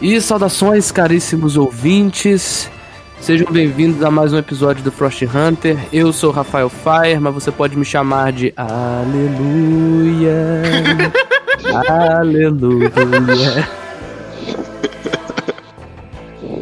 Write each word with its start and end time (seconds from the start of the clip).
E 0.00 0.18
saudações, 0.18 0.90
caríssimos 0.90 1.58
ouvintes. 1.58 2.70
Sejam 3.20 3.52
bem-vindos 3.52 4.02
a 4.02 4.10
mais 4.10 4.32
um 4.32 4.38
episódio 4.38 4.82
do 4.82 4.90
Frost 4.90 5.20
Hunter. 5.24 5.78
Eu 5.92 6.10
sou 6.10 6.30
o 6.30 6.32
Rafael 6.32 6.70
Fire, 6.70 7.20
mas 7.20 7.34
você 7.34 7.52
pode 7.52 7.76
me 7.76 7.84
chamar 7.84 8.32
de 8.32 8.50
Aleluia. 8.56 10.32
Aleluia. 12.18 12.90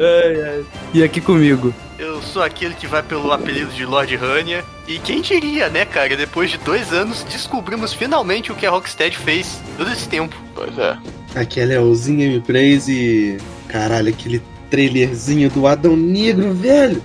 Ai, 0.00 0.42
ai. 0.42 0.64
E 0.92 1.04
aqui 1.04 1.20
comigo, 1.20 1.72
Eu 1.96 2.20
sou 2.20 2.42
aquele 2.42 2.74
que 2.74 2.88
vai 2.88 3.04
pelo 3.04 3.30
apelido 3.30 3.70
de 3.70 3.86
Lord 3.86 4.16
Rania. 4.16 4.64
E 4.88 4.98
quem 4.98 5.20
diria, 5.20 5.68
né, 5.68 5.84
cara? 5.84 6.16
Depois 6.16 6.50
de 6.50 6.58
dois 6.58 6.92
anos, 6.92 7.22
descobrimos 7.22 7.92
finalmente 7.92 8.50
o 8.50 8.56
que 8.56 8.66
a 8.66 8.70
Rocksteady 8.70 9.16
fez 9.16 9.60
todo 9.76 9.92
esse 9.92 10.08
tempo. 10.08 10.34
Pois 10.56 10.76
é. 10.76 10.98
Aqui 11.34 11.60
é 11.60 11.64
Leozinho 11.64 12.40
Praise 12.42 12.92
e. 12.92 13.38
Caralho, 13.68 14.08
aquele 14.08 14.42
trailerzinho 14.70 15.50
do 15.50 15.66
Adão 15.66 15.96
Negro, 15.96 16.52
velho! 16.54 17.02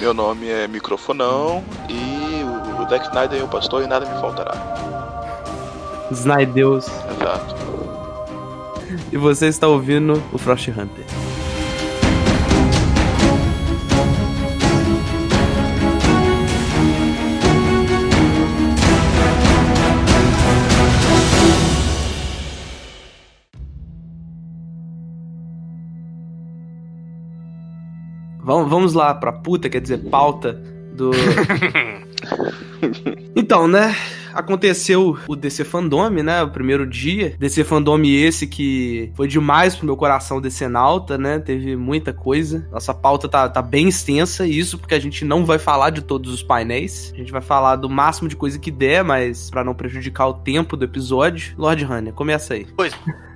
Meu 0.00 0.12
nome 0.12 0.48
é 0.48 0.66
Microfonão 0.66 1.62
e 1.88 2.42
o 2.82 2.88
Zack 2.88 3.06
Snyder 3.06 3.40
é 3.40 3.44
o 3.44 3.48
pastor 3.48 3.84
e 3.84 3.86
nada 3.86 4.06
me 4.06 4.20
faltará. 4.20 4.54
Snydeus. 6.10 6.86
Exato. 6.86 7.54
E 9.12 9.16
você 9.16 9.46
está 9.46 9.68
ouvindo 9.68 10.20
o 10.32 10.38
Frost 10.38 10.68
Hunter. 10.68 11.04
Vamos, 28.50 28.68
vamos 28.68 28.94
lá 28.94 29.14
pra 29.14 29.30
puta, 29.30 29.68
quer 29.68 29.80
dizer, 29.80 29.98
pauta 30.10 30.54
do. 30.92 31.12
então, 33.36 33.68
né? 33.68 33.94
Aconteceu 34.34 35.16
o 35.28 35.36
DC 35.36 35.62
Fandome, 35.62 36.20
né? 36.20 36.42
O 36.42 36.50
primeiro 36.50 36.84
dia. 36.84 37.36
DC 37.38 37.62
Fandome 37.62 38.12
esse 38.12 38.48
que 38.48 39.12
foi 39.14 39.28
demais 39.28 39.76
pro 39.76 39.86
meu 39.86 39.96
coração 39.96 40.40
decenalta, 40.40 41.16
né? 41.16 41.38
Teve 41.38 41.76
muita 41.76 42.12
coisa. 42.12 42.66
Nossa 42.72 42.92
pauta 42.92 43.28
tá, 43.28 43.48
tá 43.48 43.62
bem 43.62 43.86
extensa, 43.86 44.44
e 44.44 44.58
isso 44.58 44.78
porque 44.78 44.96
a 44.96 45.00
gente 45.00 45.24
não 45.24 45.44
vai 45.44 45.60
falar 45.60 45.90
de 45.90 46.02
todos 46.02 46.34
os 46.34 46.42
painéis. 46.42 47.12
A 47.14 47.18
gente 47.18 47.30
vai 47.30 47.40
falar 47.40 47.76
do 47.76 47.88
máximo 47.88 48.28
de 48.28 48.34
coisa 48.34 48.58
que 48.58 48.72
der, 48.72 49.04
mas 49.04 49.48
pra 49.48 49.62
não 49.62 49.74
prejudicar 49.74 50.26
o 50.26 50.34
tempo 50.34 50.76
do 50.76 50.84
episódio. 50.84 51.54
Lord 51.56 51.84
Hunter, 51.84 52.12
começa 52.12 52.54
aí. 52.54 52.66
Pois, 52.76 52.92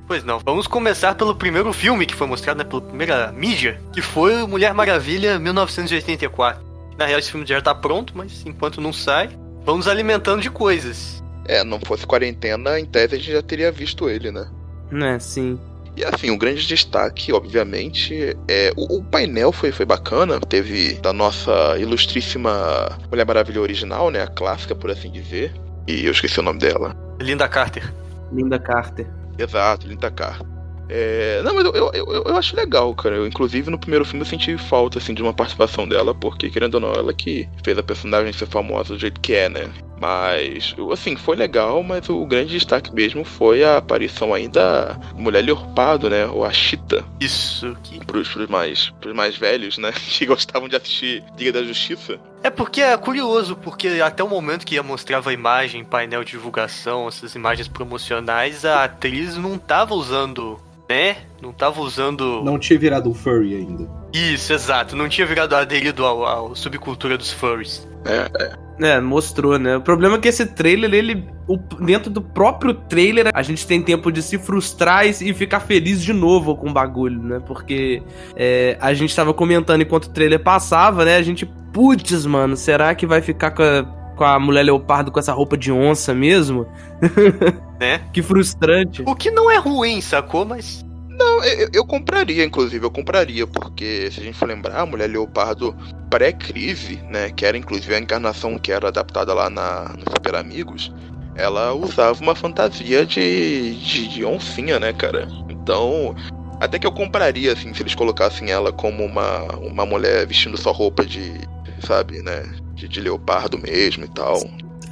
pois 0.07 0.25
não. 0.25 0.39
Vamos 0.39 0.67
começar 0.67 1.15
pelo 1.15 1.35
primeiro 1.35 1.73
filme 1.73 2.07
que 2.07 2.15
foi 2.15 2.27
mostrado, 2.27 2.59
né? 2.59 2.65
Pela 2.65 2.83
primeira 2.83 3.33
mídia, 3.33 3.81
que 3.93 4.03
foi 4.03 4.43
o 4.43 4.49
Mulher 4.49 4.75
Maravilha 4.75 5.39
1984. 5.39 6.63
Na 6.99 7.07
real, 7.07 7.19
esse 7.19 7.31
filme 7.31 7.47
já 7.47 7.61
tá 7.61 7.75
pronto, 7.75 8.13
mas 8.17 8.45
enquanto 8.47 8.81
não 8.81 8.93
sai, 8.93 9.31
vamos 9.65 9.89
alimentando 9.89 10.41
de 10.41 10.51
coisas. 10.51 11.23
É, 11.47 11.63
não 11.65 11.81
fosse 11.81 12.07
quarentena, 12.07 12.79
em 12.79 12.87
tese 12.87 13.15
a 13.15 13.19
gente 13.19 13.33
já 13.33 13.43
teria 13.43 13.71
visto 13.71 14.09
ele, 14.09 14.31
né? 14.31 14.49
Né, 14.91 15.19
sim. 15.19 15.59
E 15.97 16.05
assim, 16.05 16.31
o 16.31 16.39
grande 16.39 16.67
destaque, 16.67 17.33
obviamente, 17.33 18.37
é. 18.49 18.73
O, 18.77 18.99
o 18.99 19.05
painel 19.05 19.53
foi, 19.53 19.71
foi 19.71 19.87
bacana. 19.87 20.41
Teve 20.41 20.95
da 20.95 21.13
nossa 21.13 21.79
ilustríssima 21.79 22.99
Mulher 23.09 23.25
Maravilha 23.25 23.61
original, 23.61 24.11
né? 24.11 24.23
A 24.23 24.27
clássica, 24.27 24.75
por 24.75 24.91
assim 24.91 25.11
dizer. 25.11 25.53
E 25.87 26.05
eu 26.05 26.13
esqueci 26.13 26.41
o 26.41 26.43
nome 26.43 26.59
dela. 26.59 26.97
Linda 27.21 27.47
Carter. 27.47 27.93
Linda 28.33 28.59
Carter. 28.59 29.07
Exato, 29.39 29.87
Linda 29.87 30.11
Carter. 30.11 30.47
É, 30.89 31.41
não, 31.43 31.55
mas 31.55 31.65
eu, 31.65 31.73
eu, 31.73 31.91
eu, 31.95 32.25
eu 32.27 32.37
acho 32.37 32.55
legal, 32.55 32.95
cara. 32.95 33.17
Eu, 33.17 33.27
inclusive, 33.27 33.71
no 33.71 33.79
primeiro 33.79 34.05
filme 34.05 34.21
eu 34.21 34.29
senti 34.29 34.57
falta, 34.59 34.99
assim, 34.99 35.15
de 35.15 35.23
uma 35.23 35.33
participação 35.33 35.89
dela, 35.89 36.15
porque, 36.15 36.51
querendo 36.51 36.75
ou 36.75 36.81
não, 36.81 36.93
ela 36.93 37.15
que 37.15 37.49
fez 37.65 37.79
a 37.79 37.83
personagem 37.83 38.33
ser 38.33 38.47
famosa 38.47 38.95
do 38.95 38.99
jeito 39.01 39.21
que 39.21 39.33
é, 39.35 39.49
né? 39.49 39.71
Mas, 40.05 40.75
assim, 40.93 41.17
foi 41.17 41.35
legal, 41.35 41.83
mas 41.83 42.11
o 42.11 42.27
grande 42.27 42.51
destaque 42.51 42.95
mesmo 42.95 43.25
foi 43.25 43.65
a 43.65 43.79
aparição 43.79 44.35
aí 44.35 44.47
da 44.47 45.01
Mulher 45.17 45.43
Leopardo, 45.43 46.11
né? 46.11 46.27
Ou 46.27 46.45
a 46.45 46.53
Cheetah, 46.53 47.03
Isso 47.19 47.75
que. 47.83 48.05
pros, 48.05 48.29
pros, 48.29 48.47
mais, 48.47 48.91
pros 49.01 49.15
mais 49.15 49.35
velhos, 49.35 49.79
né? 49.79 49.91
Que 50.15 50.27
gostavam 50.27 50.69
de 50.69 50.77
assistir 50.77 51.25
Liga 51.39 51.53
da 51.53 51.65
Justiça. 51.65 52.21
É 52.43 52.51
porque 52.51 52.83
é 52.83 52.95
curioso, 52.99 53.57
porque 53.57 53.89
até 54.05 54.23
o 54.23 54.29
momento 54.29 54.67
que 54.67 54.75
ia 54.75 54.83
mostrava 54.83 55.31
a 55.31 55.33
imagem, 55.33 55.83
painel 55.83 56.23
de 56.23 56.33
divulgação, 56.33 57.09
essas 57.09 57.35
imagens 57.35 57.67
promocionais, 57.67 58.67
a 58.67 58.85
atriz 58.85 59.39
não 59.39 59.57
tava 59.57 59.95
usando, 59.95 60.61
né? 60.87 61.17
Não 61.41 61.51
tava 61.51 61.81
usando. 61.81 62.43
Não 62.45 62.59
tinha 62.59 62.79
virado 62.79 63.09
um 63.09 63.15
furry 63.15 63.55
ainda. 63.55 64.04
Isso, 64.15 64.53
exato. 64.53 64.95
Não 64.95 65.09
tinha 65.09 65.27
virado 65.27 65.57
aderido 65.57 66.05
ao, 66.07 66.25
ao 66.25 66.55
subcultura 66.55 67.19
dos 67.19 67.33
furries. 67.33 67.87
É, 68.05 68.31
é. 68.45 68.65
É, 68.81 69.01
mostrou, 69.01 69.57
né? 69.59 69.77
O 69.77 69.81
problema 69.81 70.17
é 70.17 70.19
que 70.19 70.29
esse 70.29 70.47
trailer, 70.47 70.93
ele. 70.95 71.25
o- 71.49 71.57
dentro 71.85 72.11
do 72.11 72.21
próprio 72.21 72.75
trailer, 72.75 73.31
a 73.33 73.43
gente 73.43 73.67
tem 73.67 73.81
tempo 73.83 74.11
de 74.11 74.21
se 74.23 74.37
frustrar 74.39 75.07
e, 75.07 75.11
e 75.11 75.33
ficar 75.35 75.61
feliz 75.61 76.03
de 76.03 76.13
novo 76.13 76.57
com 76.57 76.69
o 76.71 76.73
bagulho, 76.73 77.21
né? 77.23 77.41
Porque 77.47 78.03
é, 78.37 78.77
a 78.81 78.93
gente 78.95 79.15
tava 79.15 79.33
comentando 79.35 79.81
enquanto 79.83 80.07
o 80.07 80.11
trailer 80.11 80.41
passava, 80.43 81.05
né? 81.05 81.17
A 81.17 81.23
gente, 81.23 81.47
putz, 81.73 82.25
mano, 82.27 82.57
será 82.57 82.95
que 82.97 83.07
vai 83.07 83.21
ficar 83.21 83.53
com 83.53 83.63
a, 83.63 83.85
com 84.17 84.25
a 84.25 84.39
mulher 84.41 84.65
leopardo 84.65 85.11
com 85.13 85.19
essa 85.21 85.33
roupa 85.33 85.57
de 85.57 85.71
onça 85.73 86.15
mesmo? 86.15 86.67
Né? 87.81 88.01
Que 88.13 88.23
frustrante. 88.23 89.03
O 89.05 89.15
que 89.17 89.31
não 89.33 89.51
é 89.51 89.57
ruim, 89.59 90.01
sacou? 90.01 90.45
Mas. 90.45 90.85
Não, 91.17 91.45
eu, 91.45 91.69
eu 91.73 91.85
compraria, 91.87 92.45
inclusive, 92.45 92.85
eu 92.85 92.91
compraria, 92.91 93.47
porque 93.47 94.11
se 94.11 94.21
a 94.21 94.23
gente 94.25 94.37
for 94.37 94.49
lembrar, 94.49 94.81
a 94.81 94.87
Mulher 94.87 95.09
Leopardo 95.09 95.77
pré-crise, 96.11 97.01
né, 97.09 97.31
que 97.31 97.47
era 97.47 97.57
inclusive 97.57 97.95
a 97.95 97.99
encarnação 97.99 98.59
que 98.59 98.73
era 98.73 98.89
adaptada 98.89 99.33
lá 99.33 99.49
na, 99.49 99.95
no 99.97 100.11
Super 100.11 100.37
Amigos, 100.37 100.93
ela 101.37 101.73
usava 101.73 102.21
uma 102.23 102.35
fantasia 102.35 103.05
de, 103.05 103.75
de, 103.77 104.09
de 104.09 104.25
oncinha, 104.25 104.79
né, 104.79 104.93
cara? 104.93 105.29
Então, 105.49 106.15
até 106.61 106.79
que 106.79 106.87
eu 106.87 106.93
compraria, 106.93 107.53
assim, 107.53 107.73
se 107.75 107.83
eles 107.83 107.95
colocassem 107.95 108.51
ela 108.51 108.73
como 108.73 109.05
uma, 109.05 109.43
uma 109.57 109.87
mulher 109.87 110.27
vestindo 110.27 110.57
só 110.57 110.73
roupa 110.73 111.05
de, 111.05 111.41
sabe, 111.81 112.23
né, 112.23 112.43
de, 112.75 112.89
de 112.89 113.01
leopardo 113.01 113.59
mesmo 113.59 114.05
e 114.05 114.09
tal. 114.09 114.39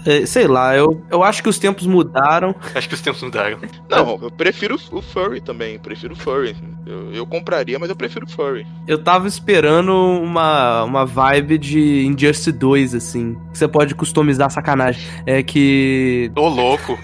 É, 0.04 0.26
sei 0.26 0.46
lá, 0.48 0.74
eu, 0.76 1.02
eu 1.10 1.22
acho 1.22 1.42
que 1.42 1.48
os 1.48 1.58
tempos 1.58 1.86
mudaram. 1.86 2.54
Acho 2.74 2.88
que 2.88 2.94
os 2.94 3.00
tempos 3.00 3.22
mudaram. 3.22 3.58
Não, 3.88 4.18
eu 4.22 4.30
prefiro 4.30 4.76
o 4.90 5.00
furry 5.02 5.40
também, 5.40 5.78
prefiro 5.78 6.14
o 6.14 6.16
furry. 6.16 6.56
Eu, 6.84 7.12
eu 7.12 7.26
compraria, 7.26 7.78
mas 7.78 7.88
eu 7.88 7.94
prefiro 7.96 8.26
o 8.26 8.28
furry. 8.30 8.66
Eu 8.88 8.98
tava 8.98 9.28
esperando 9.28 9.92
uma, 9.94 10.82
uma 10.84 11.06
vibe 11.06 11.58
de 11.58 12.04
Injustice 12.06 12.50
2, 12.50 12.94
assim. 12.94 13.36
Que 13.52 13.58
você 13.58 13.68
pode 13.68 13.94
customizar 13.94 14.50
sacanagem. 14.50 15.02
É 15.24 15.42
que. 15.42 16.30
Ô, 16.36 16.48
louco. 16.48 16.98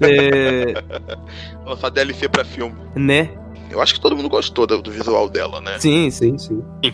É, 0.00 0.74
Lançar 1.64 1.90
DLC 1.90 2.28
pra 2.28 2.44
filme. 2.44 2.74
né? 2.94 3.30
Eu 3.70 3.80
acho 3.80 3.94
que 3.94 4.00
todo 4.00 4.14
mundo 4.14 4.28
gostou 4.28 4.66
do, 4.66 4.80
do 4.80 4.90
visual 4.90 5.28
dela, 5.28 5.60
né? 5.60 5.78
Sim, 5.78 6.10
sim. 6.10 6.38
Sim, 6.38 6.62
sim. 6.82 6.92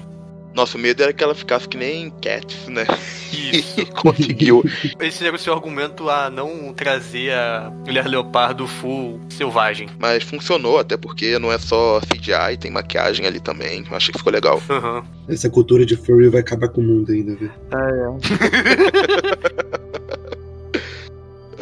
Nosso 0.55 0.78
medo 0.78 1.03
era 1.03 1.12
que 1.12 1.22
ela 1.22 1.34
ficasse 1.34 1.69
que 1.69 1.77
nem 1.77 2.11
Cats, 2.11 2.69
né? 2.69 2.84
Isso. 3.33 3.87
Conseguiu. 3.87 4.62
Esse 5.00 5.25
era 5.25 5.37
o 5.37 5.38
seu 5.38 5.53
argumento 5.53 6.09
a 6.11 6.28
não 6.28 6.72
trazer 6.75 7.33
a 7.33 7.72
mulher 7.87 8.06
leopardo 8.06 8.67
full 8.67 9.20
selvagem. 9.29 9.88
Mas 9.99 10.23
funcionou, 10.23 10.79
até 10.79 10.97
porque 10.97 11.38
não 11.38 11.52
é 11.52 11.58
só 11.58 12.00
CGI, 12.00 12.56
tem 12.58 12.70
maquiagem 12.70 13.26
ali 13.26 13.41
também. 13.41 13.85
Eu 13.88 13.97
achei 13.97 14.12
que 14.12 14.19
ficou 14.19 14.32
legal. 14.32 14.61
Aham. 14.69 15.05
Essa 15.29 15.49
cultura 15.49 15.87
de 15.87 15.97
furry 15.97 16.29
vai 16.29 16.41
acabar 16.41 16.69
com 16.69 16.81
o 16.81 16.85
mundo 16.85 17.12
ainda, 17.12 17.37
velho. 17.37 17.50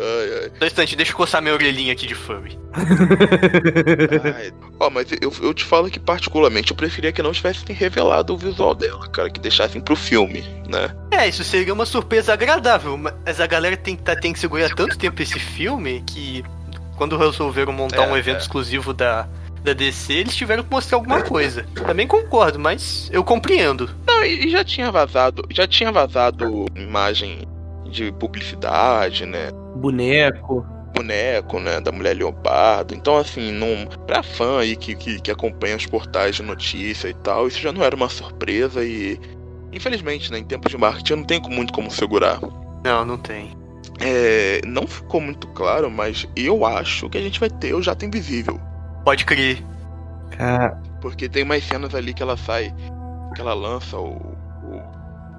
Ai, 0.08 0.42
ai. 0.44 0.50
Só 0.58 0.64
um 0.64 0.66
instante, 0.66 0.96
deixa 0.96 1.12
eu 1.12 1.16
coçar 1.16 1.42
minha 1.42 1.54
orelhinha 1.54 1.92
aqui 1.92 2.06
de 2.06 2.14
furry. 2.14 2.58
ai. 4.34 4.52
Ó, 4.80 4.90
mas 4.90 5.06
eu, 5.20 5.32
eu 5.42 5.52
te 5.54 5.64
falo 5.64 5.90
que 5.90 5.98
particularmente 5.98 6.70
eu 6.70 6.76
preferia 6.76 7.12
que 7.12 7.22
não 7.22 7.32
tivessem 7.32 7.74
revelado 7.74 8.34
o 8.34 8.36
visual 8.38 8.74
dela, 8.74 9.08
cara, 9.08 9.30
que 9.30 9.40
deixassem 9.40 9.80
pro 9.80 9.96
filme, 9.96 10.42
né? 10.68 10.94
É, 11.10 11.28
isso 11.28 11.42
seria 11.44 11.72
uma 11.74 11.86
surpresa 11.86 12.32
agradável, 12.32 12.96
mas 12.96 13.40
a 13.40 13.46
galera 13.46 13.76
tem, 13.76 13.96
tá- 13.96 14.16
tem 14.16 14.32
que 14.32 14.38
segurar 14.38 14.74
tanto 14.74 14.96
tempo 14.96 15.20
esse 15.22 15.38
filme 15.38 16.02
que 16.06 16.44
quando 16.96 17.16
resolveram 17.16 17.72
montar 17.72 18.04
É, 18.04 18.10
um 18.12 18.16
evento 18.16 18.36
é. 18.38 18.40
exclusivo 18.40 18.92
da, 18.92 19.28
da 19.62 19.72
DC, 19.72 20.12
eles 20.12 20.36
tiveram 20.36 20.62
que 20.62 20.70
mostrar 20.70 20.96
alguma 20.98 21.22
coisa. 21.22 21.64
Também 21.86 22.06
concordo, 22.06 22.58
mas 22.58 23.08
eu 23.12 23.22
compreendo. 23.24 23.90
Não, 24.06 24.24
e 24.24 24.46
e 24.46 24.50
já 24.50 24.64
tinha 24.64 24.90
vazado, 24.90 25.44
já 25.50 25.66
tinha 25.66 25.90
vazado 25.92 26.66
imagem 26.76 27.46
de 27.90 28.12
publicidade, 28.12 29.24
né? 29.26 29.50
Boneco. 29.78 30.66
boneco, 30.94 31.60
né, 31.60 31.80
da 31.80 31.92
mulher 31.92 32.16
leopardo. 32.16 32.94
Então, 32.94 33.16
assim, 33.16 33.52
não, 33.52 33.86
pra 34.06 34.22
fã 34.22 34.60
aí 34.60 34.76
que, 34.76 34.94
que, 34.96 35.20
que 35.20 35.30
acompanha 35.30 35.76
os 35.76 35.86
portais 35.86 36.36
de 36.36 36.42
notícia 36.42 37.08
e 37.08 37.14
tal, 37.14 37.46
isso 37.46 37.60
já 37.60 37.72
não 37.72 37.82
era 37.84 37.94
uma 37.94 38.08
surpresa 38.08 38.84
e, 38.84 39.18
infelizmente, 39.72 40.30
né, 40.32 40.38
em 40.38 40.44
tempos 40.44 40.70
de 40.70 40.78
marketing 40.78 41.14
não 41.16 41.24
tem 41.24 41.40
muito 41.48 41.72
como 41.72 41.90
segurar. 41.90 42.40
Não, 42.84 43.04
não 43.04 43.18
tem. 43.18 43.56
É, 44.00 44.60
não 44.66 44.86
ficou 44.86 45.20
muito 45.20 45.46
claro, 45.48 45.90
mas 45.90 46.26
eu 46.36 46.64
acho 46.64 47.08
que 47.10 47.18
a 47.18 47.20
gente 47.20 47.40
vai 47.40 47.50
ter 47.50 47.74
o 47.74 47.82
Jato 47.82 48.04
Invisível. 48.04 48.60
Pode 49.04 49.24
crer. 49.24 49.64
Cara, 50.36 50.80
Porque 51.00 51.28
tem 51.28 51.44
mais 51.44 51.64
cenas 51.64 51.94
ali 51.94 52.12
que 52.14 52.22
ela 52.22 52.36
sai, 52.36 52.72
que 53.34 53.40
ela 53.40 53.54
lança 53.54 53.96
o, 53.98 54.12
o, 54.14 54.82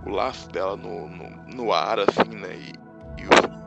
o 0.05 0.09
laço 0.09 0.49
dela 0.49 0.75
no, 0.75 1.07
no, 1.07 1.29
no 1.55 1.73
ar, 1.73 1.99
assim, 1.99 2.35
né? 2.35 2.49
E, 2.55 2.73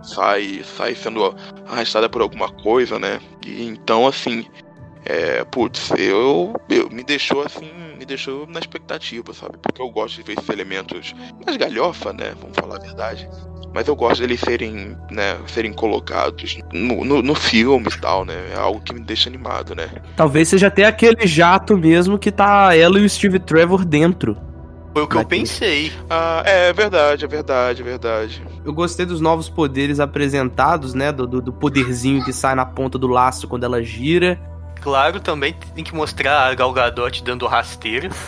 sai, 0.03 0.63
sai 0.65 0.95
sendo 0.95 1.35
arrastada 1.67 2.09
por 2.09 2.23
alguma 2.23 2.51
coisa, 2.51 2.99
né? 2.99 3.21
E 3.47 3.65
então, 3.65 4.07
assim, 4.07 4.47
é, 5.05 5.45
putz, 5.45 5.91
eu, 5.99 6.55
eu 6.69 6.89
me 6.91 7.03
deixou 7.03 7.43
assim, 7.43 7.71
me 7.99 8.05
deixou 8.05 8.47
na 8.47 8.61
expectativa, 8.61 9.33
sabe? 9.33 9.57
Porque 9.61 9.81
eu 9.81 9.91
gosto 9.91 10.17
de 10.17 10.23
ver 10.23 10.39
esses 10.39 10.49
elementos 10.49 11.15
mais 11.45 11.57
galhofa, 11.57 12.13
né? 12.13 12.35
Vamos 12.41 12.57
falar 12.57 12.77
a 12.77 12.81
verdade. 12.81 13.29
Mas 13.75 13.89
eu 13.89 13.97
gosto 13.97 14.21
deles 14.21 14.41
serem, 14.41 14.97
né, 15.11 15.39
serem 15.47 15.73
colocados 15.73 16.59
no, 16.73 17.05
no, 17.05 17.23
no 17.23 17.35
filme 17.35 17.87
e 17.89 18.01
tal, 18.01 18.25
né? 18.25 18.35
É 18.53 18.59
algo 18.59 18.81
que 18.83 18.93
me 18.93 19.01
deixa 19.01 19.31
animado, 19.31 19.75
né? 19.75 19.89
talvez 20.15 20.49
seja 20.49 20.67
até 20.67 20.85
aquele 20.85 21.27
jato 21.27 21.77
mesmo 21.77 22.19
que 22.19 22.31
tá 22.31 22.77
ela 22.77 22.99
e 22.99 23.05
o 23.05 23.09
Steve 23.09 23.39
Trevor 23.39 23.85
dentro. 23.85 24.37
Foi 24.93 25.03
o 25.03 25.07
que 25.09 25.17
eu 25.17 25.25
pensei. 25.25 25.91
Ah, 26.11 26.43
é 26.45 26.73
verdade, 26.73 27.25
é 27.25 27.29
verdade, 27.29 27.81
é 27.81 27.85
verdade. 27.85 28.43
Eu 28.65 28.73
gostei 28.75 29.07
dos 29.07 29.21
novos 29.21 29.49
poderes 29.49 29.99
apresentados, 30.01 30.93
né? 30.95 31.11
Do, 31.11 31.27
do, 31.27 31.41
do 31.41 31.53
poderzinho 31.53 32.23
que 32.25 32.33
sai 32.33 32.55
na 32.55 32.67
ponta 32.67 32.99
do 32.99 33.07
laço 33.09 33.49
quando 33.49 33.65
ela 33.65 33.83
gira. 33.83 34.39
Claro, 34.83 35.21
também 35.21 35.55
tem 35.75 35.83
que 35.85 35.95
mostrar 35.95 36.47
a 36.51 36.55
Gal 36.55 36.73
Gadot 36.73 37.23
dando 37.25 37.47
rasteira. 37.47 38.11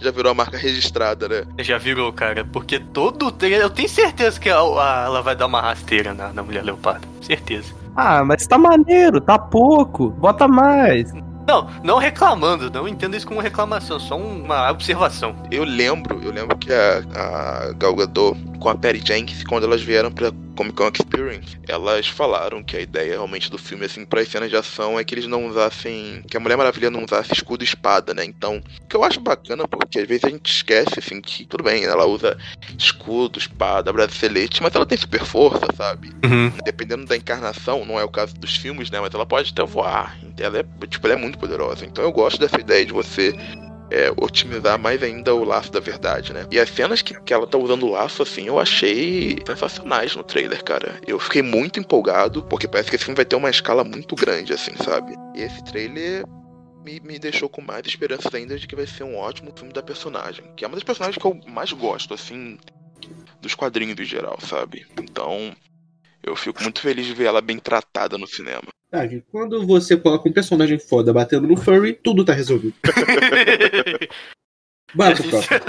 Já 0.00 0.10
virou 0.10 0.32
a 0.32 0.34
marca 0.34 0.56
registrada, 0.56 1.28
né? 1.28 1.44
Já 1.60 1.78
virou, 1.78 2.12
cara. 2.12 2.44
Porque 2.44 2.78
todo 2.78 3.26
o 3.26 3.32
trailer. 3.32 3.60
Eu 3.62 3.70
tenho 3.70 3.88
certeza 3.88 4.38
que 4.40 4.48
a- 4.48 4.58
a- 4.58 5.02
ela 5.06 5.22
vai 5.22 5.34
dar 5.36 5.46
uma 5.46 5.60
rasteira 5.60 6.12
na, 6.14 6.32
na 6.32 6.42
Mulher 6.42 6.62
Leopardo. 6.64 7.06
Certeza. 7.20 7.72
Ah, 7.96 8.24
mas 8.24 8.46
tá 8.46 8.58
maneiro, 8.58 9.20
tá 9.20 9.38
pouco. 9.38 10.10
Bota 10.10 10.48
mais. 10.48 11.12
Não, 11.46 11.68
não 11.82 11.98
reclamando. 11.98 12.70
Não 12.70 12.88
entendo 12.88 13.16
isso 13.16 13.26
como 13.26 13.40
reclamação. 13.40 13.98
Só 13.98 14.16
uma 14.16 14.70
observação. 14.70 15.36
Eu 15.50 15.64
lembro, 15.64 16.20
eu 16.22 16.32
lembro 16.32 16.56
que 16.56 16.72
a, 16.72 17.02
a 17.14 17.72
Gal 17.72 17.94
Gadot 17.94 18.36
com 18.64 18.70
a 18.70 18.74
Patty 18.74 19.02
Jenkins, 19.06 19.44
quando 19.44 19.64
elas 19.64 19.82
vieram 19.82 20.10
pra 20.10 20.32
Comic 20.56 20.74
Con 20.74 20.88
Experience, 20.88 21.58
elas 21.68 22.08
falaram 22.08 22.62
que 22.62 22.74
a 22.74 22.80
ideia 22.80 23.10
realmente 23.10 23.50
do 23.50 23.58
filme, 23.58 23.84
assim, 23.84 24.06
para 24.06 24.24
cenas 24.24 24.48
de 24.48 24.56
ação 24.56 24.98
é 24.98 25.04
que 25.04 25.14
eles 25.14 25.26
não 25.26 25.46
usassem, 25.46 26.22
que 26.26 26.34
a 26.34 26.40
Mulher 26.40 26.56
Maravilha 26.56 26.90
não 26.90 27.04
usasse 27.04 27.30
escudo 27.34 27.62
e 27.62 27.66
espada, 27.66 28.14
né? 28.14 28.24
Então, 28.24 28.62
o 28.82 28.86
que 28.86 28.96
eu 28.96 29.04
acho 29.04 29.20
bacana, 29.20 29.68
porque 29.68 29.98
às 29.98 30.08
vezes 30.08 30.24
a 30.24 30.30
gente 30.30 30.50
esquece, 30.50 30.98
assim, 30.98 31.20
que 31.20 31.44
tudo 31.44 31.62
bem, 31.62 31.84
ela 31.84 32.06
usa 32.06 32.38
escudo, 32.78 33.38
espada, 33.38 33.92
bracelete, 33.92 34.62
mas 34.62 34.74
ela 34.74 34.86
tem 34.86 34.96
super 34.96 35.26
força, 35.26 35.66
sabe? 35.76 36.14
Uhum. 36.24 36.50
Dependendo 36.64 37.04
da 37.04 37.18
encarnação, 37.18 37.84
não 37.84 38.00
é 38.00 38.04
o 38.04 38.08
caso 38.08 38.34
dos 38.34 38.56
filmes, 38.56 38.90
né? 38.90 38.98
Mas 38.98 39.12
ela 39.12 39.26
pode 39.26 39.50
até 39.50 39.62
voar. 39.62 40.16
Ela 40.38 40.60
é, 40.60 40.86
tipo, 40.86 41.06
ela 41.06 41.16
é 41.16 41.18
muito 41.18 41.33
poderosa. 41.38 41.84
Então 41.84 42.04
eu 42.04 42.12
gosto 42.12 42.38
dessa 42.38 42.60
ideia 42.60 42.84
de 42.84 42.92
você 42.92 43.34
é, 43.90 44.10
otimizar 44.16 44.78
mais 44.78 45.02
ainda 45.02 45.34
o 45.34 45.44
laço 45.44 45.70
da 45.70 45.80
verdade, 45.80 46.32
né? 46.32 46.46
E 46.50 46.58
as 46.58 46.70
cenas 46.70 47.02
que, 47.02 47.18
que 47.22 47.32
ela 47.32 47.46
tá 47.46 47.58
usando 47.58 47.84
o 47.84 47.90
laço, 47.90 48.22
assim, 48.22 48.46
eu 48.46 48.58
achei 48.58 49.38
sensacionais 49.46 50.16
no 50.16 50.24
trailer, 50.24 50.62
cara. 50.64 51.00
Eu 51.06 51.18
fiquei 51.18 51.42
muito 51.42 51.78
empolgado, 51.78 52.42
porque 52.44 52.66
parece 52.66 52.90
que 52.90 52.96
esse 52.96 53.04
filme 53.04 53.16
vai 53.16 53.24
ter 53.24 53.36
uma 53.36 53.50
escala 53.50 53.84
muito 53.84 54.14
grande, 54.14 54.52
assim, 54.52 54.72
sabe? 54.82 55.14
E 55.34 55.42
esse 55.42 55.62
trailer 55.64 56.24
me, 56.84 57.00
me 57.00 57.18
deixou 57.18 57.48
com 57.48 57.62
mais 57.62 57.86
esperanças 57.86 58.34
ainda 58.34 58.58
de 58.58 58.66
que 58.66 58.76
vai 58.76 58.86
ser 58.86 59.04
um 59.04 59.16
ótimo 59.16 59.52
filme 59.56 59.72
da 59.72 59.82
personagem. 59.82 60.44
Que 60.56 60.64
é 60.64 60.68
uma 60.68 60.76
das 60.76 60.84
personagens 60.84 61.16
que 61.16 61.26
eu 61.26 61.38
mais 61.46 61.72
gosto, 61.72 62.14
assim, 62.14 62.58
dos 63.40 63.54
quadrinhos 63.54 63.98
em 63.98 64.04
geral, 64.04 64.38
sabe? 64.40 64.86
Então, 65.00 65.54
eu 66.26 66.36
fico 66.36 66.62
muito 66.62 66.80
feliz 66.80 67.06
de 67.06 67.14
ver 67.14 67.24
ela 67.24 67.40
bem 67.40 67.58
tratada 67.58 68.18
no 68.18 68.26
cinema. 68.26 68.68
Quando 69.30 69.66
você 69.66 69.96
coloca 69.96 70.28
um 70.28 70.32
personagem 70.32 70.78
foda 70.78 71.12
batendo 71.12 71.48
no 71.48 71.56
furry, 71.56 71.94
tudo 71.94 72.24
tá 72.24 72.32
resolvido. 72.32 72.74
Bora 74.94 75.16
pro 75.16 75.28
próximo. 75.28 75.60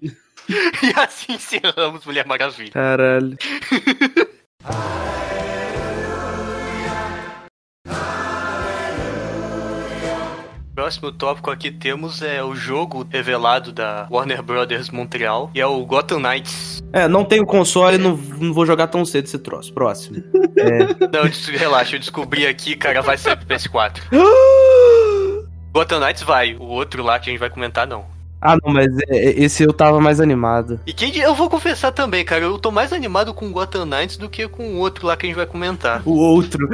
e 0.02 0.98
assim 0.98 1.34
encerramos 1.34 2.06
Mulher 2.06 2.26
Maravilha. 2.26 2.72
Caralho. 2.72 3.36
Próximo 10.74 11.12
tópico 11.12 11.50
aqui 11.50 11.70
temos 11.70 12.22
é 12.22 12.42
o 12.42 12.54
jogo 12.54 13.06
revelado 13.10 13.72
da 13.72 14.06
Warner 14.10 14.42
Brothers 14.42 14.88
Montreal, 14.88 15.50
e 15.54 15.60
é 15.60 15.66
o 15.66 15.84
Gotham 15.84 16.18
Knights. 16.18 16.82
É, 16.94 17.06
não 17.06 17.24
tenho 17.26 17.44
console, 17.44 17.98
não, 17.98 18.16
não 18.16 18.54
vou 18.54 18.64
jogar 18.64 18.86
tão 18.86 19.04
cedo 19.04 19.26
esse 19.26 19.38
troço. 19.38 19.72
Próximo. 19.72 20.22
Não, 21.12 21.24
des- 21.28 21.46
relaxa, 21.48 21.96
eu 21.96 22.00
descobri 22.00 22.46
aqui, 22.46 22.76
cara, 22.76 23.00
vai 23.02 23.16
ser 23.16 23.36
pro 23.36 23.46
PS4. 23.46 24.00
Gotham 25.72 25.98
Knights 26.00 26.22
vai, 26.22 26.54
o 26.54 26.64
outro 26.64 27.02
lá 27.02 27.18
que 27.18 27.28
a 27.30 27.32
gente 27.32 27.40
vai 27.40 27.48
comentar 27.50 27.86
não. 27.86 28.04
Ah, 28.42 28.56
não, 28.62 28.72
mas 28.72 28.88
é, 29.08 29.16
é, 29.16 29.40
esse 29.40 29.62
eu 29.62 29.72
tava 29.72 30.00
mais 30.00 30.20
animado. 30.20 30.80
E 30.84 30.92
quem, 30.92 31.16
eu 31.16 31.34
vou 31.34 31.48
confessar 31.48 31.92
também, 31.92 32.24
cara, 32.24 32.42
eu 32.42 32.58
tô 32.58 32.72
mais 32.72 32.92
animado 32.92 33.32
com 33.32 33.52
Gotham 33.52 33.86
Knights 33.86 34.16
do 34.16 34.28
que 34.28 34.48
com 34.48 34.74
o 34.74 34.78
outro 34.78 35.06
lá 35.06 35.16
que 35.16 35.26
a 35.26 35.28
gente 35.28 35.36
vai 35.36 35.46
comentar. 35.46 36.02
O 36.04 36.16
outro. 36.16 36.68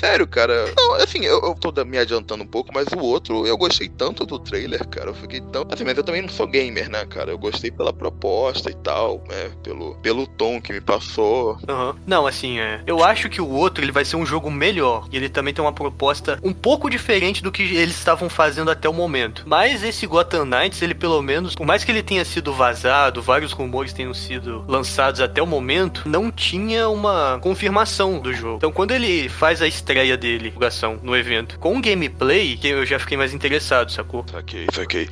Sério, 0.00 0.26
cara. 0.26 0.72
Não, 0.74 0.94
assim, 0.94 1.24
eu, 1.24 1.40
eu 1.42 1.54
tô 1.54 1.84
me 1.84 1.98
adiantando 1.98 2.42
um 2.42 2.46
pouco, 2.46 2.70
mas 2.72 2.86
o 2.96 3.00
outro, 3.00 3.46
eu 3.46 3.56
gostei 3.58 3.88
tanto 3.88 4.24
do 4.24 4.38
trailer, 4.38 4.86
cara. 4.88 5.10
Eu 5.10 5.14
fiquei 5.14 5.40
tão. 5.40 5.66
Assim, 5.70 5.84
mas 5.84 5.96
eu 5.98 6.02
também 6.02 6.22
não 6.22 6.28
sou 6.30 6.46
gamer, 6.46 6.88
né, 6.88 7.04
cara? 7.04 7.30
Eu 7.30 7.38
gostei 7.38 7.70
pela 7.70 7.92
proposta 7.92 8.70
e 8.70 8.74
tal, 8.76 9.22
né? 9.28 9.50
Pelo, 9.62 9.94
pelo 9.96 10.26
tom 10.26 10.58
que 10.60 10.72
me 10.72 10.80
passou. 10.80 11.58
Aham. 11.68 11.96
Não, 12.06 12.26
assim, 12.26 12.58
é. 12.58 12.80
Eu 12.86 13.04
acho 13.04 13.28
que 13.28 13.42
o 13.42 13.48
outro 13.48 13.84
ele 13.84 13.92
vai 13.92 14.06
ser 14.06 14.16
um 14.16 14.24
jogo 14.24 14.50
melhor. 14.50 15.06
E 15.12 15.16
ele 15.16 15.28
também 15.28 15.52
tem 15.52 15.62
uma 15.62 15.72
proposta 15.72 16.38
um 16.42 16.52
pouco 16.52 16.88
diferente 16.88 17.42
do 17.42 17.52
que 17.52 17.62
eles 17.62 17.96
estavam 17.96 18.30
fazendo 18.30 18.70
até 18.70 18.88
o 18.88 18.94
momento. 18.94 19.44
Mas 19.46 19.82
esse 19.82 20.06
Gotham 20.06 20.46
Knights, 20.46 20.80
ele 20.80 20.94
pelo 20.94 21.09
menos, 21.20 21.54
por 21.54 21.66
mais 21.66 21.84
que 21.84 21.90
ele 21.90 22.02
tenha 22.02 22.24
sido 22.24 22.52
vazado, 22.52 23.20
vários 23.20 23.52
rumores 23.52 23.92
tenham 23.92 24.14
sido 24.14 24.64
lançados 24.68 25.20
até 25.20 25.42
o 25.42 25.46
momento, 25.46 26.08
não 26.08 26.30
tinha 26.30 26.88
uma 26.88 27.38
confirmação 27.42 28.18
do 28.20 28.32
jogo. 28.32 28.56
Então, 28.56 28.72
quando 28.72 28.92
ele 28.92 29.28
faz 29.28 29.60
a 29.60 29.66
estreia 29.66 30.16
dele, 30.16 30.44
divulgação, 30.44 30.98
no 31.02 31.16
evento, 31.16 31.58
com 31.58 31.80
gameplay, 31.80 32.56
que 32.56 32.68
eu 32.68 32.86
já 32.86 32.98
fiquei 32.98 33.16
mais 33.16 33.34
interessado, 33.34 33.90
sacou? 33.90 34.24
Saquei, 34.30 34.66
saquei. 34.72 35.08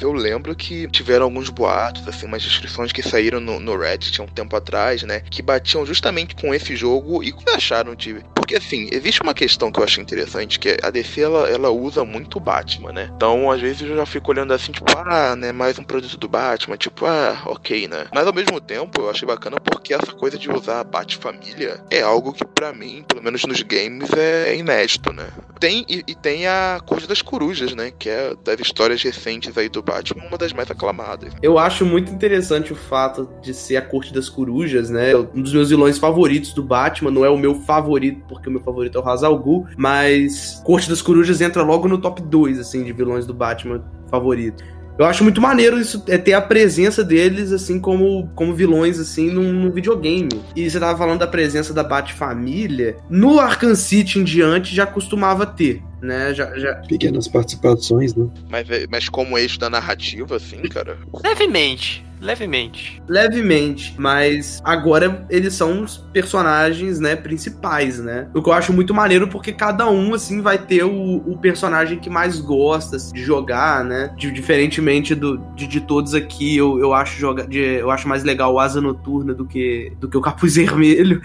Eu 0.00 0.12
lembro 0.12 0.54
que 0.54 0.88
tiveram 0.88 1.24
alguns 1.24 1.50
boatos, 1.50 2.06
assim, 2.06 2.26
umas 2.26 2.42
descrições 2.42 2.92
que 2.92 3.02
saíram 3.02 3.40
no, 3.40 3.58
no 3.58 3.76
Reddit 3.76 4.20
há 4.20 4.24
um 4.24 4.28
tempo 4.28 4.54
atrás, 4.56 5.02
né? 5.02 5.22
Que 5.30 5.42
batiam 5.42 5.84
justamente 5.84 6.34
com 6.34 6.54
esse 6.54 6.76
jogo 6.76 7.22
e 7.22 7.34
acharam 7.54 7.94
de. 7.94 8.22
Porque 8.34 8.56
assim, 8.56 8.88
existe 8.90 9.22
uma 9.22 9.34
questão 9.34 9.70
que 9.70 9.78
eu 9.78 9.84
acho 9.84 10.00
interessante, 10.00 10.58
que 10.58 10.70
é 10.70 10.78
a 10.82 10.90
DC 10.90 11.20
ela, 11.20 11.48
ela 11.48 11.70
usa 11.70 12.04
muito 12.04 12.40
Batman, 12.40 12.92
né? 12.92 13.10
Então, 13.14 13.50
às 13.50 13.60
vezes 13.60 13.82
eu 13.82 13.96
já 13.96 14.06
fico 14.06 14.30
olhando 14.30 14.52
assim, 14.52 14.72
tipo, 14.72 14.86
ah, 14.96 15.36
né, 15.40 15.52
mais 15.52 15.78
um 15.78 15.82
produto 15.82 16.16
do 16.18 16.28
Batman, 16.28 16.76
tipo, 16.76 17.06
ah, 17.06 17.42
ok, 17.46 17.88
né? 17.88 18.06
Mas 18.14 18.26
ao 18.26 18.32
mesmo 18.32 18.60
tempo 18.60 19.00
eu 19.00 19.10
achei 19.10 19.26
bacana 19.26 19.58
porque 19.58 19.94
essa 19.94 20.12
coisa 20.12 20.38
de 20.38 20.50
usar 20.50 20.80
a 20.80 20.84
Bat-família 20.84 21.82
é 21.90 22.02
algo 22.02 22.32
que 22.32 22.44
pra 22.44 22.72
mim, 22.72 23.02
pelo 23.08 23.22
menos 23.22 23.44
nos 23.44 23.62
games, 23.62 24.12
é, 24.12 24.50
é 24.50 24.58
inédito, 24.58 25.12
né? 25.12 25.28
Tem, 25.58 25.84
e, 25.88 26.04
e 26.06 26.14
tem 26.14 26.46
a 26.46 26.80
Corte 26.84 27.06
das 27.06 27.22
Corujas, 27.22 27.74
né? 27.74 27.90
Que 27.98 28.08
é 28.08 28.34
das 28.44 28.60
histórias 28.60 29.02
recentes 29.02 29.56
aí 29.56 29.68
do 29.68 29.82
Batman, 29.82 30.26
uma 30.26 30.38
das 30.38 30.52
mais 30.52 30.70
aclamadas. 30.70 31.32
Eu 31.42 31.58
acho 31.58 31.84
muito 31.84 32.12
interessante 32.12 32.72
o 32.72 32.76
fato 32.76 33.28
de 33.42 33.54
ser 33.54 33.76
a 33.76 33.82
Corte 33.82 34.12
das 34.12 34.28
Corujas, 34.28 34.90
né? 34.90 35.16
Um 35.16 35.42
dos 35.42 35.52
meus 35.52 35.70
vilões 35.70 35.98
favoritos 35.98 36.52
do 36.52 36.62
Batman. 36.62 37.10
Não 37.10 37.24
é 37.24 37.30
o 37.30 37.38
meu 37.38 37.54
favorito, 37.54 38.22
porque 38.28 38.48
o 38.48 38.52
meu 38.52 38.60
favorito 38.60 38.98
é 38.98 39.00
o 39.00 39.04
Ra's 39.04 39.22
al 39.22 39.38
Ghul, 39.38 39.66
mas 39.76 40.62
Corte 40.64 40.88
das 40.88 41.00
Corujas 41.02 41.40
entra 41.40 41.62
logo 41.62 41.88
no 41.88 41.98
top 41.98 42.22
2, 42.22 42.58
assim, 42.58 42.84
de 42.84 42.92
vilões 42.92 43.26
do 43.26 43.32
Batman 43.32 43.82
favorito. 44.10 44.62
Eu 45.00 45.06
acho 45.06 45.24
muito 45.24 45.40
maneiro 45.40 45.80
isso, 45.80 46.04
é 46.06 46.18
ter 46.18 46.34
a 46.34 46.42
presença 46.42 47.02
deles, 47.02 47.52
assim, 47.52 47.80
como, 47.80 48.28
como 48.34 48.52
vilões, 48.52 48.98
assim, 48.98 49.30
num, 49.30 49.50
num 49.50 49.70
videogame. 49.70 50.28
E 50.54 50.68
você 50.68 50.78
tava 50.78 50.98
falando 50.98 51.20
da 51.20 51.26
presença 51.26 51.72
da 51.72 51.82
Bat-família. 51.82 52.98
No 53.08 53.40
Arkham 53.40 53.74
City 53.74 54.18
em 54.18 54.24
diante 54.24 54.74
já 54.74 54.84
costumava 54.84 55.46
ter, 55.46 55.82
né? 56.02 56.34
Já, 56.34 56.54
já, 56.58 56.74
Pequenas 56.86 57.26
participações, 57.26 58.14
né? 58.14 58.28
Mas, 58.50 58.66
mas 58.90 59.08
como 59.08 59.38
eixo 59.38 59.58
da 59.58 59.70
narrativa, 59.70 60.36
assim, 60.36 60.60
cara. 60.68 60.98
Levemente. 61.24 62.04
Levemente. 62.20 63.02
levemente, 63.08 63.94
mas 63.98 64.60
agora 64.64 65.26
eles 65.30 65.54
são 65.54 65.82
os 65.82 65.96
personagens, 65.96 67.00
né, 67.00 67.16
principais, 67.16 67.98
né? 67.98 68.28
O 68.34 68.42
que 68.42 68.48
eu 68.48 68.52
acho 68.52 68.72
muito 68.72 68.94
maneiro 68.94 69.26
porque 69.28 69.52
cada 69.52 69.88
um, 69.88 70.14
assim, 70.14 70.40
vai 70.40 70.58
ter 70.58 70.84
o, 70.84 71.16
o 71.16 71.38
personagem 71.38 71.98
que 71.98 72.10
mais 72.10 72.40
gosta 72.40 72.96
assim, 72.96 73.12
de 73.12 73.22
jogar, 73.22 73.84
né? 73.84 74.14
De- 74.16 74.30
diferentemente 74.30 75.14
do, 75.14 75.38
de, 75.54 75.66
de 75.66 75.80
todos 75.80 76.14
aqui, 76.14 76.56
eu, 76.56 76.78
eu 76.78 76.92
acho 76.92 77.18
joga, 77.18 77.46
de, 77.46 77.58
eu 77.58 77.90
acho 77.90 78.06
mais 78.06 78.22
legal 78.22 78.52
o 78.54 78.60
Asa 78.60 78.80
Noturna 78.80 79.32
do 79.34 79.46
que, 79.46 79.92
do 79.98 80.08
que 80.08 80.16
o 80.16 80.20
Capuz 80.20 80.54
Vermelho. 80.56 81.22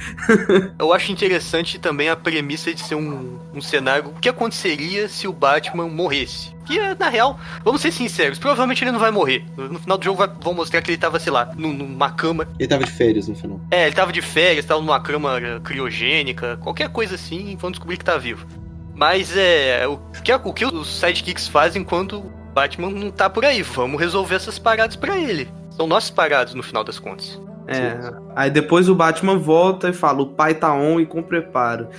Eu 0.79 0.93
acho 0.93 1.11
interessante 1.11 1.77
também 1.79 2.09
a 2.09 2.15
premissa 2.15 2.73
de 2.73 2.81
ser 2.81 2.95
um, 2.95 3.37
um 3.53 3.61
cenário. 3.61 4.09
O 4.09 4.19
que 4.19 4.29
aconteceria 4.29 5.07
se 5.07 5.27
o 5.27 5.33
Batman 5.33 5.87
morresse? 5.89 6.54
Que, 6.65 6.79
na 6.95 7.09
real, 7.09 7.39
vamos 7.63 7.81
ser 7.81 7.91
sinceros, 7.91 8.39
provavelmente 8.39 8.83
ele 8.83 8.91
não 8.91 8.99
vai 8.99 9.11
morrer. 9.11 9.45
No 9.55 9.79
final 9.79 9.97
do 9.97 10.03
jogo 10.03 10.17
vai- 10.17 10.29
vão 10.41 10.53
mostrar 10.53 10.81
que 10.81 10.89
ele 10.91 10.97
tava, 10.97 11.19
sei 11.19 11.31
lá, 11.31 11.49
num- 11.55 11.73
numa 11.73 12.09
cama. 12.11 12.47
Ele 12.59 12.67
tava 12.67 12.83
de 12.83 12.91
férias 12.91 13.27
no 13.27 13.35
final. 13.35 13.59
É, 13.71 13.85
ele 13.85 13.95
tava 13.95 14.11
de 14.11 14.21
férias, 14.21 14.65
tava 14.65 14.81
numa 14.81 14.99
cama 14.99 15.39
eh, 15.39 15.59
criogênica, 15.63 16.57
qualquer 16.57 16.89
coisa 16.89 17.15
assim, 17.15 17.55
vão 17.55 17.69
descobrir 17.71 17.97
que 17.97 18.05
tá 18.05 18.17
vivo. 18.17 18.45
Mas 18.93 19.35
é. 19.35 19.85
O 19.87 19.97
que, 20.23 20.33
o 20.33 20.53
que 20.53 20.65
os 20.65 20.87
sidekicks 20.99 21.47
fazem 21.47 21.83
quando 21.83 22.19
o 22.19 22.31
Batman 22.53 22.89
não 22.89 23.11
tá 23.11 23.29
por 23.29 23.43
aí? 23.45 23.61
Vamos 23.61 23.99
resolver 23.99 24.35
essas 24.35 24.57
paradas 24.57 24.95
pra 24.95 25.17
ele. 25.17 25.49
São 25.71 25.85
nossas 25.85 26.09
paradas 26.09 26.53
no 26.53 26.63
final 26.63 26.83
das 26.83 26.97
contas. 26.97 27.39
É. 27.67 27.97
Aí 28.35 28.49
depois 28.49 28.87
o 28.87 28.95
Batman 28.95 29.37
volta 29.37 29.89
e 29.89 29.93
fala: 29.93 30.21
o 30.21 30.27
pai 30.27 30.53
tá 30.55 30.73
on 30.73 30.99
e 30.99 31.05
com 31.05 31.21
preparo. 31.21 31.89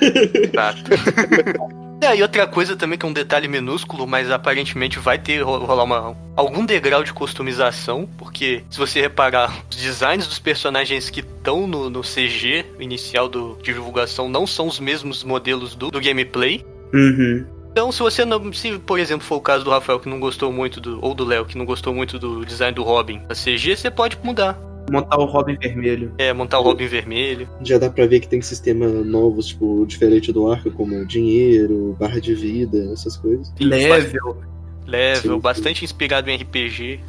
Exato. 0.00 0.82
É, 2.00 2.14
e 2.14 2.22
outra 2.22 2.46
coisa 2.46 2.76
também 2.76 2.98
que 2.98 3.06
é 3.06 3.08
um 3.08 3.12
detalhe 3.12 3.48
minúsculo, 3.48 4.06
mas 4.06 4.30
aparentemente 4.30 4.98
vai 4.98 5.18
ter 5.18 5.40
ro- 5.40 5.64
rolar 5.64 5.84
uma, 5.84 6.16
algum 6.36 6.64
degrau 6.64 7.02
de 7.02 7.12
customização, 7.12 8.08
porque 8.18 8.62
se 8.70 8.78
você 8.78 9.00
reparar, 9.00 9.62
os 9.70 9.76
designs 9.76 10.26
dos 10.26 10.38
personagens 10.38 11.08
que 11.08 11.20
estão 11.20 11.66
no, 11.66 11.88
no 11.88 12.02
CG 12.02 12.66
inicial 12.78 13.28
do, 13.28 13.56
de 13.62 13.72
divulgação 13.72 14.28
não 14.28 14.46
são 14.46 14.66
os 14.68 14.78
mesmos 14.78 15.24
modelos 15.24 15.74
do, 15.74 15.90
do 15.90 16.00
gameplay. 16.00 16.64
Uhum. 16.92 17.46
Então, 17.72 17.90
se 17.92 18.00
você 18.00 18.24
não. 18.24 18.52
Se, 18.52 18.78
por 18.78 18.98
exemplo, 18.98 19.26
for 19.26 19.36
o 19.36 19.40
caso 19.40 19.64
do 19.64 19.70
Rafael 19.70 20.00
que 20.00 20.08
não 20.08 20.18
gostou 20.18 20.50
muito 20.50 20.80
do. 20.80 20.98
Ou 21.02 21.14
do 21.14 21.24
Léo 21.26 21.44
que 21.44 21.58
não 21.58 21.66
gostou 21.66 21.92
muito 21.94 22.18
do 22.18 22.44
design 22.44 22.74
do 22.74 22.82
Robin 22.82 23.20
na 23.28 23.34
CG, 23.34 23.76
você 23.76 23.90
pode 23.90 24.18
mudar. 24.22 24.58
Montar 24.90 25.18
o 25.18 25.24
Robin 25.24 25.56
vermelho. 25.56 26.12
É, 26.18 26.32
montar 26.32 26.60
o 26.60 26.62
Robin 26.62 26.86
vermelho. 26.86 27.48
Já 27.62 27.78
dá 27.78 27.90
pra 27.90 28.06
ver 28.06 28.20
que 28.20 28.28
tem 28.28 28.40
sistema 28.40 28.86
novos, 28.86 29.46
tipo, 29.46 29.84
diferente 29.86 30.32
do 30.32 30.50
arco, 30.50 30.70
como 30.70 31.04
dinheiro, 31.06 31.96
barra 31.98 32.20
de 32.20 32.34
vida, 32.34 32.92
essas 32.92 33.16
coisas. 33.16 33.52
Level. 33.58 34.38
Level, 34.86 35.34
Sim. 35.34 35.40
bastante 35.40 35.84
inspirado 35.84 36.30
em 36.30 36.36
RPG. 36.36 37.00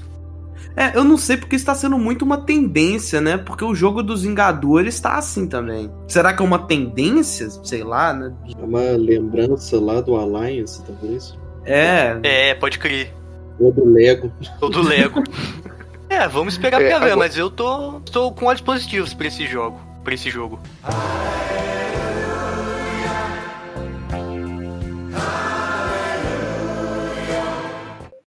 É, 0.75 0.95
eu 0.95 1.03
não 1.03 1.17
sei 1.17 1.37
porque 1.37 1.55
isso 1.55 1.65
tá 1.65 1.73
sendo 1.73 1.97
muito 1.97 2.23
uma 2.23 2.37
tendência, 2.37 3.19
né? 3.19 3.37
Porque 3.37 3.65
o 3.65 3.73
jogo 3.73 4.03
dos 4.03 4.21
Vingadores 4.21 4.99
tá 4.99 5.17
assim 5.17 5.47
também. 5.47 5.91
Será 6.07 6.33
que 6.33 6.41
é 6.41 6.45
uma 6.45 6.59
tendência? 6.59 7.49
Sei 7.63 7.83
lá, 7.83 8.13
né? 8.13 8.33
É 8.59 8.63
uma 8.63 8.91
lembrança 8.91 9.79
lá 9.79 10.01
do 10.01 10.15
Alliance, 10.15 10.83
talvez. 10.85 11.37
É. 11.65 12.19
É, 12.23 12.53
pode 12.53 12.77
crer. 12.77 13.11
Ou 13.59 13.71
do 13.71 13.85
Lego. 13.85 14.31
Ou 14.61 14.69
do 14.69 14.81
Lego. 14.81 15.23
é, 16.09 16.27
vamos 16.27 16.53
esperar 16.53 16.81
É, 16.81 16.89
pra 16.89 16.99
ver, 16.99 17.05
agora- 17.05 17.17
mas 17.17 17.37
eu 17.37 17.49
tô, 17.49 17.99
tô 18.11 18.31
com 18.31 18.45
olhos 18.45 18.61
positivos 18.61 19.13
pra 19.13 19.27
esse 19.27 19.45
jogo. 19.47 19.79
Pra 20.03 20.13
esse 20.13 20.29
jogo. 20.29 20.59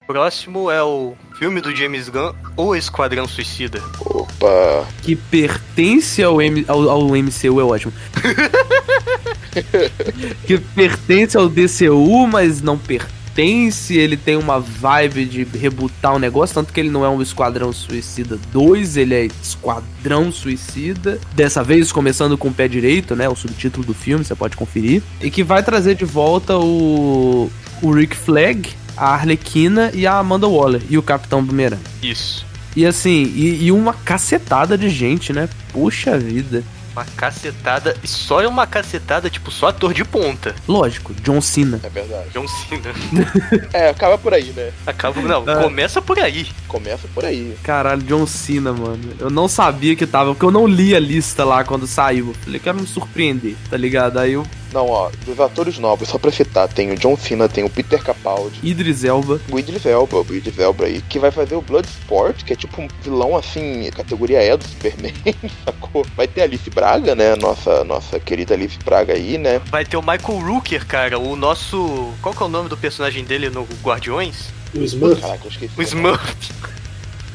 Próximo 0.07 0.71
é 0.71 0.83
o 0.83 1.15
filme 1.39 1.61
do 1.61 1.75
James 1.77 2.09
Gunn, 2.09 2.33
O 2.57 2.75
Esquadrão 2.75 3.29
Suicida. 3.29 3.83
Opa. 4.01 4.87
Que 5.03 5.15
pertence 5.15 6.23
ao, 6.23 6.41
M, 6.41 6.65
ao, 6.67 6.89
ao 6.89 7.09
MCU, 7.15 7.61
é 7.61 7.65
ótimo. 7.65 7.93
que 10.47 10.57
pertence 10.59 11.37
ao 11.37 11.47
DCU, 11.49 12.27
mas 12.27 12.63
não 12.63 12.79
pertence. 12.79 13.18
Ele 13.39 14.17
tem 14.17 14.37
uma 14.37 14.59
vibe 14.59 15.25
de 15.25 15.45
rebootar 15.45 16.15
o 16.15 16.19
negócio, 16.19 16.55
tanto 16.55 16.73
que 16.73 16.81
ele 16.81 16.91
não 16.91 17.05
é 17.05 17.09
um 17.09 17.23
Esquadrão 17.23 17.73
Suicida 17.73 18.39
2, 18.53 18.97
ele 18.97 19.15
é 19.15 19.29
Esquadrão 19.43 20.33
Suicida. 20.33 21.21
Dessa 21.35 21.63
vez 21.63 21.93
começando 21.93 22.37
com 22.37 22.49
o 22.49 22.53
pé 22.53 22.67
direito, 22.67 23.15
né? 23.15 23.29
O 23.29 23.37
subtítulo 23.37 23.87
do 23.87 23.95
filme, 23.95 24.25
você 24.25 24.35
pode 24.35 24.57
conferir. 24.57 25.03
E 25.21 25.31
que 25.31 25.45
vai 25.45 25.63
trazer 25.63 25.95
de 25.95 26.05
volta 26.05 26.57
o, 26.57 27.51
o 27.83 27.91
Rick 27.93 28.17
Flag, 28.17 28.71
a 28.97 29.15
Arlequina 29.15 29.91
e 29.95 30.07
a 30.07 30.19
Amanda 30.19 30.49
Waller 30.49 30.83
e 30.91 30.99
o 30.99 31.03
Capitão 31.03 31.45
Boomerang. 31.45 31.83
Isso. 32.03 32.45
E 32.75 32.85
assim, 32.87 33.33
e, 33.35 33.65
e 33.65 33.73
uma 33.73 33.93
cacetada 33.93 34.77
de 34.77 34.89
gente, 34.89 35.33
né? 35.33 35.49
Puxa 35.73 36.19
vida. 36.19 36.63
Uma 36.99 37.05
cacetada. 37.17 37.97
E 38.03 38.09
só 38.09 38.43
é 38.43 38.49
uma 38.49 38.67
cacetada, 38.67 39.31
tipo, 39.31 39.53
só 39.53 39.69
ator 39.69 39.95
de 39.95 40.05
ponta. 40.05 40.53
Lógico, 40.67 41.15
John 41.23 41.41
Cena. 41.41 41.79
É 41.85 41.89
verdade. 41.89 42.29
John 42.35 42.47
Cena. 42.49 42.93
É, 43.73 43.89
acaba 43.91 44.19
por 44.19 44.35
aí, 44.35 44.53
né? 44.57 44.73
Acaba. 44.87 45.21
Não, 45.21 45.49
É. 45.49 45.63
começa 45.63 46.03
por 46.03 46.19
aí. 46.19 46.47
Começa 46.67 47.07
por 47.15 47.25
aí. 47.25 47.57
Caralho, 47.63 48.03
John 48.03 48.27
Cena, 48.27 48.73
mano. 48.73 48.99
Eu 49.21 49.31
não 49.31 49.47
sabia 49.47 49.95
que 49.95 50.07
tava, 50.07 50.33
porque 50.35 50.45
eu 50.45 50.51
não 50.51 50.67
li 50.67 50.95
a 50.95 50.99
lista 51.01 51.45
lá 51.45 51.63
quando 51.65 51.87
saiu. 51.87 52.29
Eu 52.29 52.35
falei, 52.35 52.59
quero 52.61 52.81
me 52.81 52.87
surpreender, 52.87 53.55
tá 53.71 53.77
ligado? 53.77 54.19
Aí 54.19 54.33
eu, 54.33 54.45
Não, 54.73 54.87
ó, 54.89 55.11
dos 55.25 55.39
atores 55.41 55.79
novos, 55.79 56.09
só 56.09 56.19
pra 56.19 56.31
citar, 56.31 56.69
tem 56.69 56.91
o 56.91 56.97
John 56.97 57.17
Cena, 57.17 57.49
tem 57.49 57.65
o 57.65 57.71
Peter 57.71 58.03
Capaldi, 58.03 58.59
Idris 58.63 59.03
Elba. 59.05 59.41
o 59.51 59.59
Idris 59.59 59.87
Elba, 59.87 60.17
o 60.19 60.35
Idris 60.35 60.59
Elba 60.59 60.85
aí, 60.87 61.01
que 61.09 61.19
vai 61.19 61.31
fazer 61.31 61.55
o 61.55 61.63
Bloodsport, 61.63 62.43
que 62.45 62.53
é 62.53 62.57
tipo 62.57 62.81
um 62.83 62.89
vilão 63.03 63.35
assim, 63.37 63.89
categoria 63.97 64.43
E 64.43 64.57
do 64.57 64.65
Superman, 64.65 65.15
sacou? 65.65 66.05
Vai 66.17 66.27
ter 66.29 66.43
a 66.43 66.45
Alice 66.45 66.69
Braga, 66.71 66.88
né? 67.15 67.37
Nossa, 67.37 67.85
nossa 67.85 68.19
querida 68.19 68.55
Alice 68.55 68.79
Braga 68.85 69.13
aí, 69.13 69.37
né? 69.37 69.61
Vai 69.67 69.85
ter 69.85 69.97
o 69.97 70.01
Michael 70.01 70.39
Rooker, 70.41 70.87
cara, 70.87 71.19
o 71.19 71.37
nosso. 71.37 72.13
Qual 72.23 72.35
que 72.35 72.43
é 72.43 72.47
o 72.47 72.49
nome 72.49 72.69
do 72.69 72.77
personagem 72.77 73.25
dele 73.25 73.51
no 73.51 73.67
Guardiões? 73.83 74.51
O 74.75 74.83
Smurf. 74.83 75.21
Caraca, 75.21 75.45
eu 75.45 75.51
esqueci. 75.51 75.73
O 75.77 75.83
Smurf. 75.83 76.37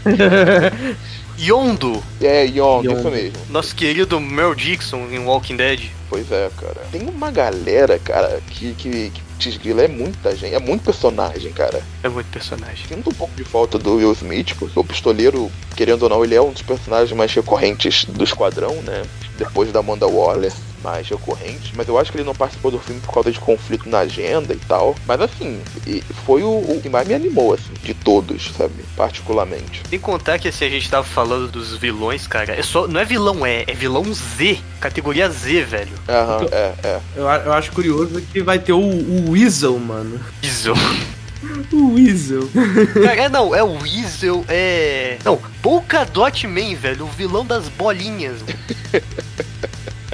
Yondo, 1.39 2.03
É, 2.21 2.45
Young, 2.45 2.85
Young. 2.85 2.93
isso 2.99 3.09
mesmo. 3.09 3.37
nosso 3.49 3.75
querido 3.75 4.19
Mel 4.19 4.53
Dixon 4.55 5.07
em 5.11 5.19
Walking 5.19 5.55
Dead. 5.57 5.81
Pois 6.09 6.31
é, 6.31 6.49
cara. 6.59 6.81
Tem 6.91 7.01
uma 7.01 7.31
galera, 7.31 7.97
cara, 7.97 8.39
que, 8.49 8.73
que, 8.75 9.09
que 9.09 9.21
desgrila 9.39 9.83
é 9.83 9.87
muita 9.87 10.35
gente, 10.35 10.53
é 10.53 10.59
muito 10.59 10.83
personagem, 10.83 11.51
cara. 11.51 11.81
É 12.03 12.07
muito 12.09 12.27
personagem. 12.27 12.85
Sinto 12.87 13.09
um 13.09 13.13
pouco 13.13 13.33
de 13.35 13.43
falta 13.43 13.79
do 13.79 13.95
Will 13.95 14.11
Smith, 14.13 14.53
porque 14.59 14.79
o 14.79 14.83
pistoleiro, 14.83 15.51
querendo 15.75 16.03
ou 16.03 16.09
não, 16.09 16.23
ele 16.23 16.35
é 16.35 16.41
um 16.41 16.51
dos 16.51 16.61
personagens 16.61 17.11
mais 17.17 17.33
recorrentes 17.33 18.05
do 18.05 18.23
esquadrão, 18.23 18.75
né? 18.83 19.01
Depois 19.37 19.71
da 19.71 19.79
Amanda 19.79 20.07
Waller, 20.07 20.53
mais 20.83 21.07
recorrente. 21.07 21.73
Mas 21.75 21.87
eu 21.87 21.97
acho 21.97 22.11
que 22.11 22.17
ele 22.17 22.25
não 22.25 22.35
participou 22.35 22.69
do 22.69 22.79
filme 22.79 23.01
por 23.01 23.13
causa 23.13 23.31
de 23.31 23.39
conflito 23.39 23.89
na 23.89 23.99
agenda 23.99 24.53
e 24.53 24.59
tal. 24.59 24.95
Mas 25.07 25.21
assim, 25.21 25.61
e 25.87 26.01
foi 26.25 26.43
o, 26.43 26.49
o 26.49 26.79
que 26.81 26.89
mais 26.89 27.07
me 27.07 27.13
animou, 27.13 27.53
assim, 27.53 27.73
de 27.81 27.93
todos, 27.93 28.51
sabe? 28.57 28.73
Particularmente. 28.95 29.81
Sem 29.89 29.99
contar 29.99 30.37
que 30.37 30.47
assim, 30.47 30.65
a 30.65 30.69
gente 30.69 30.89
tava 30.89 31.05
falando 31.05 31.49
dos 31.49 31.75
vilões, 31.77 32.27
cara. 32.27 32.53
É 32.53 32.61
só. 32.61 32.87
Não 32.87 32.99
é 32.99 33.05
vilão 33.05 33.45
é, 33.45 33.63
é 33.67 33.73
vilão 33.73 34.03
Z. 34.13 34.59
Categoria 34.79 35.29
Z, 35.29 35.63
velho. 35.63 35.93
Aham, 36.07 36.45
é, 36.51 36.73
é. 36.83 36.99
Eu, 37.15 37.23
eu 37.23 37.53
acho 37.53 37.71
curioso 37.71 38.21
que 38.31 38.41
vai 38.41 38.59
ter 38.59 38.73
o, 38.73 38.79
o 38.79 39.31
Weasel, 39.31 39.79
mano. 39.79 40.19
Weasel. 40.43 40.75
O 41.71 41.95
Weasel. 41.95 42.47
Cara, 43.03 43.23
é 43.23 43.29
não, 43.29 43.53
é 43.53 43.61
o 43.61 43.73
Weasel, 43.81 44.45
é. 44.47 45.17
Não, 45.25 45.37
Polka 45.61 46.05
Dot 46.05 46.47
Man, 46.47 46.75
velho, 46.75 47.05
o 47.05 47.09
vilão 47.09 47.45
das 47.45 47.67
bolinhas. 47.67 48.37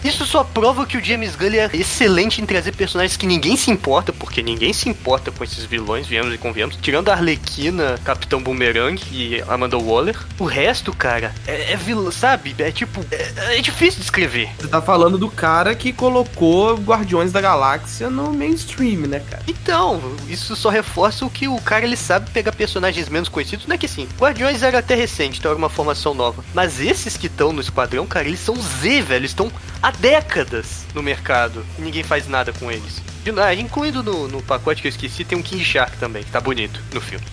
Isso 0.03 0.25
só 0.25 0.43
prova 0.43 0.85
que 0.85 0.97
o 0.97 1.03
James 1.03 1.35
Gunn 1.35 1.53
é 1.53 1.69
excelente 1.73 2.41
em 2.41 2.45
trazer 2.45 2.73
personagens 2.73 3.17
que 3.17 3.25
ninguém 3.25 3.55
se 3.55 3.71
importa, 3.71 4.13
porque 4.13 4.41
ninguém 4.41 4.73
se 4.73 4.89
importa 4.89 5.31
com 5.31 5.43
esses 5.43 5.65
vilões, 5.65 6.07
viemos 6.07 6.33
e 6.33 6.37
convenhamos. 6.37 6.77
Tirando 6.77 7.09
a 7.09 7.13
Arlequina, 7.13 7.99
Capitão 8.03 8.41
Boomerang 8.41 9.01
e 9.11 9.41
Amanda 9.47 9.77
Waller. 9.77 10.15
O 10.37 10.45
resto, 10.45 10.93
cara, 10.93 11.33
é, 11.47 11.73
é 11.73 11.75
vilão, 11.75 12.11
sabe? 12.11 12.55
É 12.59 12.71
tipo. 12.71 13.05
É, 13.11 13.57
é 13.57 13.61
difícil 13.61 13.99
de 13.99 14.05
escrever. 14.05 14.49
Você 14.59 14.67
tá 14.67 14.81
falando 14.81 15.17
do 15.17 15.29
cara 15.29 15.75
que 15.75 15.91
colocou 15.91 16.75
Guardiões 16.75 17.31
da 17.31 17.41
Galáxia 17.41 18.09
no 18.09 18.33
mainstream, 18.33 19.07
né, 19.07 19.21
cara? 19.29 19.43
Então, 19.47 20.01
isso 20.27 20.55
só 20.55 20.69
reforça 20.69 21.25
o 21.25 21.29
que 21.29 21.47
o 21.47 21.59
cara 21.61 21.85
ele 21.85 21.97
sabe 21.97 22.29
pegar 22.31 22.51
personagens 22.51 23.09
menos 23.09 23.29
conhecidos. 23.29 23.65
Não 23.65 23.75
é 23.75 23.77
que 23.77 23.85
assim, 23.85 24.07
Guardiões 24.17 24.63
era 24.63 24.79
até 24.79 24.95
recente, 24.95 25.39
então 25.39 25.51
era 25.51 25.57
uma 25.57 25.69
formação 25.69 26.13
nova. 26.13 26.43
Mas 26.53 26.79
esses 26.79 27.17
que 27.17 27.27
estão 27.27 27.53
no 27.53 27.61
esquadrão, 27.61 28.05
cara, 28.05 28.27
eles 28.27 28.39
são 28.39 28.55
Z, 28.55 29.01
velho. 29.01 29.19
Eles 29.19 29.31
estão 29.31 29.51
há 29.89 29.91
décadas 29.91 30.85
no 30.93 31.01
mercado 31.01 31.65
e 31.77 31.81
ninguém 31.81 32.03
faz 32.03 32.27
nada 32.27 32.53
com 32.53 32.71
eles. 32.71 33.01
Ah, 33.43 33.53
incluindo 33.53 34.03
no, 34.03 34.27
no 34.27 34.41
pacote 34.41 34.81
que 34.81 34.87
eu 34.87 34.89
esqueci, 34.89 35.25
tem 35.25 35.37
um 35.37 35.41
King 35.41 35.63
Shark 35.63 35.97
também, 35.97 36.23
que 36.23 36.31
tá 36.31 36.39
bonito 36.39 36.79
no 36.93 37.01
filme. 37.01 37.25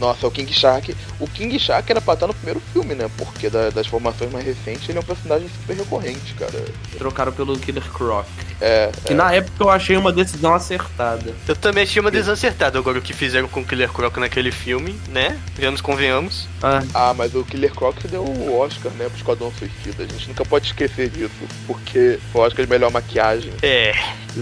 Nossa, 0.00 0.26
o 0.26 0.30
King 0.30 0.52
Shark. 0.52 0.94
O 1.20 1.26
King 1.28 1.58
Shark 1.58 1.90
era 1.90 2.00
pra 2.00 2.14
estar 2.14 2.26
no 2.26 2.34
primeiro 2.34 2.60
filme, 2.72 2.94
né? 2.94 3.08
Porque 3.16 3.48
da- 3.48 3.70
das 3.70 3.86
formações 3.86 4.30
mais 4.32 4.44
recentes 4.44 4.88
ele 4.88 4.98
é 4.98 5.00
um 5.00 5.04
personagem 5.04 5.48
super 5.48 5.76
recorrente, 5.76 6.34
cara. 6.34 6.64
Trocaram 6.98 7.32
pelo 7.32 7.58
Killer 7.58 7.84
Croc. 7.92 8.26
É. 8.60 8.90
Que 9.04 9.12
é. 9.12 9.16
na 9.16 9.32
época 9.32 9.62
eu 9.64 9.70
achei 9.70 9.96
uma 9.96 10.12
decisão 10.12 10.54
acertada. 10.54 11.32
Eu 11.46 11.56
também 11.56 11.82
achei 11.84 12.00
uma 12.00 12.10
desacertada 12.10 12.78
agora 12.78 12.98
o 12.98 13.02
que 13.02 13.12
fizeram 13.12 13.48
com 13.48 13.60
o 13.60 13.64
Killer 13.64 13.90
Croc 13.92 14.16
naquele 14.16 14.50
filme, 14.52 14.98
né? 15.08 15.38
Vemos, 15.54 15.80
convenhamos. 15.80 16.48
Ah, 16.62 16.82
Ah, 16.94 17.14
mas 17.14 17.34
o 17.34 17.44
Killer 17.44 17.72
Croc 17.74 17.98
deu 18.04 18.22
o 18.24 18.58
Oscar, 18.58 18.90
né, 18.92 19.06
pro 19.08 19.16
Esquadrão 19.16 19.52
Suicida. 19.58 20.04
A 20.04 20.06
gente 20.06 20.28
nunca 20.28 20.44
pode 20.44 20.66
esquecer 20.66 21.08
disso, 21.10 21.30
porque 21.66 22.18
foi 22.32 22.40
o 22.42 22.44
Oscar 22.44 22.64
de 22.64 22.70
melhor 22.70 22.90
maquiagem. 22.90 23.52
É, 23.62 23.90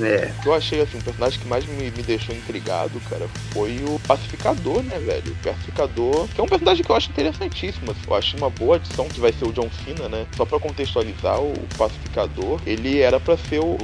é. 0.00 0.32
O 0.38 0.42
que 0.42 0.48
eu 0.48 0.54
achei, 0.54 0.80
assim, 0.80 0.98
o 0.98 1.02
personagem 1.02 1.38
que 1.40 1.46
mais 1.48 1.64
me, 1.66 1.84
me 1.90 2.02
deixou 2.02 2.34
intrigado, 2.34 3.00
cara, 3.10 3.26
foi 3.52 3.82
o 3.86 4.00
Pacificador, 4.06 4.82
né, 4.82 4.98
velho? 4.98 5.36
Pacificador, 5.42 6.28
que 6.28 6.40
é 6.40 6.44
um 6.44 6.48
personagem 6.48 6.84
que 6.84 6.90
eu 6.90 6.96
acho 6.96 7.10
interessantíssimo. 7.10 7.90
assim. 7.90 8.00
Eu 8.06 8.14
acho 8.14 8.36
uma 8.36 8.50
boa 8.50 8.76
adição 8.76 9.08
que 9.08 9.20
vai 9.20 9.32
ser 9.32 9.44
o 9.44 9.52
John 9.52 9.68
Cena, 9.84 10.08
né? 10.08 10.26
Só 10.36 10.44
pra 10.44 10.58
contextualizar, 10.58 11.40
o 11.40 11.54
Pacificador, 11.76 12.60
ele 12.66 13.00
era 13.00 13.18
pra 13.18 13.36
ser 13.36 13.60
o, 13.60 13.76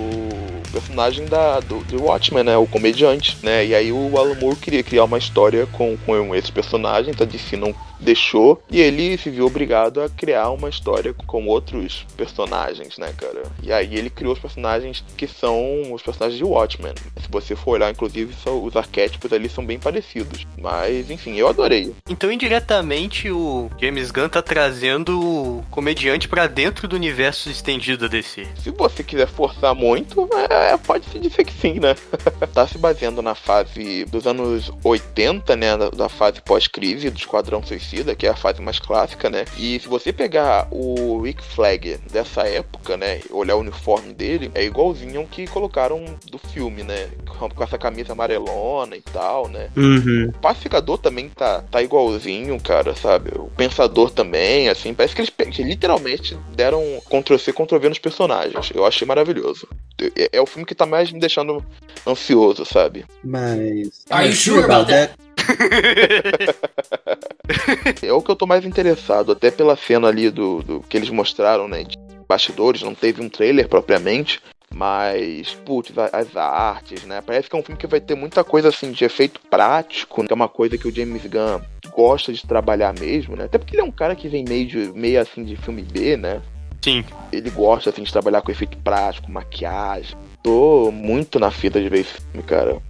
personagem 0.68 1.26
da, 1.26 1.60
do, 1.60 1.80
do 1.84 2.04
Watchmen, 2.04 2.44
né? 2.44 2.56
O 2.56 2.66
comediante, 2.66 3.38
né? 3.42 3.64
E 3.64 3.74
aí 3.74 3.92
o 3.92 4.16
Alan 4.18 4.34
Moore 4.34 4.56
queria 4.56 4.82
criar 4.82 5.04
uma 5.04 5.18
história 5.18 5.66
com, 5.66 5.96
com 6.04 6.34
esse 6.34 6.52
personagem, 6.52 7.14
a 7.18 7.24
DC 7.24 7.56
não 7.56 7.74
deixou 8.00 8.62
e 8.70 8.80
ele 8.80 9.18
se 9.18 9.28
viu 9.28 9.46
obrigado 9.46 10.00
a 10.00 10.08
criar 10.08 10.50
uma 10.50 10.68
história 10.68 11.12
com 11.26 11.46
outros 11.46 12.06
personagens, 12.16 12.96
né, 12.96 13.12
cara? 13.16 13.42
E 13.62 13.72
aí 13.72 13.96
ele 13.96 14.10
criou 14.10 14.34
os 14.34 14.38
personagens 14.38 15.04
que 15.16 15.26
são 15.26 15.92
os 15.92 16.02
personagens 16.02 16.38
de 16.38 16.44
Watchmen. 16.44 16.94
Se 17.20 17.28
você 17.28 17.56
for 17.56 17.72
olhar, 17.72 17.90
inclusive, 17.90 18.34
os 18.46 18.76
arquétipos 18.76 19.32
ali 19.32 19.48
são 19.48 19.64
bem 19.64 19.78
parecidos. 19.78 20.46
Mas, 20.60 21.10
enfim, 21.10 21.34
eu 21.36 21.47
adorei. 21.48 21.94
Então, 22.08 22.30
indiretamente, 22.30 23.30
o 23.30 23.70
James 23.80 24.10
Gunn 24.10 24.28
tá 24.28 24.42
trazendo 24.42 25.20
o 25.20 25.64
comediante 25.70 26.28
para 26.28 26.46
dentro 26.46 26.86
do 26.88 26.96
universo 26.96 27.50
estendido 27.50 28.08
da 28.08 28.08
DC. 28.08 28.46
Se 28.62 28.70
você 28.70 29.02
quiser 29.02 29.28
forçar 29.28 29.74
muito, 29.74 30.28
é, 30.50 30.76
pode 30.76 31.06
se 31.06 31.18
dizer 31.18 31.44
que 31.44 31.52
sim, 31.52 31.80
né? 31.80 31.94
tá 32.52 32.66
se 32.66 32.78
baseando 32.78 33.22
na 33.22 33.34
fase 33.34 34.04
dos 34.06 34.26
anos 34.26 34.70
80, 34.82 35.56
né? 35.56 35.76
Da, 35.76 35.90
da 35.90 36.08
fase 36.08 36.40
pós-crise 36.40 37.10
do 37.10 37.16
Esquadrão 37.16 37.62
Suicida 37.62 38.14
que 38.14 38.26
é 38.26 38.30
a 38.30 38.36
fase 38.36 38.60
mais 38.60 38.78
clássica, 38.78 39.30
né? 39.30 39.44
E 39.56 39.78
se 39.78 39.88
você 39.88 40.12
pegar 40.12 40.66
o 40.70 41.20
Rick 41.22 41.42
Flag 41.42 41.98
dessa 42.10 42.42
época, 42.42 42.96
né, 42.96 43.20
olhar 43.30 43.56
o 43.56 43.60
uniforme 43.60 44.12
dele, 44.12 44.50
é 44.54 44.64
igualzinho 44.64 45.20
ao 45.20 45.26
que 45.26 45.46
colocaram 45.46 46.04
do 46.30 46.38
filme, 46.38 46.82
né? 46.82 47.08
Com 47.26 47.62
essa 47.62 47.78
camisa 47.78 48.12
amarelona 48.12 48.96
e 48.96 49.00
tal, 49.00 49.48
né? 49.48 49.70
Uhum. 49.76 50.30
O 50.34 50.38
pacificador 50.40 50.98
também 50.98 51.28
tá, 51.38 51.62
tá 51.70 51.80
igualzinho, 51.80 52.60
cara, 52.60 52.94
sabe? 52.94 53.30
O 53.36 53.48
pensador 53.56 54.10
também, 54.10 54.68
assim, 54.68 54.92
parece 54.92 55.14
que 55.14 55.22
eles 55.22 55.56
que 55.56 55.62
literalmente 55.62 56.36
deram 56.54 56.82
Ctrl-C, 57.08 57.52
Ctrl-V 57.52 57.88
nos 57.88 57.98
personagens. 57.98 58.70
Eu 58.74 58.84
achei 58.84 59.06
maravilhoso. 59.06 59.68
É, 60.16 60.30
é, 60.32 60.40
o 60.40 60.46
filme 60.46 60.66
que 60.66 60.74
tá 60.74 60.84
mais 60.84 61.12
me 61.12 61.20
deixando 61.20 61.64
ansioso, 62.06 62.64
sabe? 62.64 63.06
Mas. 63.24 64.04
Are 64.10 64.26
you 64.26 64.34
sure 64.34 64.64
about 64.64 64.90
that? 64.90 65.14
é 68.02 68.12
o 68.12 68.20
que 68.20 68.30
eu 68.30 68.36
tô 68.36 68.46
mais 68.46 68.64
interessado, 68.64 69.32
até 69.32 69.50
pela 69.50 69.76
cena 69.76 70.08
ali 70.08 70.30
do, 70.30 70.62
do 70.62 70.80
que 70.80 70.96
eles 70.96 71.10
mostraram, 71.10 71.68
né? 71.68 71.84
De 71.84 71.96
bastidores, 72.28 72.82
não 72.82 72.94
teve 72.94 73.22
um 73.22 73.28
trailer 73.28 73.68
propriamente. 73.68 74.42
Mas, 74.74 75.54
putz, 75.64 75.92
as 76.12 76.36
artes, 76.36 77.04
né? 77.04 77.20
Parece 77.20 77.48
que 77.48 77.56
é 77.56 77.58
um 77.58 77.62
filme 77.62 77.80
que 77.80 77.86
vai 77.86 78.00
ter 78.00 78.14
muita 78.14 78.44
coisa 78.44 78.68
assim 78.68 78.92
de 78.92 79.04
efeito 79.04 79.40
prático, 79.50 80.24
que 80.24 80.32
é 80.32 80.36
uma 80.36 80.48
coisa 80.48 80.76
que 80.76 80.86
o 80.86 80.94
James 80.94 81.22
Gunn 81.26 81.60
gosta 81.90 82.32
de 82.32 82.46
trabalhar 82.46 82.94
mesmo, 82.98 83.34
né? 83.34 83.44
Até 83.44 83.58
porque 83.58 83.74
ele 83.74 83.82
é 83.82 83.84
um 83.84 83.90
cara 83.90 84.14
que 84.14 84.28
vem 84.28 84.44
meio, 84.46 84.66
de, 84.66 84.92
meio 84.94 85.20
assim 85.20 85.44
de 85.44 85.56
filme 85.56 85.82
B, 85.82 86.16
né? 86.16 86.40
Sim. 86.82 87.04
Ele 87.32 87.50
gosta 87.50 87.90
assim 87.90 88.02
de 88.02 88.12
trabalhar 88.12 88.40
com 88.42 88.52
efeito 88.52 88.76
prático, 88.78 89.30
maquiagem. 89.30 90.16
Tô 90.42 90.90
muito 90.92 91.38
na 91.40 91.50
fita 91.50 91.80
de 91.80 91.88
ver 91.88 92.00
esse 92.00 92.14
filme, 92.14 92.46
cara. 92.46 92.80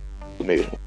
Mesmo. 0.41 0.79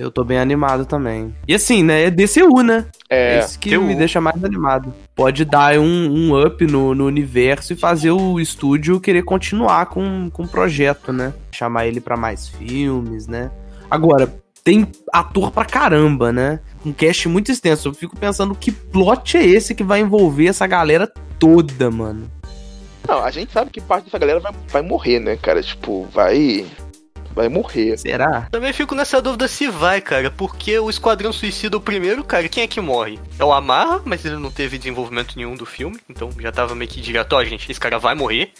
Eu 0.00 0.10
tô 0.10 0.24
bem 0.24 0.38
animado 0.38 0.86
também. 0.86 1.34
E 1.46 1.54
assim, 1.54 1.82
né? 1.82 2.04
É 2.04 2.10
DCU, 2.10 2.62
né? 2.62 2.86
É. 3.10 3.40
Isso 3.40 3.58
que 3.58 3.76
me 3.76 3.94
deixa 3.94 4.18
mais 4.18 4.42
animado. 4.42 4.94
Pode 5.14 5.44
dar 5.44 5.78
um, 5.78 5.84
um 5.84 6.42
up 6.42 6.66
no, 6.66 6.94
no, 6.94 7.04
universo 7.04 7.74
e 7.74 7.76
fazer 7.76 8.10
o 8.10 8.40
estúdio 8.40 8.98
querer 8.98 9.24
continuar 9.24 9.84
com, 9.86 10.30
com 10.30 10.44
o 10.44 10.48
projeto, 10.48 11.12
né? 11.12 11.34
Chamar 11.52 11.86
ele 11.86 12.00
para 12.00 12.16
mais 12.16 12.48
filmes, 12.48 13.26
né? 13.26 13.50
Agora, 13.90 14.34
tem 14.64 14.90
ator 15.12 15.50
pra 15.50 15.66
caramba, 15.66 16.32
né? 16.32 16.60
Um 16.82 16.94
cast 16.94 17.28
muito 17.28 17.52
extenso. 17.52 17.88
Eu 17.88 17.92
fico 17.92 18.16
pensando 18.16 18.54
que 18.54 18.72
plot 18.72 19.36
é 19.36 19.44
esse 19.44 19.74
que 19.74 19.84
vai 19.84 20.00
envolver 20.00 20.46
essa 20.46 20.66
galera 20.66 21.12
toda, 21.38 21.90
mano. 21.90 22.26
Não, 23.06 23.22
a 23.22 23.30
gente 23.30 23.52
sabe 23.52 23.70
que 23.70 23.82
parte 23.82 24.06
dessa 24.06 24.18
galera 24.18 24.40
vai, 24.40 24.52
vai 24.66 24.80
morrer, 24.80 25.20
né, 25.20 25.36
cara? 25.36 25.62
Tipo, 25.62 26.08
vai 26.10 26.64
vai 27.34 27.48
morrer. 27.48 27.96
Será? 27.98 28.48
Também 28.50 28.72
fico 28.72 28.94
nessa 28.94 29.20
dúvida 29.20 29.48
se 29.48 29.68
vai, 29.68 30.00
cara, 30.00 30.30
porque 30.30 30.78
o 30.78 30.90
Esquadrão 30.90 31.32
Suicida, 31.32 31.76
o 31.76 31.80
primeiro, 31.80 32.24
cara, 32.24 32.48
quem 32.48 32.64
é 32.64 32.66
que 32.66 32.80
morre? 32.80 33.18
É 33.38 33.44
o 33.44 33.52
Amarra, 33.52 34.02
mas 34.04 34.24
ele 34.24 34.36
não 34.36 34.50
teve 34.50 34.78
desenvolvimento 34.78 35.36
nenhum 35.36 35.54
do 35.54 35.66
filme, 35.66 35.98
então 36.08 36.30
já 36.38 36.52
tava 36.52 36.74
meio 36.74 36.90
que 36.90 37.00
direto, 37.00 37.34
ó, 37.34 37.44
gente, 37.44 37.70
esse 37.70 37.80
cara 37.80 37.98
vai 37.98 38.14
morrer. 38.14 38.52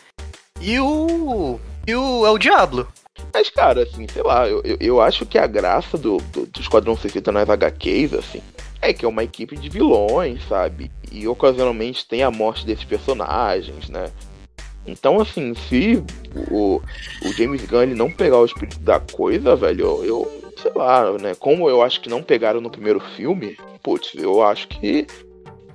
E 0.60 0.78
o. 0.78 1.58
E 1.86 1.94
o. 1.94 2.26
É 2.26 2.30
o 2.30 2.38
Diablo. 2.38 2.86
Mas, 3.32 3.50
cara, 3.50 3.82
assim, 3.82 4.06
sei 4.08 4.22
lá, 4.22 4.48
eu, 4.48 4.62
eu, 4.64 4.76
eu 4.80 5.00
acho 5.00 5.26
que 5.26 5.38
a 5.38 5.46
graça 5.46 5.96
do, 5.96 6.18
do, 6.18 6.46
do 6.46 6.60
Esquadrão 6.60 6.96
Suicida 6.96 7.30
nas 7.30 7.48
HQs, 7.48 8.14
assim, 8.14 8.42
é 8.80 8.92
que 8.92 9.04
é 9.04 9.08
uma 9.08 9.22
equipe 9.22 9.56
de 9.56 9.68
vilões, 9.68 10.42
sabe? 10.48 10.90
E 11.10 11.26
ocasionalmente 11.28 12.06
tem 12.06 12.22
a 12.22 12.30
morte 12.30 12.66
desses 12.66 12.84
personagens, 12.84 13.88
né? 13.88 14.10
Então, 14.90 15.20
assim, 15.20 15.54
se 15.68 16.02
o, 16.50 16.80
o 17.24 17.32
James 17.32 17.64
Gunn 17.66 17.82
ele 17.82 17.94
não 17.94 18.10
pegar 18.10 18.38
o 18.38 18.44
espírito 18.44 18.78
da 18.80 19.00
coisa, 19.00 19.56
velho, 19.56 20.04
eu, 20.04 20.52
sei 20.60 20.72
lá, 20.74 21.12
né? 21.18 21.34
Como 21.38 21.68
eu 21.68 21.82
acho 21.82 22.00
que 22.00 22.08
não 22.08 22.22
pegaram 22.22 22.60
no 22.60 22.70
primeiro 22.70 23.00
filme, 23.16 23.56
putz, 23.82 24.12
eu 24.14 24.42
acho 24.42 24.68
que, 24.68 25.06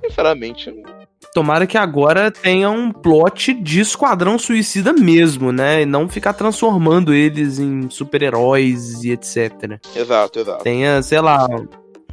sinceramente. 0.04 0.72
Tomara 1.34 1.66
que 1.66 1.76
agora 1.76 2.30
tenha 2.30 2.70
um 2.70 2.90
plot 2.90 3.52
de 3.54 3.80
Esquadrão 3.80 4.38
Suicida 4.38 4.92
mesmo, 4.92 5.52
né? 5.52 5.82
E 5.82 5.86
não 5.86 6.08
ficar 6.08 6.32
transformando 6.32 7.12
eles 7.12 7.58
em 7.58 7.90
super-heróis 7.90 9.04
e 9.04 9.10
etc. 9.10 9.78
Exato, 9.94 10.38
exato. 10.38 10.64
Tenha, 10.64 11.02
sei 11.02 11.20
lá, 11.20 11.46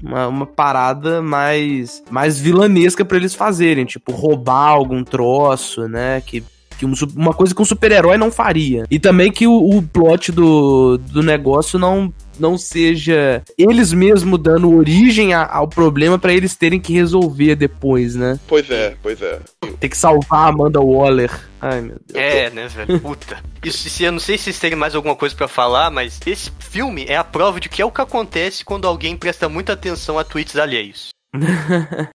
uma, 0.04 0.28
uma 0.28 0.46
parada 0.46 1.22
mais, 1.22 2.04
mais 2.10 2.40
vilanesca 2.40 3.06
para 3.06 3.18
eles 3.18 3.34
fazerem, 3.34 3.86
tipo, 3.86 4.12
roubar 4.12 4.70
algum 4.70 5.04
troço, 5.04 5.88
né? 5.88 6.22
Que 6.22 6.44
que 6.74 6.86
um, 6.86 6.94
uma 7.16 7.34
coisa 7.34 7.54
que 7.54 7.62
um 7.62 7.66
super-herói 7.66 8.18
não 8.18 8.32
faria. 8.32 8.86
E 8.90 9.00
também 9.00 9.32
que 9.32 9.48
o, 9.48 9.78
o 9.78 9.82
plot 9.82 10.32
do, 10.32 10.98
do 10.98 11.22
negócio 11.22 11.78
não 11.80 12.14
não 12.40 12.58
seja 12.58 13.44
eles 13.58 13.94
mesmos 13.94 14.40
dando 14.42 14.76
origem 14.76 15.34
a, 15.34 15.46
ao 15.46 15.68
problema 15.68 16.18
para 16.18 16.34
eles 16.34 16.56
terem 16.56 16.80
que 16.80 16.94
resolver 16.94 17.56
depois, 17.56 18.16
né? 18.16 18.40
Pois 18.48 18.70
é, 18.70 18.96
pois 19.02 19.22
é. 19.22 19.40
Tem 19.80 19.90
que 19.90 19.98
salvar 19.98 20.46
a 20.46 20.48
Amanda 20.48 20.80
Waller. 20.80 21.32
Ai, 21.62 21.82
meu 21.82 21.98
Deus. 22.08 22.20
É, 22.20 22.50
né, 22.50 22.68
velho? 22.68 23.00
Puta. 23.00 23.38
Isso, 23.64 23.90
se, 23.90 24.04
eu 24.04 24.12
não 24.12 24.20
sei 24.20 24.38
se 24.38 24.46
vocês 24.46 24.60
terem 24.60 24.78
mais 24.78 24.96
alguma 24.96 25.16
coisa 25.16 25.36
para 25.36 25.48
falar, 25.48 25.90
mas 25.90 26.20
esse 26.26 26.52
filme 26.60 27.06
é 27.08 27.16
a 27.16 27.24
prova 27.24 27.60
de 27.60 27.70
que 27.70 27.82
é 27.82 27.86
o 27.86 27.92
que 27.92 28.02
acontece 28.02 28.66
quando 28.66 28.88
alguém 28.88 29.16
presta 29.16 29.48
muita 29.48 29.74
atenção 29.74 30.18
a 30.18 30.24
tweets 30.24 30.58
alheios. 30.58 31.10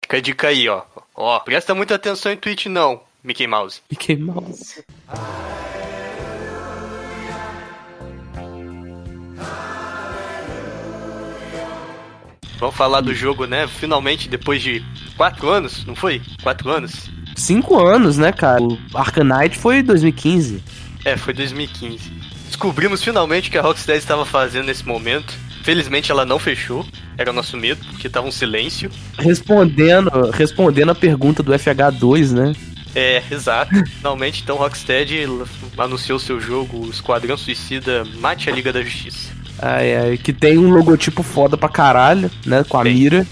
Fica 0.04 0.16
a 0.16 0.20
dica 0.20 0.48
aí, 0.48 0.68
ó. 0.68 0.82
Ó, 1.14 1.38
presta 1.40 1.74
muita 1.74 1.94
atenção 1.96 2.30
em 2.30 2.36
tweet 2.36 2.68
não. 2.68 3.00
Mickey 3.22 3.46
Mouse. 3.46 3.80
Mickey 3.90 4.16
Mouse. 4.16 4.84
Vamos 12.58 12.74
falar 12.74 13.00
do 13.00 13.14
jogo, 13.14 13.46
né? 13.46 13.68
Finalmente, 13.68 14.28
depois 14.28 14.60
de 14.62 14.84
quatro 15.16 15.48
anos, 15.48 15.84
não 15.84 15.94
foi? 15.94 16.20
Quatro 16.42 16.70
anos? 16.70 17.08
Cinco 17.36 17.78
anos, 17.78 18.18
né, 18.18 18.32
cara? 18.32 18.62
O 18.62 18.78
Arcanite 18.94 19.56
foi 19.56 19.82
2015. 19.82 20.62
É, 21.04 21.16
foi 21.16 21.32
2015. 21.32 22.10
Descobrimos 22.46 23.02
finalmente 23.02 23.48
o 23.48 23.52
que 23.52 23.58
a 23.58 23.62
Rocksteady 23.62 24.00
estava 24.00 24.26
fazendo 24.26 24.66
nesse 24.66 24.84
momento. 24.84 25.32
Felizmente 25.62 26.10
ela 26.10 26.24
não 26.24 26.38
fechou. 26.38 26.84
Era 27.16 27.30
o 27.30 27.34
nosso 27.34 27.56
medo, 27.56 27.84
porque 27.90 28.08
tava 28.08 28.26
um 28.26 28.32
silêncio. 28.32 28.90
Respondendo, 29.18 30.30
respondendo 30.30 30.90
a 30.90 30.94
pergunta 30.94 31.42
do 31.42 31.52
FH2, 31.52 32.32
né? 32.32 32.52
É, 32.94 33.22
exato. 33.30 33.72
Finalmente, 33.96 34.42
então, 34.42 34.56
Rocksteady 34.56 35.26
anunciou 35.76 36.18
seu 36.18 36.40
jogo 36.40 36.88
Esquadrão 36.90 37.36
Suicida 37.36 38.04
Mate 38.18 38.50
a 38.50 38.52
Liga 38.52 38.72
da 38.72 38.82
Justiça. 38.82 39.32
Ai, 39.60 39.96
ai, 39.96 40.16
que 40.16 40.32
tem 40.32 40.56
um 40.56 40.70
logotipo 40.70 41.22
foda 41.22 41.56
pra 41.56 41.68
caralho, 41.68 42.30
né? 42.46 42.64
Com 42.68 42.78
a 42.78 42.84
Bem, 42.84 42.94
mira. 42.94 43.26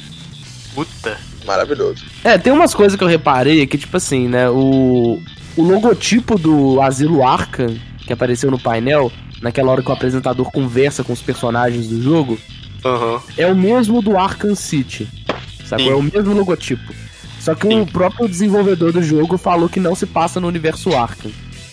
Puta. 0.74 1.18
Maravilhoso. 1.46 2.04
É, 2.24 2.36
tem 2.36 2.52
umas 2.52 2.74
coisas 2.74 2.98
que 2.98 3.04
eu 3.04 3.08
reparei 3.08 3.64
que, 3.66 3.78
tipo 3.78 3.96
assim, 3.96 4.26
né? 4.28 4.50
O, 4.50 5.22
o 5.56 5.62
logotipo 5.62 6.36
do 6.36 6.82
Asilo 6.82 7.24
Arkham, 7.24 7.78
que 8.04 8.12
apareceu 8.12 8.50
no 8.50 8.58
painel, 8.58 9.12
naquela 9.40 9.70
hora 9.70 9.82
que 9.82 9.88
o 9.88 9.92
apresentador 9.92 10.50
conversa 10.50 11.04
com 11.04 11.12
os 11.12 11.22
personagens 11.22 11.86
do 11.86 12.02
jogo, 12.02 12.38
uhum. 12.84 13.20
é 13.38 13.46
o 13.46 13.54
mesmo 13.54 14.02
do 14.02 14.18
Arkham 14.18 14.56
City. 14.56 15.08
Sacou? 15.64 15.92
É 15.92 15.94
o 15.94 16.02
mesmo 16.02 16.34
logotipo. 16.34 16.92
Só 17.46 17.54
que 17.54 17.68
Sim. 17.68 17.82
o 17.82 17.86
próprio 17.86 18.28
desenvolvedor 18.28 18.92
do 18.92 19.00
jogo 19.00 19.38
falou 19.38 19.68
que 19.68 19.78
não 19.78 19.94
se 19.94 20.04
passa 20.04 20.40
no 20.40 20.48
universo 20.48 20.92
Arkham. 20.96 21.30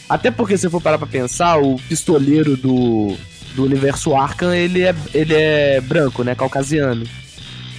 Até 0.07 0.29
porque, 0.29 0.55
se 0.55 0.69
for 0.69 0.79
parar 0.79 0.99
pra 0.99 1.07
pensar, 1.07 1.57
o 1.57 1.77
pistoleiro 1.89 2.55
do, 2.55 3.17
do 3.55 3.63
universo 3.63 4.15
Arkham, 4.15 4.53
ele 4.53 4.83
é, 4.83 4.93
ele 5.15 5.33
é 5.33 5.81
branco, 5.81 6.23
né? 6.23 6.35
Caucasiano. 6.35 7.07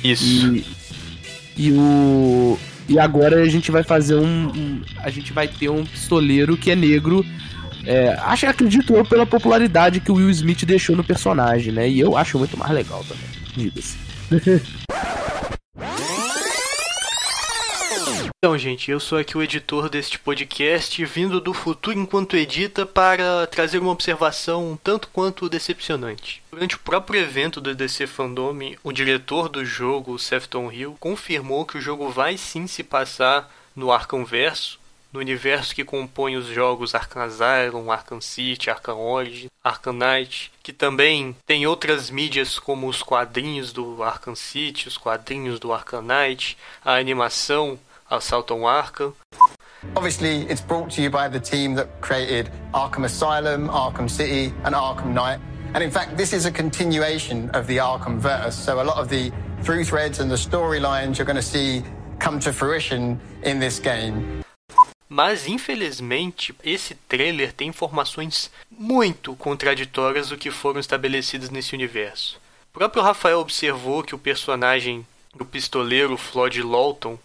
Isso. 0.02 0.24
E, 0.24 0.66
e 1.56 1.70
o. 1.70 2.58
E 2.88 2.98
agora 2.98 3.40
a 3.40 3.48
gente 3.48 3.70
vai 3.70 3.84
fazer 3.84 4.16
um, 4.16 4.48
um, 4.48 4.82
A 4.98 5.08
gente 5.08 5.32
vai 5.32 5.46
ter 5.46 5.68
um 5.68 5.86
pistoleiro 5.86 6.56
que 6.56 6.72
é 6.72 6.74
negro. 6.74 7.24
É, 7.86 8.18
acho, 8.22 8.44
acredito 8.48 8.92
eu, 8.92 9.04
pela 9.04 9.24
popularidade 9.24 10.00
que 10.00 10.10
o 10.10 10.16
Will 10.16 10.30
Smith 10.30 10.64
deixou 10.64 10.96
no 10.96 11.04
personagem, 11.04 11.72
né? 11.72 11.88
E 11.88 12.00
eu 12.00 12.16
acho 12.16 12.40
muito 12.40 12.58
mais 12.58 12.72
legal 12.72 13.04
também, 13.04 13.24
diga-se. 13.56 13.96
Então, 18.44 18.58
gente, 18.58 18.90
eu 18.90 19.00
sou 19.00 19.16
aqui 19.16 19.38
o 19.38 19.42
editor 19.42 19.88
deste 19.88 20.18
podcast, 20.18 21.02
vindo 21.06 21.40
do 21.40 21.54
futuro 21.54 21.98
enquanto 21.98 22.36
edita 22.36 22.84
para 22.84 23.46
trazer 23.46 23.78
uma 23.78 23.90
observação 23.90 24.72
um 24.72 24.76
tanto 24.76 25.08
quanto 25.08 25.48
decepcionante. 25.48 26.42
Durante 26.50 26.76
o 26.76 26.80
próprio 26.80 27.18
evento 27.22 27.58
do 27.58 27.74
DC 27.74 28.06
Fandom, 28.06 28.54
o 28.82 28.92
diretor 28.92 29.48
do 29.48 29.64
jogo, 29.64 30.18
Sefton 30.18 30.70
Hill, 30.70 30.94
confirmou 31.00 31.64
que 31.64 31.78
o 31.78 31.80
jogo 31.80 32.10
vai 32.10 32.36
sim 32.36 32.66
se 32.66 32.84
passar 32.84 33.50
no 33.74 33.90
Arkham 33.90 34.26
Verso, 34.26 34.78
no 35.10 35.20
universo 35.20 35.74
que 35.74 35.82
compõe 35.82 36.36
os 36.36 36.46
jogos 36.48 36.94
Arkham 36.94 37.22
Asylum, 37.22 37.90
Arkham 37.90 38.20
City, 38.20 38.68
Arkham 38.68 39.00
Origin, 39.00 39.48
Arkham 39.62 39.94
Knight, 39.94 40.52
que 40.62 40.72
também 40.72 41.34
tem 41.46 41.66
outras 41.66 42.10
mídias 42.10 42.58
como 42.58 42.88
os 42.88 43.02
quadrinhos 43.02 43.72
do 43.72 44.02
Arkham 44.02 44.34
City, 44.34 44.86
os 44.86 44.98
quadrinhos 44.98 45.58
do 45.58 45.72
Arkham 45.72 46.02
Knight, 46.02 46.58
a 46.84 46.96
animação 46.96 47.78
Assaltam 48.10 48.60
Arkham. 48.60 49.14
Obviously, 49.96 50.42
it's 50.50 50.60
brought 50.60 50.90
to 50.90 51.02
you 51.02 51.10
by 51.10 51.28
the 51.28 51.40
team 51.40 51.74
that 51.74 52.00
created 52.00 52.50
Arkham 52.72 53.04
Asylum, 53.04 53.68
Arkham 53.68 54.08
City, 54.08 54.52
and 54.64 54.74
Arkham 54.74 55.12
Knight. 55.12 55.40
And 55.74 55.82
in 55.82 55.90
fact, 55.90 56.16
this 56.16 56.32
is 56.32 56.46
a 56.46 56.50
continuation 56.50 57.50
of 57.50 57.66
the 57.66 57.78
Arkham 57.78 58.18
verse. 58.18 58.56
So 58.56 58.80
a 58.80 58.84
lot 58.84 58.96
of 58.96 59.08
the 59.08 59.32
through 59.62 59.84
threads 59.84 60.20
and 60.20 60.30
the 60.30 60.36
storylines 60.36 61.18
you're 61.18 61.26
going 61.26 61.36
to 61.36 61.42
see 61.42 61.82
come 62.18 62.38
to 62.40 62.52
fruition 62.52 63.18
in 63.42 63.58
this 63.58 63.78
game. 63.78 64.44
Mas 65.08 65.46
infelizmente, 65.46 66.54
esse 66.64 66.94
trailer 67.08 67.52
tem 67.52 67.68
informações 67.68 68.50
muito 68.70 69.36
contraditórias 69.36 70.30
do 70.30 70.36
que 70.36 70.50
foram 70.50 70.80
estabelecidas 70.80 71.50
nesse 71.50 71.74
universo. 71.74 72.40
O 72.74 72.78
próprio 72.78 73.02
Rafael 73.02 73.38
observou 73.38 74.02
que 74.02 74.14
o 74.14 74.18
personagem 74.18 75.06
do 75.36 75.44
pistoleiro 75.44 76.16
Floyd 76.16 76.62
Lawton 76.62 77.18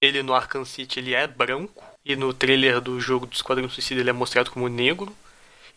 ele 0.00 0.22
no 0.22 0.34
Arkham 0.34 0.64
City 0.64 1.00
ele 1.00 1.14
é 1.14 1.26
branco 1.26 1.84
e 2.04 2.14
no 2.16 2.32
trailer 2.32 2.80
do 2.80 3.00
jogo 3.00 3.26
do 3.26 3.34
Esquadrão 3.34 3.68
Suicida 3.68 4.00
ele 4.00 4.10
é 4.10 4.12
mostrado 4.12 4.50
como 4.50 4.68
negro. 4.68 5.14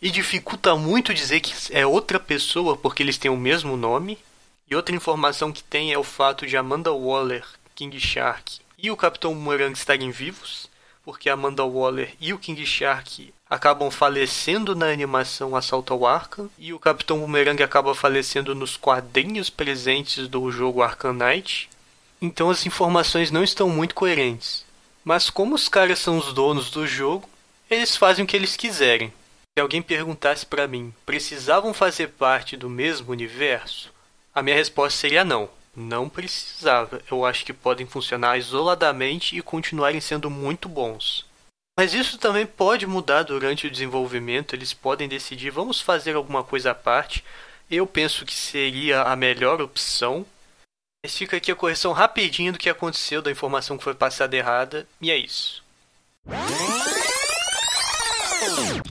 E 0.02 0.10
dificulta 0.10 0.74
muito 0.76 1.12
dizer 1.12 1.40
que 1.40 1.52
é 1.72 1.86
outra 1.86 2.18
pessoa 2.18 2.76
porque 2.76 3.02
eles 3.02 3.18
têm 3.18 3.30
o 3.30 3.36
mesmo 3.36 3.76
nome. 3.76 4.18
E 4.70 4.74
outra 4.74 4.94
informação 4.94 5.52
que 5.52 5.62
tem 5.62 5.92
é 5.92 5.98
o 5.98 6.04
fato 6.04 6.46
de 6.46 6.56
Amanda 6.56 6.92
Waller, 6.92 7.44
King 7.74 7.98
Shark 7.98 8.60
e 8.82 8.90
o 8.90 8.96
Capitão 8.96 9.34
Boomerang 9.34 9.74
estarem 9.74 10.10
vivos, 10.10 10.68
porque 11.04 11.28
Amanda 11.28 11.64
Waller 11.64 12.14
e 12.20 12.32
o 12.32 12.38
King 12.38 12.64
Shark 12.64 13.32
acabam 13.48 13.90
falecendo 13.90 14.74
na 14.74 14.86
animação 14.86 15.54
Assalto 15.54 15.92
ao 15.92 16.06
Arkham 16.06 16.48
e 16.58 16.72
o 16.72 16.78
Capitão 16.78 17.18
Boomerang 17.18 17.62
acaba 17.62 17.94
falecendo 17.94 18.54
nos 18.54 18.76
quadrinhos 18.76 19.50
presentes 19.50 20.28
do 20.28 20.50
jogo 20.50 20.82
Arkham 20.82 21.12
Knight. 21.12 21.68
Então 22.20 22.50
as 22.50 22.66
informações 22.66 23.30
não 23.30 23.42
estão 23.42 23.68
muito 23.68 23.94
coerentes. 23.94 24.64
Mas 25.04 25.30
como 25.30 25.54
os 25.54 25.68
caras 25.68 25.98
são 25.98 26.18
os 26.18 26.32
donos 26.32 26.70
do 26.70 26.86
jogo, 26.86 27.28
eles 27.70 27.96
fazem 27.96 28.24
o 28.24 28.28
que 28.28 28.36
eles 28.36 28.56
quiserem. 28.56 29.12
Se 29.56 29.60
alguém 29.60 29.82
perguntasse 29.82 30.44
para 30.44 30.68
mim, 30.68 30.94
precisavam 31.06 31.72
fazer 31.72 32.08
parte 32.08 32.56
do 32.56 32.68
mesmo 32.68 33.10
universo? 33.10 33.92
A 34.34 34.42
minha 34.42 34.56
resposta 34.56 34.98
seria 34.98 35.24
não. 35.24 35.48
Não 35.74 36.08
precisava. 36.08 37.00
Eu 37.10 37.24
acho 37.24 37.44
que 37.44 37.52
podem 37.52 37.86
funcionar 37.86 38.36
isoladamente 38.38 39.36
e 39.36 39.42
continuarem 39.42 40.00
sendo 40.00 40.28
muito 40.28 40.68
bons. 40.68 41.24
Mas 41.78 41.94
isso 41.94 42.18
também 42.18 42.44
pode 42.44 42.86
mudar 42.86 43.22
durante 43.22 43.66
o 43.66 43.70
desenvolvimento. 43.70 44.54
Eles 44.54 44.74
podem 44.74 45.08
decidir, 45.08 45.50
vamos 45.50 45.80
fazer 45.80 46.14
alguma 46.14 46.44
coisa 46.44 46.72
à 46.72 46.74
parte. 46.74 47.24
Eu 47.70 47.86
penso 47.86 48.26
que 48.26 48.34
seria 48.34 49.02
a 49.02 49.16
melhor 49.16 49.62
opção, 49.62 50.26
mas 51.02 51.16
fica 51.16 51.38
aqui 51.38 51.50
a 51.50 51.56
correção 51.56 51.92
rapidinho 51.92 52.52
do 52.52 52.58
que 52.58 52.68
aconteceu, 52.68 53.22
da 53.22 53.30
informação 53.30 53.78
que 53.78 53.84
foi 53.84 53.94
passada 53.94 54.36
errada, 54.36 54.86
e 55.00 55.10
é 55.10 55.16
isso. 55.16 55.64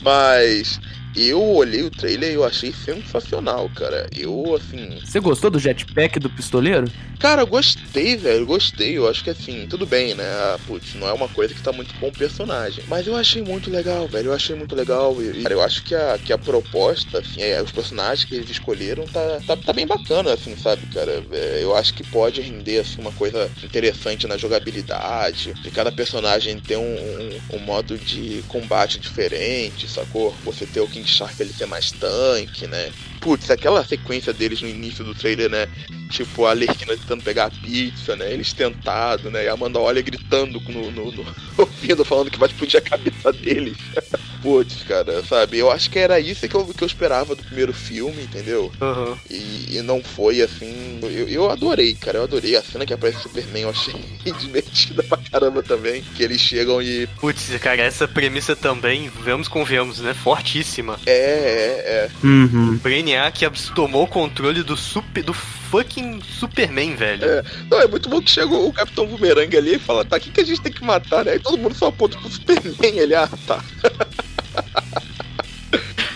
Mas 0.02 0.80
eu 1.16 1.42
olhei 1.42 1.84
o 1.84 1.90
trailer 1.90 2.32
e 2.32 2.36
eu 2.36 2.44
achei 2.44 2.72
sensacional, 2.72 3.70
cara. 3.70 4.08
Eu, 4.16 4.56
assim. 4.56 5.00
Você 5.04 5.20
gostou 5.20 5.50
do 5.50 5.60
jetpack 5.60 6.20
do 6.20 6.30
pistoleiro? 6.30 6.90
Cara, 7.20 7.42
eu 7.42 7.48
gostei, 7.48 8.16
velho. 8.16 8.46
Gostei. 8.46 8.98
Eu 8.98 9.08
acho 9.10 9.24
que, 9.24 9.30
assim, 9.30 9.68
tudo 9.70 9.86
bem, 9.86 10.16
né? 10.16 10.24
Ah, 10.24 10.58
putz, 10.66 10.96
não 10.96 11.08
é 11.08 11.12
uma 11.12 11.28
coisa 11.28 11.54
que 11.54 11.62
tá 11.62 11.72
muito 11.72 11.94
com 11.96 12.08
o 12.08 12.12
personagem. 12.12 12.84
Mas 12.88 13.08
eu 13.08 13.16
achei 13.16 13.42
muito 13.42 13.70
legal, 13.70 14.08
velho. 14.08 14.28
Eu 14.28 14.34
achei 14.34 14.56
muito 14.56 14.74
legal. 14.74 15.16
E, 15.22 15.44
cara, 15.44 15.54
eu 15.54 15.62
acho 15.62 15.84
que 15.84 15.94
a, 15.94 16.18
que 16.18 16.32
a 16.32 16.38
proposta, 16.38 17.20
assim, 17.20 17.42
é, 17.42 17.62
os 17.62 17.72
personagens 17.72 18.24
que 18.24 18.36
eles 18.36 18.50
escolheram 18.50 19.06
tá, 19.06 19.42
tá, 19.46 19.58
tá 19.58 19.74
bem 19.74 19.86
bacana, 19.86 20.34
assim, 20.34 20.56
sabe, 20.56 20.86
cara? 20.94 21.22
É, 21.32 21.60
eu 21.62 21.76
acho 21.76 21.94
que 21.94 22.04
pode 22.06 22.40
render, 22.40 22.80
assim, 22.80 23.02
uma 23.02 23.12
coisa 23.12 23.52
interessante 23.64 24.26
na 24.26 24.38
jogabilidade. 24.38 25.54
De 25.62 25.72
cada 25.72 25.92
personagem 25.92 26.58
ter 26.60 26.78
um, 26.78 26.82
um, 26.82 27.58
um 27.58 27.60
modo 27.60 27.98
de 27.98 28.44
combate 28.48 28.98
diferente, 28.98 29.90
sacou? 29.90 30.34
Você 30.46 30.66
ter 30.66 30.80
o 30.80 30.88
King 31.00 31.10
Shark 31.10 31.42
ele 31.42 31.54
ser 31.54 31.66
mais 31.66 31.92
tanque, 31.92 32.68
né? 32.68 32.92
Putz, 33.22 33.50
aquela 33.50 33.86
sequência 33.86 34.34
deles 34.34 34.62
no 34.62 34.68
início 34.68 35.04
do 35.04 35.14
trailer, 35.14 35.50
né? 35.50 35.68
Tipo, 36.10 36.46
a 36.46 36.54
Lerquina 36.54 36.98
tentando 36.98 37.24
pegar 37.24 37.46
a 37.46 37.52
pizza, 37.52 38.16
né? 38.16 38.34
Eles 38.34 38.54
tentado, 38.54 39.30
né? 39.30 39.46
E 39.46 39.48
a 39.48 39.54
Amanda 39.54 39.80
olha 39.80 40.02
gritando 40.02 40.60
no, 40.62 40.92
no, 40.92 41.12
no 41.12 41.36
ouvido, 41.58 42.06
falando 42.06 42.32
que 42.32 42.40
vai 42.40 42.50
explodir 42.50 42.80
a 42.80 42.82
cabeça 42.82 43.32
deles. 43.32 43.78
Putz, 44.42 44.84
cara, 44.84 45.22
sabe? 45.26 45.58
Eu 45.58 45.70
acho 45.70 45.90
que 45.90 46.00
era 46.00 46.18
isso 46.20 46.48
que 46.48 46.56
eu, 46.56 46.66
que 46.66 46.82
eu 46.82 46.88
esperava 46.88 47.36
do 47.36 47.44
primeiro 47.44 47.74
filme, 47.74 48.24
entendeu? 48.24 48.72
Uhum. 48.80 49.18
E, 49.30 49.78
e 49.78 49.82
não 49.82 50.02
foi 50.02 50.42
assim. 50.42 51.00
Eu, 51.04 51.28
eu 51.28 51.52
adorei, 51.52 51.94
cara. 51.94 52.20
Eu 52.20 52.24
adorei. 52.24 52.56
A 52.56 52.64
cena 52.64 52.86
que 52.86 52.94
aparece 52.94 53.20
o 53.20 53.24
Superman 53.24 53.64
eu 53.64 53.70
achei 53.70 53.94
divertida 54.40 55.04
pra 55.04 55.18
caramba 55.18 55.62
também. 55.62 56.02
Que 56.16 56.24
eles 56.24 56.40
chegam 56.40 56.82
e. 56.82 57.06
Putz, 57.20 57.50
cara, 57.62 57.82
essa 57.82 58.08
premissa 58.08 58.56
também, 58.56 59.10
vamos 59.10 59.50
convenhamos, 59.50 60.00
né? 60.00 60.14
Fortíssima. 60.14 60.89
É, 61.06 61.12
é, 61.12 61.86
é. 61.88 62.10
Uhum. 62.26 62.78
Brainiac 62.78 63.46
abs- 63.46 63.70
tomou 63.76 64.04
o 64.04 64.08
controle 64.08 64.64
do 64.64 64.76
super. 64.78 65.24
do 65.24 65.34
fucking 65.34 66.22
Superman, 66.40 66.96
velho. 66.96 67.24
É. 67.26 67.44
Não, 67.70 67.80
é 67.82 67.88
muito 67.88 68.10
bom 68.10 68.22
que 68.22 68.32
chega 68.32 68.54
o 68.56 68.74
Capitão 68.74 69.06
Boomerang 69.06 69.56
ali 69.56 69.76
e 69.76 69.80
fala, 69.80 70.04
tá, 70.04 70.18
o 70.18 70.20
que, 70.20 70.32
que 70.32 70.42
a 70.42 70.46
gente 70.46 70.62
tem 70.62 70.72
que 70.72 70.84
matar, 70.84 71.24
né? 71.26 71.34
Aí 71.34 71.40
todo 71.40 71.58
mundo 71.58 71.76
só 71.76 71.88
aponta 71.88 72.18
pro 72.18 72.30
Superman, 72.30 72.98
ele, 72.98 73.14
ah, 73.16 73.30
tá. 73.46 73.64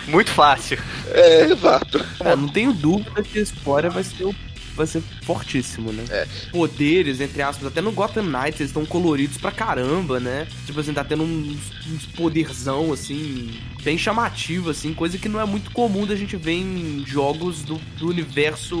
Muito 0.08 0.30
fácil. 0.30 0.78
É, 1.12 1.42
exato. 1.44 2.04
É, 2.20 2.36
não 2.36 2.48
tenho 2.48 2.72
dúvida 2.72 3.22
que 3.22 3.38
a 3.38 3.42
história 3.42 3.88
vai 3.90 4.04
ser, 4.04 4.24
o- 4.24 4.34
vai 4.74 4.86
ser 4.86 5.02
fortíssimo, 5.22 5.92
né? 5.92 6.04
É. 6.10 6.26
Poderes, 6.50 7.20
entre 7.20 7.42
aspas, 7.42 7.66
até 7.66 7.80
no 7.80 7.92
Gotham 7.92 8.24
Knights 8.24 8.60
eles 8.60 8.70
estão 8.70 8.84
coloridos 8.84 9.36
pra 9.36 9.50
caramba, 9.50 10.20
né? 10.20 10.46
Tipo 10.66 10.80
assim, 10.80 10.92
tá 10.92 11.04
tendo 11.04 11.22
uns, 11.22 11.72
uns 11.86 12.06
poderzão, 12.06 12.92
assim, 12.92 13.50
bem 13.82 13.96
chamativo, 13.96 14.70
assim, 14.70 14.92
coisa 14.92 15.18
que 15.18 15.28
não 15.28 15.40
é 15.40 15.44
muito 15.44 15.70
comum 15.70 16.06
da 16.06 16.16
gente 16.16 16.36
ver 16.36 16.54
em 16.54 17.04
jogos 17.06 17.62
do, 17.62 17.76
do 17.98 18.08
universo 18.08 18.76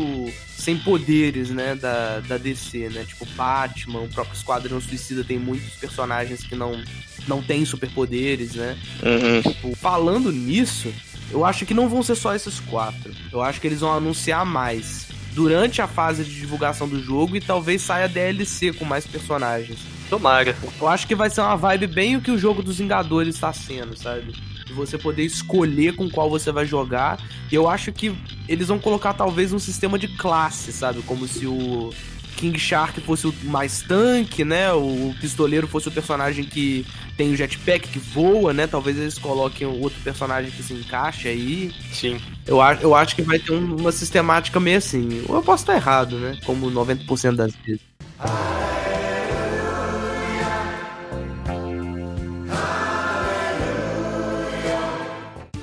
sem 0.56 0.78
poderes, 0.78 1.50
né, 1.50 1.74
da, 1.74 2.20
da 2.20 2.38
DC, 2.38 2.88
né? 2.88 3.04
Tipo 3.06 3.26
Batman, 3.36 4.00
o 4.00 4.08
próprio 4.08 4.34
Esquadrão 4.34 4.80
Suicida 4.80 5.22
tem 5.22 5.38
muitos 5.38 5.74
personagens 5.74 6.42
que 6.42 6.54
não, 6.54 6.82
não 7.28 7.42
têm 7.42 7.64
superpoderes, 7.64 8.54
né? 8.54 8.78
Uhum. 9.02 9.42
Tipo, 9.42 9.76
falando 9.76 10.32
nisso, 10.32 10.92
eu 11.30 11.44
acho 11.44 11.66
que 11.66 11.74
não 11.74 11.88
vão 11.88 12.02
ser 12.02 12.14
só 12.14 12.34
esses 12.34 12.60
quatro. 12.60 13.12
Eu 13.32 13.42
acho 13.42 13.60
que 13.60 13.66
eles 13.66 13.80
vão 13.80 13.92
anunciar 13.92 14.46
mais 14.46 15.08
durante 15.34 15.82
a 15.82 15.88
fase 15.88 16.24
de 16.24 16.34
divulgação 16.34 16.88
do 16.88 17.02
jogo 17.02 17.36
e 17.36 17.40
talvez 17.40 17.82
saia 17.82 18.08
DLC 18.08 18.72
com 18.72 18.84
mais 18.84 19.06
personagens. 19.06 19.80
Tomara. 20.08 20.56
Eu 20.80 20.88
acho 20.88 21.06
que 21.06 21.14
vai 21.14 21.28
ser 21.28 21.40
uma 21.40 21.56
vibe 21.56 21.88
bem 21.88 22.16
o 22.16 22.20
que 22.20 22.30
o 22.30 22.38
jogo 22.38 22.62
dos 22.62 22.78
Vingadores 22.78 23.34
está 23.34 23.52
sendo, 23.52 23.96
sabe? 23.96 24.32
De 24.64 24.72
você 24.72 24.96
poder 24.96 25.24
escolher 25.24 25.96
com 25.96 26.08
qual 26.08 26.30
você 26.30 26.52
vai 26.52 26.64
jogar. 26.64 27.18
E 27.50 27.54
eu 27.54 27.68
acho 27.68 27.92
que 27.92 28.14
eles 28.48 28.68
vão 28.68 28.78
colocar 28.78 29.12
talvez 29.14 29.52
um 29.52 29.58
sistema 29.58 29.98
de 29.98 30.08
classe, 30.08 30.72
sabe? 30.72 31.02
Como 31.02 31.26
se 31.26 31.46
o 31.46 31.90
King 32.36 32.58
Shark 32.58 33.00
fosse 33.00 33.26
o 33.26 33.34
mais 33.44 33.82
tanque, 33.82 34.44
né? 34.44 34.72
O 34.72 35.14
pistoleiro 35.20 35.66
fosse 35.66 35.88
o 35.88 35.92
personagem 35.92 36.44
que 36.44 36.86
tem 37.16 37.32
o 37.32 37.36
jetpack 37.36 37.88
que 37.88 37.98
voa, 37.98 38.52
né? 38.52 38.66
Talvez 38.66 38.98
eles 38.98 39.18
coloquem 39.18 39.66
outro 39.66 40.00
personagem 40.02 40.50
que 40.50 40.62
se 40.62 40.74
encaixe 40.74 41.28
aí. 41.28 41.72
Sim. 41.92 42.20
Eu, 42.46 42.60
acho- 42.60 42.82
eu 42.82 42.94
acho 42.94 43.16
que 43.16 43.22
vai 43.22 43.38
ter 43.38 43.52
um- 43.52 43.76
uma 43.76 43.90
sistemática 43.92 44.60
meio 44.60 44.78
assim. 44.78 45.24
Ou 45.28 45.36
eu 45.36 45.42
posso 45.42 45.62
estar 45.62 45.74
errado, 45.74 46.18
né? 46.18 46.38
Como 46.44 46.70
90% 46.70 47.36
das 47.36 47.52
vezes. 47.56 47.80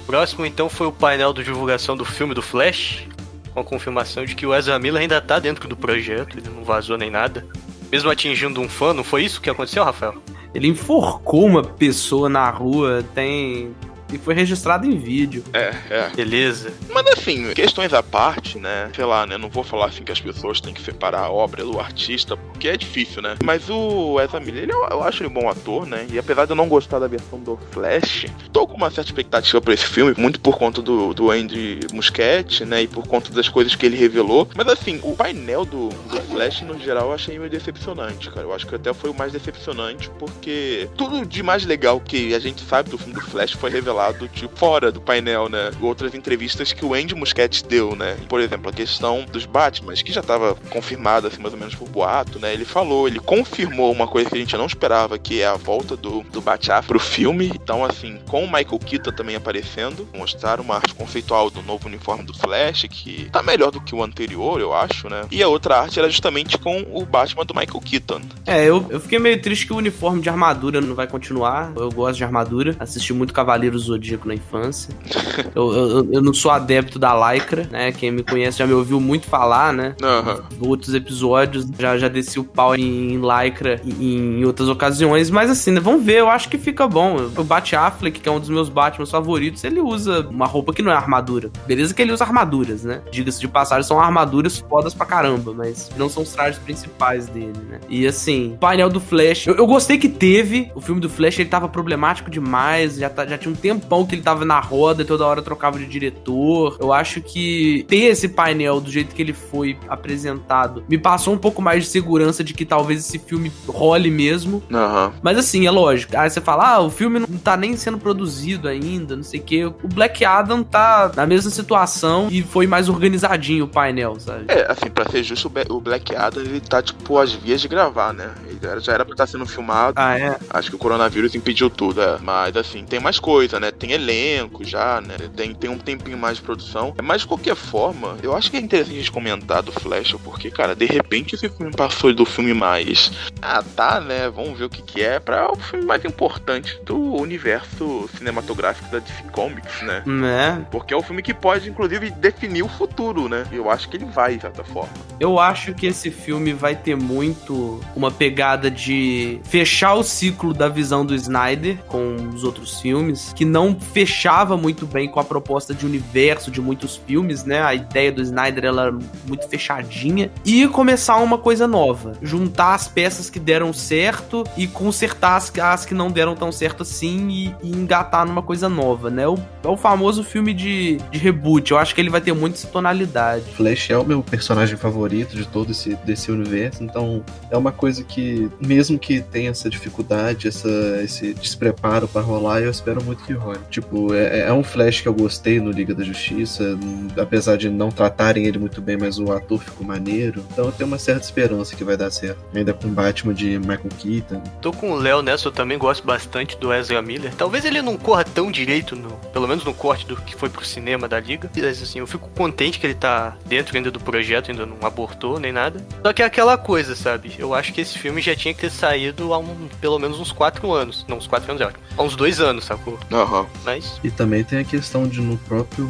Próximo 0.05 0.45
então 0.45 0.67
foi 0.69 0.87
o 0.87 0.91
painel 0.91 1.33
de 1.33 1.43
divulgação 1.43 1.95
do 1.95 2.03
filme 2.03 2.33
do 2.33 2.41
Flash, 2.41 3.07
com 3.53 3.59
a 3.61 3.63
confirmação 3.63 4.25
de 4.25 4.35
que 4.35 4.45
o 4.45 4.53
Ezra 4.53 4.77
Miller 4.77 5.01
ainda 5.01 5.21
tá 5.21 5.39
dentro 5.39 5.67
do 5.69 5.75
projeto, 5.75 6.37
ele 6.37 6.49
não 6.49 6.63
vazou 6.63 6.97
nem 6.97 7.09
nada. 7.09 7.45
Mesmo 7.91 8.09
atingindo 8.09 8.59
um 8.61 8.67
fã, 8.69 8.93
não 8.93 9.03
foi 9.03 9.23
isso 9.23 9.41
que 9.41 9.49
aconteceu, 9.49 9.83
Rafael? 9.83 10.15
Ele 10.53 10.67
enforcou 10.67 11.45
uma 11.45 11.63
pessoa 11.63 12.27
na 12.27 12.49
rua, 12.49 13.03
tem 13.15 13.73
e 14.11 14.17
foi 14.17 14.33
registrado 14.33 14.85
em 14.85 14.97
vídeo. 14.97 15.43
É, 15.53 15.73
é. 15.89 16.09
Beleza. 16.15 16.73
Mas 16.89 17.05
assim, 17.07 17.53
questões 17.53 17.93
à 17.93 18.03
parte, 18.03 18.57
né? 18.57 18.89
Sei 18.95 19.05
lá, 19.05 19.25
né? 19.25 19.37
Não 19.37 19.49
vou 19.49 19.63
falar 19.63 19.87
assim 19.87 20.03
que 20.03 20.11
as 20.11 20.19
pessoas 20.19 20.59
têm 20.59 20.73
que 20.73 20.81
separar 20.81 21.21
a 21.21 21.29
obra 21.29 21.63
do 21.63 21.79
artista, 21.79 22.35
porque 22.35 22.67
é 22.67 22.77
difícil, 22.77 23.21
né? 23.21 23.35
Mas 23.43 23.69
o 23.69 24.19
Ezra 24.19 24.39
Miller, 24.39 24.63
ele, 24.63 24.73
eu, 24.73 24.87
eu 24.89 25.03
acho 25.03 25.23
ele 25.23 25.29
um 25.29 25.33
bom 25.33 25.49
ator, 25.49 25.85
né? 25.85 26.05
E 26.11 26.19
apesar 26.19 26.45
de 26.45 26.51
eu 26.51 26.55
não 26.55 26.67
gostar 26.67 26.99
da 26.99 27.07
versão 27.07 27.39
do 27.39 27.57
Flash, 27.71 28.25
tô 28.51 28.67
com 28.67 28.75
uma 28.75 28.89
certa 28.89 29.09
expectativa 29.09 29.61
pra 29.61 29.73
esse 29.73 29.85
filme, 29.85 30.13
muito 30.17 30.39
por 30.39 30.57
conta 30.57 30.81
do, 30.81 31.13
do 31.13 31.31
Andy 31.31 31.79
Muschietti, 31.93 32.65
né? 32.65 32.83
E 32.83 32.87
por 32.87 33.07
conta 33.07 33.31
das 33.31 33.49
coisas 33.49 33.75
que 33.75 33.85
ele 33.85 33.97
revelou. 33.97 34.47
Mas 34.55 34.67
assim, 34.67 34.99
o 35.03 35.15
painel 35.15 35.65
do, 35.65 35.89
do 35.89 36.21
Flash, 36.31 36.61
no 36.61 36.77
geral, 36.79 37.07
eu 37.07 37.13
achei 37.13 37.37
meio 37.37 37.49
decepcionante, 37.49 38.29
cara. 38.29 38.45
Eu 38.45 38.53
acho 38.53 38.67
que 38.67 38.75
até 38.75 38.93
foi 38.93 39.09
o 39.09 39.13
mais 39.13 39.31
decepcionante, 39.31 40.09
porque 40.19 40.89
tudo 40.97 41.25
de 41.25 41.43
mais 41.43 41.65
legal 41.65 41.99
que 41.99 42.33
a 42.33 42.39
gente 42.39 42.63
sabe 42.63 42.89
do 42.89 42.97
filme 42.97 43.13
do 43.13 43.21
Flash 43.21 43.51
foi 43.51 43.69
revelado, 43.69 44.00
tipo, 44.33 44.57
fora 44.57 44.91
do 44.91 45.01
painel, 45.01 45.49
né? 45.49 45.71
Outras 45.81 46.13
entrevistas 46.13 46.73
que 46.73 46.85
o 46.85 46.93
Andy 46.93 47.15
Muschietti 47.15 47.65
deu, 47.65 47.95
né? 47.95 48.17
Por 48.27 48.39
exemplo, 48.39 48.69
a 48.69 48.73
questão 48.73 49.25
dos 49.31 49.45
Batman, 49.45 49.93
que 49.93 50.11
já 50.11 50.21
tava 50.21 50.55
confirmada, 50.69 51.27
assim, 51.27 51.41
mais 51.41 51.53
ou 51.53 51.59
menos 51.59 51.75
por 51.75 51.87
boato, 51.89 52.39
né? 52.39 52.53
Ele 52.53 52.65
falou, 52.65 53.07
ele 53.07 53.19
confirmou 53.19 53.91
uma 53.91 54.07
coisa 54.07 54.29
que 54.29 54.35
a 54.35 54.39
gente 54.39 54.55
não 54.57 54.65
esperava, 54.65 55.17
que 55.17 55.41
é 55.41 55.47
a 55.47 55.55
volta 55.55 55.95
do, 55.95 56.21
do 56.23 56.41
Batman 56.41 56.81
pro 56.83 56.99
filme. 56.99 57.51
Então, 57.53 57.83
assim, 57.83 58.19
com 58.27 58.43
o 58.43 58.47
Michael 58.47 58.79
Keaton 58.79 59.11
também 59.11 59.35
aparecendo, 59.35 60.07
mostraram 60.15 60.63
uma 60.63 60.75
arte 60.75 60.93
conceitual 60.93 61.49
do 61.49 61.61
novo 61.61 61.87
uniforme 61.87 62.23
do 62.23 62.33
Flash, 62.33 62.85
que 62.89 63.29
tá 63.31 63.41
melhor 63.41 63.71
do 63.71 63.81
que 63.81 63.95
o 63.95 64.03
anterior, 64.03 64.59
eu 64.59 64.73
acho, 64.73 65.09
né? 65.09 65.23
E 65.31 65.41
a 65.41 65.47
outra 65.47 65.79
arte 65.79 65.99
era 65.99 66.09
justamente 66.09 66.57
com 66.57 66.85
o 66.91 67.05
Batman 67.05 67.45
do 67.45 67.53
Michael 67.53 67.81
Keaton. 67.81 68.21
É, 68.45 68.63
eu, 68.63 68.85
eu 68.89 68.99
fiquei 68.99 69.19
meio 69.19 69.41
triste 69.41 69.65
que 69.65 69.73
o 69.73 69.77
uniforme 69.77 70.21
de 70.21 70.29
armadura 70.29 70.79
não 70.79 70.95
vai 70.95 71.07
continuar. 71.07 71.71
Eu 71.75 71.91
gosto 71.91 72.17
de 72.17 72.23
armadura. 72.23 72.75
Assisti 72.79 73.13
muito 73.13 73.33
Cavaleiro 73.33 73.77
Zodíaco 73.91 74.27
na 74.27 74.33
infância. 74.33 74.93
eu, 75.55 75.73
eu, 75.73 76.13
eu 76.13 76.21
não 76.21 76.33
sou 76.33 76.51
adepto 76.51 76.97
da 76.97 77.33
Lycra, 77.33 77.67
né? 77.71 77.91
Quem 77.91 78.11
me 78.11 78.23
conhece 78.23 78.59
já 78.59 78.67
me 78.67 78.73
ouviu 78.73 78.99
muito 78.99 79.27
falar, 79.27 79.73
né? 79.73 79.95
Uhum. 80.01 80.69
Outros 80.69 80.93
episódios 80.93 81.67
já, 81.77 81.97
já 81.97 82.07
desci 82.07 82.39
o 82.39 82.43
pau 82.43 82.75
em, 82.75 83.13
em 83.13 83.21
Lycra 83.21 83.81
em, 83.85 84.39
em 84.39 84.45
outras 84.45 84.67
ocasiões. 84.67 85.29
Mas 85.29 85.49
assim, 85.49 85.71
né? 85.71 85.79
Vamos 85.79 86.03
ver. 86.03 86.19
Eu 86.19 86.29
acho 86.29 86.49
que 86.49 86.57
fica 86.57 86.87
bom. 86.87 87.17
O 87.35 87.43
Bat 87.43 87.75
Affleck, 87.75 88.19
que 88.19 88.29
é 88.29 88.31
um 88.31 88.39
dos 88.39 88.49
meus 88.49 88.69
Batman 88.69 89.05
favoritos, 89.05 89.63
ele 89.63 89.79
usa 89.79 90.27
uma 90.29 90.45
roupa 90.45 90.73
que 90.73 90.81
não 90.81 90.91
é 90.91 90.95
armadura. 90.95 91.51
Beleza 91.65 91.93
que 91.93 92.01
ele 92.01 92.11
usa 92.11 92.23
armaduras, 92.23 92.83
né? 92.83 93.01
Diga-se 93.11 93.39
de 93.39 93.47
passagem, 93.47 93.87
são 93.87 93.99
armaduras 93.99 94.59
fodas 94.59 94.93
pra 94.93 95.05
caramba, 95.05 95.53
mas 95.53 95.89
não 95.97 96.09
são 96.09 96.23
os 96.23 96.31
trajes 96.31 96.59
principais 96.59 97.27
dele, 97.27 97.59
né? 97.69 97.79
E 97.89 98.07
assim, 98.07 98.57
painel 98.59 98.89
do 98.89 98.99
Flash. 98.99 99.47
Eu, 99.47 99.55
eu, 99.55 99.67
gostei 99.67 99.97
que 99.97 100.09
teve. 100.09 100.71
O 100.75 100.81
filme 100.81 101.01
do 101.01 101.09
Flash 101.09 101.39
ele 101.39 101.49
tava 101.49 101.67
problemático 101.67 102.29
demais. 102.29 102.95
Já, 102.95 103.09
tá, 103.09 103.25
já 103.25 103.37
tinha 103.37 103.51
um 103.51 103.55
tempão 103.81 104.05
que 104.05 104.15
ele 104.15 104.21
tava 104.21 104.45
na 104.45 104.59
roda 104.59 105.01
e 105.01 105.05
toda 105.05 105.25
hora 105.25 105.41
trocava 105.41 105.77
de 105.77 105.85
diretor. 105.85 106.77
Eu 106.79 106.93
acho 106.93 107.21
que 107.21 107.85
ter 107.87 108.05
esse 108.05 108.29
painel 108.29 108.79
do 108.79 108.91
jeito 108.91 109.13
que 109.15 109.21
ele 109.21 109.33
foi 109.33 109.77
apresentado 109.89 110.83
me 110.87 110.97
passou 110.97 111.33
um 111.33 111.37
pouco 111.37 111.61
mais 111.61 111.83
de 111.83 111.89
segurança 111.89 112.43
de 112.43 112.53
que 112.53 112.65
talvez 112.65 112.99
esse 112.99 113.19
filme 113.19 113.51
role 113.67 114.09
mesmo. 114.09 114.63
Uhum. 114.69 115.11
Mas 115.21 115.37
assim, 115.37 115.65
é 115.65 115.71
lógico. 115.71 116.15
Aí 116.17 116.29
você 116.29 116.41
fala, 116.41 116.75
ah, 116.75 116.79
o 116.79 116.89
filme 116.89 117.19
não 117.19 117.27
tá 117.27 117.57
nem 117.57 117.75
sendo 117.75 117.97
produzido 117.97 118.67
ainda, 118.67 119.15
não 119.15 119.23
sei 119.23 119.39
o 119.39 119.43
quê. 119.43 119.65
O 119.65 119.87
Black 119.87 120.23
Adam 120.23 120.63
tá 120.63 121.11
na 121.15 121.25
mesma 121.25 121.51
situação 121.51 122.27
e 122.31 122.41
foi 122.41 122.67
mais 122.67 122.89
organizadinho 122.89 123.65
o 123.65 123.67
painel, 123.67 124.19
sabe? 124.19 124.45
É, 124.47 124.71
assim, 124.71 124.89
pra 124.89 125.09
ser 125.09 125.23
justo, 125.23 125.51
o 125.69 125.81
Black 125.81 126.15
Adam, 126.15 126.43
ele 126.43 126.59
tá, 126.59 126.81
tipo, 126.81 127.17
às 127.17 127.33
vias 127.33 127.61
de 127.61 127.67
gravar, 127.67 128.13
né? 128.13 128.31
Ele 128.47 128.59
já 128.79 128.93
era 128.93 129.05
pra 129.05 129.13
estar 129.13 129.27
sendo 129.27 129.45
filmado. 129.45 129.93
Ah, 129.97 130.17
é? 130.17 130.37
Acho 130.49 130.69
que 130.69 130.75
o 130.75 130.79
coronavírus 130.79 131.35
impediu 131.35 131.69
tudo, 131.69 132.01
é. 132.01 132.17
Mas, 132.21 132.55
assim, 132.55 132.83
tem 132.83 132.99
mais 132.99 133.19
coisa, 133.19 133.59
né? 133.61 133.71
Tem 133.71 133.91
elenco 133.91 134.65
já, 134.65 134.99
né? 134.99 135.15
Tem, 135.35 135.53
tem 135.53 135.69
um 135.69 135.77
tempinho 135.77 136.17
mais 136.17 136.37
de 136.37 136.43
produção. 136.43 136.93
Mas, 137.01 137.21
de 137.21 137.27
qualquer 137.27 137.55
forma, 137.55 138.17
eu 138.21 138.35
acho 138.35 138.49
que 138.49 138.57
é 138.57 138.59
interessante 138.59 138.95
a 138.95 138.99
gente 138.99 139.11
comentar 139.11 139.61
do 139.61 139.71
Flash, 139.71 140.15
porque, 140.23 140.49
cara, 140.49 140.75
de 140.75 140.85
repente 140.85 141.35
esse 141.35 141.47
filme 141.47 141.71
passou 141.71 142.13
do 142.13 142.25
filme 142.25 142.53
mais... 142.53 143.11
Ah, 143.41 143.63
tá, 143.63 144.01
né? 144.01 144.29
Vamos 144.29 144.57
ver 144.57 144.65
o 144.65 144.69
que 144.69 144.81
que 144.81 145.01
é 145.01 145.19
pra 145.19 145.51
o 145.51 145.55
filme 145.55 145.85
mais 145.85 146.03
importante 146.03 146.79
do 146.83 146.97
universo 146.97 148.09
cinematográfico 148.17 148.89
da 148.91 148.99
DC 148.99 149.23
Comics, 149.31 149.81
né? 149.83 150.03
Né? 150.05 150.65
Porque 150.71 150.93
é 150.93 150.97
o 150.97 151.01
filme 151.01 151.21
que 151.21 151.33
pode, 151.33 151.69
inclusive, 151.69 152.09
definir 152.09 152.63
o 152.63 152.67
futuro, 152.67 153.29
né? 153.29 153.45
Eu 153.51 153.69
acho 153.69 153.87
que 153.87 153.97
ele 153.97 154.05
vai, 154.05 154.35
de 154.35 154.41
certa 154.41 154.63
forma. 154.63 154.93
Eu 155.19 155.39
acho 155.39 155.73
que 155.73 155.85
esse 155.85 156.09
filme 156.09 156.53
vai 156.53 156.75
ter 156.75 156.95
muito 156.95 157.79
uma 157.95 158.09
pegada 158.09 158.71
de 158.71 159.39
fechar 159.43 159.93
o 159.93 160.03
ciclo 160.03 160.53
da 160.53 160.67
visão 160.67 161.05
do 161.05 161.13
Snyder 161.13 161.77
com 161.87 162.15
os 162.33 162.43
outros 162.43 162.79
filmes, 162.79 163.33
que 163.35 163.45
não 163.51 163.77
fechava 163.79 164.55
muito 164.55 164.85
bem 164.85 165.09
com 165.09 165.19
a 165.19 165.23
proposta 165.23 165.73
de 165.73 165.85
universo 165.85 166.49
de 166.49 166.61
muitos 166.61 166.95
filmes, 166.95 167.43
né? 167.43 167.61
A 167.61 167.75
ideia 167.75 168.11
do 168.11 168.21
Snyder 168.21 168.65
ela 168.65 168.83
era 168.83 168.97
muito 169.27 169.47
fechadinha 169.47 170.31
e 170.45 170.67
começar 170.67 171.17
uma 171.17 171.37
coisa 171.37 171.67
nova, 171.67 172.13
juntar 172.21 172.73
as 172.73 172.87
peças 172.87 173.29
que 173.29 173.39
deram 173.39 173.73
certo 173.73 174.43
e 174.55 174.67
consertar 174.67 175.35
as, 175.35 175.51
as 175.59 175.85
que 175.85 175.93
não 175.93 176.09
deram 176.09 176.35
tão 176.35 176.51
certo 176.51 176.83
assim 176.83 177.29
e, 177.29 177.55
e 177.61 177.71
engatar 177.71 178.25
numa 178.25 178.41
coisa 178.41 178.69
nova, 178.69 179.09
né? 179.09 179.27
O, 179.27 179.37
é 179.63 179.67
o 179.67 179.77
famoso 179.77 180.23
filme 180.23 180.53
de, 180.53 180.97
de 181.11 181.19
reboot. 181.19 181.71
Eu 181.71 181.77
acho 181.77 181.93
que 181.93 182.01
ele 182.01 182.09
vai 182.09 182.21
ter 182.21 182.33
muito 182.33 182.53
essa 182.55 182.67
tonalidade. 182.67 183.45
Flash 183.53 183.89
é 183.89 183.97
o 183.97 184.05
meu 184.05 184.23
personagem 184.23 184.77
favorito 184.77 185.35
de 185.35 185.47
todo 185.47 185.71
esse 185.71 185.95
desse 186.05 186.31
universo, 186.31 186.83
então 186.83 187.23
é 187.49 187.57
uma 187.57 187.71
coisa 187.71 188.03
que 188.03 188.49
mesmo 188.59 188.97
que 188.97 189.21
tenha 189.21 189.49
essa 189.49 189.69
dificuldade, 189.69 190.47
essa, 190.47 190.69
esse 191.03 191.33
despreparo 191.33 192.07
para 192.07 192.21
rolar, 192.21 192.61
eu 192.61 192.71
espero 192.71 193.03
muito 193.03 193.23
que 193.23 193.33
role. 193.41 193.59
Tipo, 193.69 194.13
é, 194.13 194.41
é, 194.41 194.53
um 194.53 194.63
Flash 194.63 195.01
que 195.01 195.07
eu 195.07 195.13
gostei 195.13 195.59
no 195.59 195.71
Liga 195.71 195.93
da 195.93 196.03
Justiça, 196.03 196.77
apesar 197.17 197.57
de 197.57 197.69
não 197.69 197.89
tratarem 197.89 198.45
ele 198.45 198.59
muito 198.59 198.81
bem, 198.81 198.97
mas 198.97 199.19
o 199.19 199.31
ator 199.31 199.59
ficou 199.59 199.85
maneiro. 199.85 200.43
Então 200.51 200.65
eu 200.65 200.71
tenho 200.71 200.87
uma 200.87 200.97
certa 200.97 201.25
esperança 201.25 201.75
que 201.75 201.83
vai 201.83 201.97
dar 201.97 202.11
certo. 202.11 202.39
Ainda 202.53 202.73
com 202.73 202.87
o 202.87 202.91
Batman 202.91 203.33
de 203.33 203.59
Michael 203.59 203.89
Keaton. 203.97 204.41
Tô 204.61 204.71
com 204.71 204.91
o 204.91 204.95
Léo 204.95 205.21
nessa, 205.21 205.47
eu 205.47 205.51
também 205.51 205.77
gosto 205.77 206.05
bastante 206.05 206.57
do 206.57 206.73
Ezra 206.73 207.01
Miller. 207.01 207.33
Talvez 207.35 207.65
ele 207.65 207.81
não 207.81 207.97
corra 207.97 208.23
tão 208.23 208.51
direito, 208.51 208.95
no, 208.95 209.11
pelo 209.33 209.47
menos 209.47 209.63
no 209.63 209.73
corte 209.73 210.05
do 210.05 210.15
que 210.15 210.35
foi 210.35 210.49
pro 210.49 210.65
cinema 210.65 211.07
da 211.07 211.19
Liga. 211.19 211.49
Mas 211.55 211.81
assim, 211.81 211.99
eu 211.99 212.07
fico 212.07 212.29
contente 212.29 212.79
que 212.79 212.85
ele 212.85 212.95
tá 212.95 213.35
dentro 213.45 213.75
ainda 213.75 213.89
do 213.91 213.99
projeto, 213.99 214.51
ainda 214.51 214.65
não 214.65 214.77
abortou 214.85 215.39
nem 215.39 215.51
nada. 215.51 215.85
Só 216.03 216.13
que 216.13 216.21
é 216.21 216.25
aquela 216.25 216.57
coisa, 216.57 216.95
sabe? 216.95 217.33
Eu 217.37 217.53
acho 217.53 217.73
que 217.73 217.81
esse 217.81 217.97
filme 217.97 218.21
já 218.21 218.35
tinha 218.35 218.53
que 218.53 218.61
ter 218.61 218.69
saído 218.69 219.33
há 219.33 219.37
um, 219.37 219.67
pelo 219.79 219.99
menos 219.99 220.19
uns 220.19 220.31
4 220.31 220.71
anos. 220.71 221.05
Não, 221.07 221.17
uns 221.17 221.27
4 221.27 221.49
anos, 221.49 221.61
é 221.61 221.65
ótimo. 221.65 221.83
Há 221.97 222.03
uns 222.03 222.15
2 222.15 222.39
anos, 222.39 222.65
sacou? 222.65 222.99
Aham. 223.11 223.30
Uhum. 223.31 223.45
Mas. 223.63 223.99
E 224.03 224.11
também 224.11 224.43
tem 224.43 224.59
a 224.59 224.63
questão 224.63 225.07
de 225.07 225.21
no 225.21 225.37
próprio, 225.37 225.87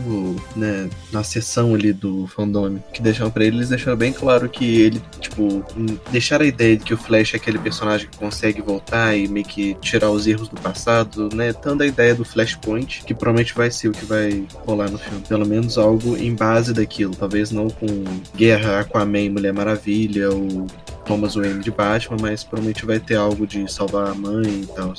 né, 0.55 0.89
na 1.11 1.23
sessão 1.23 1.73
ali 1.73 1.91
do 1.91 2.27
fandom, 2.27 2.77
que 2.93 3.01
deixaram 3.01 3.31
pra 3.31 3.43
ele, 3.43 3.57
eles 3.57 3.69
deixaram 3.69 3.97
bem 3.97 4.13
claro 4.13 4.47
que 4.47 4.81
ele, 4.81 5.01
tipo, 5.19 5.63
deixaram 6.11 6.45
a 6.45 6.47
ideia 6.47 6.77
de 6.77 6.83
que 6.83 6.93
o 6.93 6.97
Flash 6.97 7.33
é 7.33 7.37
aquele 7.37 7.57
personagem 7.57 8.07
que 8.07 8.17
consegue 8.17 8.61
voltar 8.61 9.15
e 9.15 9.27
meio 9.27 9.45
que 9.45 9.73
tirar 9.75 10.11
os 10.11 10.27
erros 10.27 10.47
do 10.47 10.59
passado, 10.59 11.29
né? 11.33 11.53
Dando 11.53 11.81
a 11.81 11.87
ideia 11.87 12.13
do 12.13 12.23
Flashpoint, 12.23 13.03
que 13.05 13.13
provavelmente 13.13 13.53
vai 13.53 13.71
ser 13.71 13.89
o 13.89 13.91
que 13.91 14.05
vai 14.05 14.45
rolar 14.65 14.89
no 14.89 14.97
filme. 14.97 15.21
Pelo 15.27 15.45
menos 15.45 15.77
algo 15.77 16.15
em 16.17 16.35
base 16.35 16.73
daquilo. 16.73 17.15
Talvez 17.15 17.51
não 17.51 17.69
com 17.69 17.87
Guerra, 18.35 18.81
Aquaman, 18.81 19.29
Mulher 19.31 19.53
Maravilha 19.53 20.29
ou 20.29 20.67
Thomas 21.05 21.35
Wayne 21.35 21.61
de 21.61 21.71
Batman, 21.71 22.17
mas 22.21 22.43
provavelmente 22.43 22.85
vai 22.85 22.99
ter 22.99 23.15
algo 23.15 23.47
de 23.47 23.71
salvar 23.71 24.07
a 24.07 24.13
mãe 24.13 24.61
e 24.61 24.67
tal. 24.67 24.93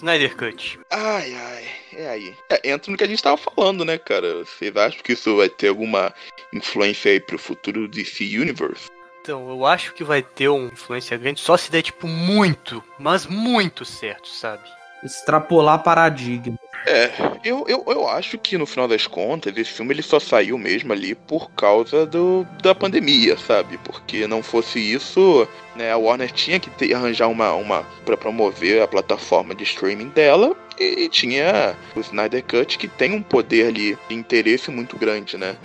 Snyder 0.00 0.34
Cut. 0.34 0.80
Ai, 0.88 1.34
ai, 1.34 1.68
é 1.92 2.08
aí. 2.08 2.34
É, 2.48 2.70
entra 2.70 2.90
no 2.90 2.96
que 2.96 3.04
a 3.04 3.06
gente 3.06 3.22
tava 3.22 3.36
falando, 3.36 3.84
né, 3.84 3.98
cara? 3.98 4.46
Vocês 4.46 4.74
acham 4.74 5.02
que 5.02 5.12
isso 5.12 5.36
vai 5.36 5.50
ter 5.50 5.68
alguma 5.68 6.14
influência 6.54 7.12
aí 7.12 7.20
pro 7.20 7.38
futuro 7.38 7.86
DC 7.86 8.24
Universe? 8.24 8.88
Então, 9.20 9.50
eu 9.50 9.66
acho 9.66 9.92
que 9.92 10.02
vai 10.02 10.22
ter 10.22 10.48
uma 10.48 10.72
influência 10.72 11.18
grande 11.18 11.40
só 11.40 11.54
se 11.54 11.70
der, 11.70 11.82
tipo, 11.82 12.08
muito, 12.08 12.82
mas 12.98 13.26
muito 13.26 13.84
certo, 13.84 14.26
sabe? 14.26 14.66
Extrapolar 15.02 15.82
paradigma. 15.82 16.58
É, 16.86 17.10
eu, 17.44 17.64
eu, 17.68 17.84
eu 17.86 18.08
acho 18.08 18.38
que 18.38 18.56
no 18.56 18.66
final 18.66 18.88
das 18.88 19.06
contas, 19.06 19.56
esse 19.56 19.70
filme 19.70 19.92
ele 19.92 20.02
só 20.02 20.18
saiu 20.18 20.56
mesmo 20.56 20.92
ali 20.92 21.14
por 21.14 21.50
causa 21.50 22.06
do, 22.06 22.46
da 22.62 22.74
pandemia, 22.74 23.36
sabe? 23.36 23.78
Porque 23.78 24.26
não 24.26 24.42
fosse 24.42 24.78
isso, 24.78 25.46
né, 25.76 25.92
a 25.92 25.98
Warner 25.98 26.30
tinha 26.32 26.58
que 26.58 26.70
ter, 26.70 26.94
arranjar 26.94 27.28
uma, 27.28 27.52
uma 27.52 27.82
para 28.04 28.16
promover 28.16 28.82
a 28.82 28.88
plataforma 28.88 29.54
de 29.54 29.64
streaming 29.64 30.08
dela 30.08 30.56
e, 30.78 31.04
e 31.04 31.08
tinha 31.08 31.76
o 31.94 32.00
Snyder 32.00 32.42
Cut 32.44 32.78
que 32.78 32.88
tem 32.88 33.12
um 33.12 33.22
poder 33.22 33.68
ali 33.68 33.98
de 34.08 34.14
interesse 34.14 34.70
muito 34.70 34.96
grande, 34.96 35.36
né? 35.36 35.56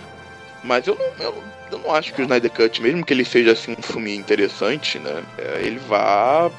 Mas 0.62 0.86
eu 0.86 0.96
não, 0.96 1.24
eu, 1.24 1.34
eu 1.72 1.78
não 1.78 1.94
acho 1.94 2.12
que 2.12 2.20
o 2.20 2.24
Snyder 2.24 2.50
Cut, 2.50 2.82
mesmo 2.82 3.04
que 3.04 3.14
ele 3.14 3.24
seja 3.24 3.52
assim 3.52 3.74
um 3.78 3.82
filme 3.82 4.14
interessante, 4.14 4.98
né, 4.98 5.22
é, 5.38 5.62
ele 5.62 5.78
vá 5.78 6.50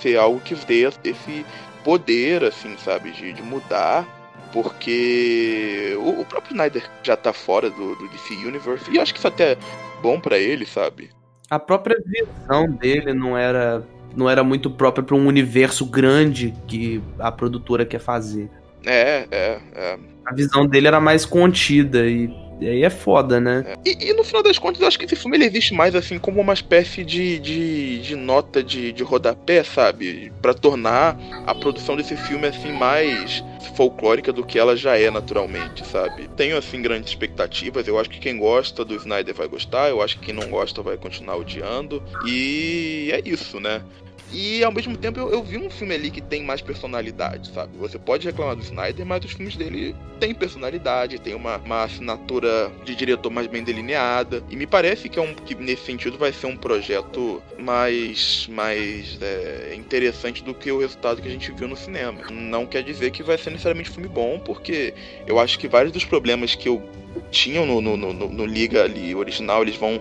ser 0.00 0.16
algo 0.16 0.40
que 0.40 0.54
dê 0.54 0.88
esse 1.04 1.44
poder, 1.88 2.44
assim, 2.44 2.76
sabe, 2.76 3.10
de, 3.12 3.32
de 3.32 3.42
mudar 3.42 4.06
Porque 4.52 5.96
o, 5.96 6.20
o 6.20 6.24
próprio 6.26 6.52
Snyder 6.52 6.82
já 7.02 7.16
tá 7.16 7.32
fora 7.32 7.70
do, 7.70 7.94
do 7.94 8.08
DC 8.08 8.34
Universe, 8.46 8.90
e 8.90 8.96
eu 8.96 9.02
acho 9.02 9.14
que 9.14 9.18
isso 9.18 9.26
até 9.26 9.52
é 9.52 9.58
bom 10.02 10.20
para 10.20 10.38
ele, 10.38 10.66
sabe? 10.66 11.08
A 11.48 11.58
própria 11.58 11.96
visão 12.04 12.70
dele 12.70 13.14
não 13.14 13.38
era 13.38 13.82
não 14.14 14.28
era 14.28 14.44
muito 14.44 14.70
própria 14.70 15.02
para 15.02 15.16
um 15.16 15.26
universo 15.26 15.86
grande 15.86 16.52
que 16.66 17.00
a 17.18 17.32
produtora 17.32 17.86
quer 17.86 18.00
fazer. 18.00 18.50
É, 18.84 19.26
é, 19.30 19.60
é. 19.74 19.98
A 20.26 20.34
visão 20.34 20.66
dele 20.66 20.88
era 20.88 21.00
mais 21.00 21.24
contida 21.24 22.06
e 22.06 22.28
e 22.60 22.68
aí 22.68 22.82
é 22.82 22.90
foda, 22.90 23.40
né? 23.40 23.64
É. 23.66 23.76
E, 23.84 24.10
e, 24.10 24.12
no 24.14 24.24
final 24.24 24.42
das 24.42 24.58
contas, 24.58 24.80
eu 24.80 24.88
acho 24.88 24.98
que 24.98 25.04
esse 25.04 25.16
filme 25.16 25.36
ele 25.36 25.44
existe 25.44 25.74
mais 25.74 25.94
assim 25.94 26.18
como 26.18 26.40
uma 26.40 26.52
espécie 26.52 27.04
de, 27.04 27.38
de, 27.38 28.00
de 28.00 28.16
nota 28.16 28.62
de, 28.62 28.92
de 28.92 29.02
rodapé, 29.02 29.62
sabe? 29.62 30.32
para 30.40 30.54
tornar 30.54 31.16
a 31.46 31.54
produção 31.54 31.96
desse 31.96 32.16
filme 32.16 32.46
assim 32.46 32.72
mais 32.72 33.44
folclórica 33.74 34.32
do 34.32 34.44
que 34.44 34.58
ela 34.58 34.76
já 34.76 34.98
é 34.98 35.10
naturalmente, 35.10 35.86
sabe? 35.86 36.28
Tenho 36.36 36.56
assim 36.56 36.82
grandes 36.82 37.10
expectativas. 37.10 37.86
Eu 37.86 37.98
acho 37.98 38.10
que 38.10 38.18
quem 38.18 38.36
gosta 38.38 38.84
do 38.84 38.94
Snyder 38.94 39.34
vai 39.34 39.48
gostar, 39.48 39.88
eu 39.88 40.02
acho 40.02 40.18
que 40.18 40.26
quem 40.26 40.34
não 40.34 40.48
gosta 40.48 40.82
vai 40.82 40.96
continuar 40.96 41.36
odiando. 41.36 42.02
E 42.26 43.10
é 43.12 43.22
isso, 43.24 43.60
né? 43.60 43.82
E 44.30 44.62
ao 44.62 44.70
mesmo 44.70 44.96
tempo 44.96 45.18
eu, 45.18 45.30
eu, 45.32 45.42
vi 45.42 45.56
um 45.56 45.70
filme 45.70 45.94
ali 45.94 46.10
que 46.10 46.20
tem 46.20 46.42
mais 46.44 46.60
personalidade, 46.60 47.50
sabe? 47.52 47.76
Você 47.78 47.98
pode 47.98 48.26
reclamar 48.26 48.56
do 48.56 48.62
Snyder, 48.62 49.06
mas 49.06 49.24
os 49.24 49.32
filmes 49.32 49.56
dele 49.56 49.96
têm 50.20 50.34
personalidade, 50.34 51.18
tem 51.18 51.34
uma, 51.34 51.56
uma 51.58 51.84
assinatura 51.84 52.70
de 52.84 52.94
diretor 52.94 53.30
mais 53.30 53.46
bem 53.46 53.64
delineada. 53.64 54.42
E 54.50 54.56
me 54.56 54.66
parece 54.66 55.08
que, 55.08 55.18
é 55.18 55.22
um, 55.22 55.34
que 55.34 55.54
nesse 55.54 55.86
sentido 55.86 56.18
vai 56.18 56.32
ser 56.32 56.46
um 56.46 56.56
projeto 56.56 57.42
mais, 57.58 58.46
mais 58.50 59.18
é, 59.22 59.74
interessante 59.74 60.44
do 60.44 60.52
que 60.52 60.70
o 60.70 60.78
resultado 60.78 61.22
que 61.22 61.28
a 61.28 61.30
gente 61.30 61.50
viu 61.52 61.66
no 61.66 61.76
cinema. 61.76 62.20
Não 62.30 62.66
quer 62.66 62.82
dizer 62.82 63.10
que 63.10 63.22
vai 63.22 63.38
ser 63.38 63.50
necessariamente 63.50 63.90
um 63.90 63.94
filme 63.94 64.08
bom, 64.08 64.38
porque 64.38 64.92
eu 65.26 65.38
acho 65.38 65.58
que 65.58 65.68
vários 65.68 65.92
dos 65.92 66.04
problemas 66.04 66.54
que 66.54 66.68
eu 66.68 66.82
tinha 67.30 67.64
no, 67.64 67.80
no, 67.80 67.96
no, 67.96 68.12
no 68.12 68.46
Liga 68.46 68.84
ali 68.84 69.14
original, 69.14 69.62
eles 69.62 69.76
vão 69.76 70.00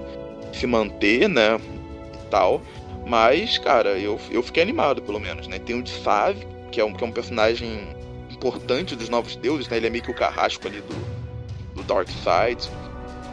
se 0.53 0.67
manter, 0.67 1.29
né? 1.29 1.59
E 2.13 2.29
tal. 2.29 2.61
Mas, 3.07 3.57
cara, 3.57 3.97
eu, 3.97 4.19
eu 4.29 4.43
fiquei 4.43 4.61
animado, 4.61 5.01
pelo 5.01 5.19
menos, 5.19 5.47
né? 5.47 5.57
Tem 5.57 5.79
o 5.79 5.81
de 5.81 5.91
Save, 5.91 6.45
que 6.71 6.81
é 6.81 6.85
um, 6.85 6.93
que 6.93 7.03
é 7.03 7.07
um 7.07 7.11
personagem 7.11 7.87
importante 8.29 8.95
dos 8.95 9.07
Novos 9.07 9.37
Deuses, 9.37 9.69
né? 9.69 9.77
Ele 9.77 9.87
é 9.87 9.89
meio 9.89 10.03
que 10.03 10.11
o 10.11 10.13
carrasco 10.13 10.67
ali 10.67 10.81
do, 10.81 11.75
do 11.75 11.83
Dark 11.83 12.09
Side. 12.09 12.69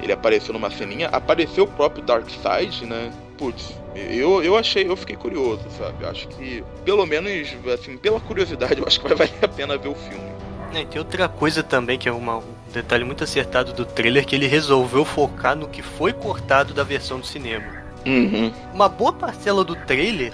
Ele 0.01 0.13
apareceu 0.13 0.53
numa 0.53 0.71
ceninha. 0.71 1.09
Apareceu 1.09 1.65
o 1.65 1.67
próprio 1.67 2.05
Dark 2.05 2.29
Side, 2.31 2.87
né? 2.87 3.13
Putz, 3.37 3.75
eu, 3.97 4.45
eu 4.45 4.57
achei, 4.57 4.89
eu 4.89 4.97
fiquei 4.97 5.17
curioso, 5.17 5.65
sabe? 5.77 6.07
Acho 6.07 6.29
que, 6.29 6.63
pelo 6.85 7.05
menos, 7.05 7.33
assim, 7.73 7.97
pela 7.97 8.21
curiosidade, 8.21 8.79
eu 8.81 8.87
acho 8.87 9.01
que 9.01 9.09
vai 9.13 9.27
valer 9.27 9.45
a 9.45 9.49
pena 9.49 9.77
ver 9.77 9.89
o 9.89 9.95
filme. 9.95 10.35
É, 10.73 10.85
tem 10.85 11.01
outra 11.01 11.29
coisa 11.29 11.65
também 11.65 11.99
que 11.99 12.09
é 12.09 12.13
uma, 12.13 12.39
um 12.39 12.55
detalhe 12.73 13.05
muito 13.05 13.25
acertado 13.25 13.73
do 13.73 13.85
trailer 13.85 14.25
que 14.25 14.37
ele 14.37 14.47
resolveu 14.47 15.05
focar 15.05 15.57
no 15.57 15.69
que 15.69 15.83
foi 15.83 16.13
cortado 16.13 16.73
da 16.73 16.85
versão 16.85 17.19
do 17.19 17.27
cinema. 17.27 17.84
Uhum. 18.07 18.53
Uma 18.73 18.89
boa 18.89 19.13
parcela 19.13 19.65
do 19.65 19.75
trailer 19.75 20.33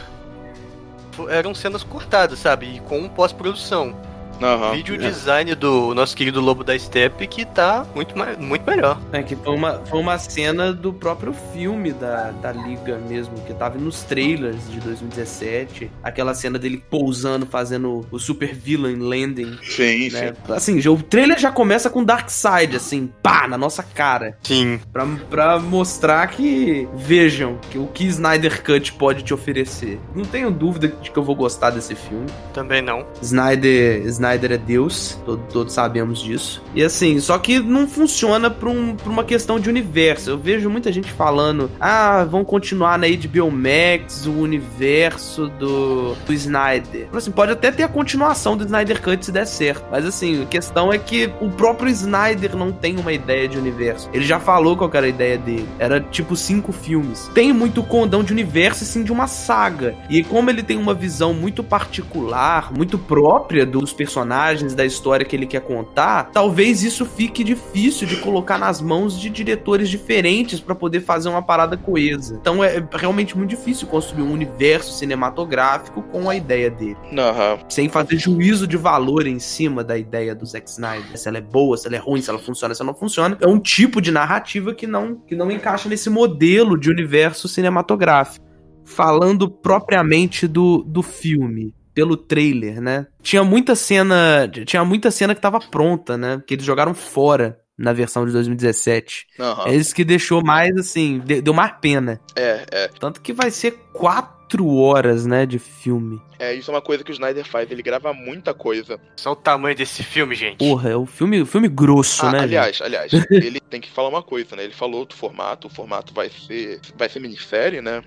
eram 1.29 1.55
cenas 1.55 1.83
cortadas, 1.83 2.39
sabe? 2.39 2.77
E 2.77 2.81
com 2.81 3.09
pós-produção. 3.09 3.95
Uhum. 4.41 4.73
Vídeo 4.73 4.97
design 4.97 5.55
do 5.55 5.95
nosso 5.95 6.17
querido 6.17 6.41
Lobo 6.41 6.65
da 6.65 6.79
Steppe 6.79 7.27
que 7.27 7.45
tá 7.45 7.87
muito, 7.95 8.15
muito 8.39 8.69
melhor. 8.69 8.99
É, 9.13 9.23
que 9.23 9.37
foi 9.37 9.55
uma, 9.55 9.81
foi 9.85 10.01
uma 10.01 10.19
cena 10.19 10.73
do 10.73 10.93
próprio 10.93 11.35
filme 11.53 11.93
da, 11.93 12.31
da 12.31 12.53
Liga 12.53 12.99
mesmo, 12.99 13.35
que 13.47 13.53
tava 13.53 13.79
nos 13.79 14.03
trailers 14.03 14.71
de 14.71 14.81
2017. 14.81 15.91
Aquela 16.03 16.35
cena 16.35 16.59
dele 16.59 16.83
pousando, 16.91 17.45
fazendo 17.45 18.07
o 18.11 18.19
super 18.19 18.55
villain 18.55 18.97
landing. 18.97 19.59
Sim, 19.63 20.11
né? 20.11 20.35
sim. 20.47 20.53
Assim, 20.53 20.89
o 20.89 21.03
trailer 21.03 21.39
já 21.39 21.53
começa 21.53 21.91
com 21.91 22.03
Dark 22.03 22.31
Side, 22.31 22.77
assim, 22.77 23.11
pá, 23.23 23.47
na 23.47 23.59
nossa 23.59 23.83
cara. 23.83 24.39
Sim. 24.43 24.81
Pra, 24.93 25.07
pra 25.29 25.59
mostrar 25.59 26.27
que, 26.29 26.89
vejam, 26.95 27.59
que 27.71 27.79
o 27.79 27.87
que 27.87 28.05
Snyder 28.07 28.63
Cut 28.63 28.93
pode 28.95 29.23
te 29.23 29.35
oferecer. 29.35 30.01
Não 30.15 30.25
tenho 30.25 30.51
dúvida 30.51 30.89
de 30.89 31.11
que 31.11 31.19
eu 31.19 31.23
vou 31.23 31.35
gostar 31.35 31.71
desse 31.71 31.95
filme. 31.95 32.27
Também 32.53 32.81
não. 32.81 33.07
Snyder, 33.21 34.07
Snyder 34.07 34.30
Snyder 34.31 34.53
é 34.53 34.59
Deus, 34.59 35.19
todo, 35.25 35.43
todos 35.53 35.73
sabemos 35.73 36.21
disso. 36.21 36.63
E 36.75 36.85
assim, 36.85 37.19
só 37.19 37.39
que 37.39 37.59
não 37.59 37.87
funciona 37.87 38.51
pra, 38.51 38.69
um, 38.69 38.95
pra 38.95 39.11
uma 39.11 39.25
questão 39.25 39.59
de 39.59 39.69
universo. 39.69 40.31
Eu 40.31 40.39
vejo 40.39 40.71
muita 40.71 40.93
gente 40.93 41.11
falando: 41.13 41.71
ah, 41.81 42.25
vão 42.25 42.45
continuar 42.45 42.99
na 42.99 43.07
HBO 43.09 43.51
Max 43.51 44.27
o 44.27 44.33
universo 44.33 45.49
do, 45.49 46.15
do 46.15 46.33
Snyder. 46.33 47.09
Assim, 47.13 47.31
pode 47.31 47.53
até 47.53 47.73
ter 47.73 47.83
a 47.83 47.89
continuação 47.89 48.57
do 48.57 48.65
Snyder 48.65 49.03
Cut 49.03 49.25
se 49.25 49.33
der 49.33 49.47
certo. 49.47 49.85
Mas 49.91 50.07
assim, 50.07 50.43
a 50.43 50.47
questão 50.47 50.93
é 50.93 50.99
que 50.99 51.31
o 51.41 51.51
próprio 51.51 51.91
Snyder 51.91 52.57
não 52.57 52.71
tem 52.71 52.99
uma 52.99 53.13
ideia 53.13 53.49
de 53.49 53.59
universo. 53.59 54.09
Ele 54.13 54.25
já 54.25 54.39
falou 54.39 54.77
qual 54.77 54.91
era 54.95 55.07
a 55.07 55.09
ideia 55.09 55.39
dele. 55.39 55.69
Era 55.79 56.01
tipo 56.01 56.37
cinco 56.37 56.73
filmes. 56.73 57.31
Tem 57.35 57.53
muito 57.53 57.83
condão 57.83 58.23
de 58.23 58.33
universo, 58.33 58.85
assim, 58.85 59.03
de 59.03 59.13
uma 59.13 59.27
saga. 59.27 59.95
E 60.09 60.23
como 60.23 60.51
ele 60.51 60.63
tem 60.63 60.77
uma 60.77 60.95
visão 60.95 61.35
muito 61.35 61.63
particular, 61.63 62.73
muito 62.73 62.99
própria 62.99 63.67
dos 63.67 63.93
personagens 63.93 64.20
personagens, 64.21 64.75
da 64.75 64.85
história 64.85 65.25
que 65.25 65.35
ele 65.35 65.47
quer 65.47 65.61
contar, 65.61 66.31
talvez 66.33 66.83
isso 66.83 67.05
fique 67.05 67.43
difícil 67.43 68.07
de 68.07 68.17
colocar 68.17 68.59
nas 68.59 68.81
mãos 68.81 69.19
de 69.19 69.31
diretores 69.31 69.89
diferentes 69.89 70.61
para 70.61 70.75
poder 70.75 71.01
fazer 71.01 71.29
uma 71.29 71.43
parada 71.43 71.77
coesa. 71.77 72.39
Então 72.41 72.63
é 72.63 72.83
realmente 72.93 73.37
muito 73.37 73.51
difícil 73.51 73.89
construir 73.89 74.23
um 74.23 74.33
universo 74.33 74.93
cinematográfico 74.93 76.03
com 76.03 76.29
a 76.29 76.37
ideia 76.37 76.71
dele. 76.71 76.97
Uhum. 77.13 77.59
Sem 77.69 77.89
fazer 77.89 78.19
juízo 78.19 78.67
de 78.67 78.77
valor 78.77 79.27
em 79.27 79.39
cima 79.39 79.83
da 79.83 79.97
ideia 79.97 80.35
do 80.35 80.47
Zack 80.47 80.69
Snyder. 80.69 81.19
Se 81.19 81.29
ela 81.29 81.39
é 81.39 81.43
boa, 81.43 81.77
se 81.77 81.87
ela 81.87 81.97
é 81.97 82.01
ruim, 82.01 82.21
se 82.21 82.31
ela 82.31 82.39
funciona, 82.39 82.75
se 82.75 82.83
ela 82.83 82.93
não 82.93 82.99
funciona. 82.99 83.37
É 83.41 83.47
um 83.47 83.59
tipo 83.59 84.01
de 84.01 84.11
narrativa 84.11 84.75
que 84.75 84.87
não, 84.87 85.17
que 85.17 85.35
não 85.35 85.51
encaixa 85.51 85.89
nesse 85.89 86.11
modelo 86.11 86.79
de 86.79 86.91
universo 86.91 87.49
cinematográfico. 87.49 88.45
Falando 88.85 89.49
propriamente 89.49 90.49
do, 90.49 90.83
do 90.83 91.03
filme 91.03 91.73
pelo 91.95 92.17
trailer, 92.17 92.81
né? 92.81 93.07
Tinha 93.23 93.45
muita 93.45 93.75
cena, 93.75 94.51
tinha 94.65 94.85
muita 94.85 95.11
cena 95.11 95.35
que 95.35 95.41
tava 95.41 95.61
pronta, 95.61 96.17
né? 96.17 96.43
Que 96.47 96.55
eles 96.55 96.65
jogaram 96.65 96.95
fora 96.95 97.61
na 97.81 97.95
versão 97.95 98.27
de 98.27 98.33
2017. 98.33 99.27
Uhum. 99.39 99.67
É 99.67 99.75
isso 99.75 99.95
que 99.95 100.05
deixou 100.05 100.45
mais 100.45 100.77
assim, 100.77 101.19
deu 101.19 101.55
mais 101.55 101.73
pena. 101.81 102.21
É, 102.37 102.67
é. 102.71 102.89
Tanto 103.01 103.23
que 103.23 103.33
vai 103.33 103.51
ser 103.51 103.73
quatro 103.95 104.69
horas, 104.69 105.25
né, 105.25 105.47
de 105.47 105.59
filme. 105.59 106.21
É, 106.39 106.53
isso 106.53 106.71
é 106.71 106.75
uma 106.75 106.83
coisa 106.83 107.03
que 107.03 107.11
o 107.11 107.15
Snyder 107.15 107.45
faz, 107.47 107.71
ele 107.71 107.83
grava 107.83 108.13
muita 108.13 108.53
coisa. 108.53 109.01
Só 109.17 109.33
o 109.33 109.37
tamanho 109.37 109.75
desse 109.75 110.03
filme, 110.03 110.35
gente. 110.35 110.59
Porra, 110.59 110.91
é 110.91 110.97
o 110.97 111.07
filme, 111.07 111.41
o 111.41 111.47
filme 111.47 111.69
grosso, 111.69 112.27
ah, 112.27 112.33
né? 112.33 112.41
Aliás, 112.41 112.77
gente? 112.77 112.83
aliás, 112.83 113.13
ele 113.31 113.61
tem 113.61 113.81
que 113.81 113.91
falar 113.91 114.11
uma 114.11 114.23
coisa, 114.23 114.55
né? 114.57 114.65
Ele 114.65 114.75
falou 114.75 115.07
do 115.07 115.15
formato, 115.15 115.69
o 115.69 115.71
formato 115.71 116.13
vai 116.13 116.29
ser 116.29 116.81
vai 116.97 117.09
ser 117.09 117.21
minissérie, 117.21 117.81
né? 117.81 118.03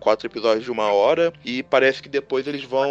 Quatro 0.00 0.26
episódios 0.26 0.64
de 0.64 0.70
uma 0.70 0.92
hora 0.92 1.32
e 1.44 1.62
parece 1.62 2.02
que 2.02 2.08
depois 2.08 2.46
eles 2.46 2.64
vão 2.64 2.88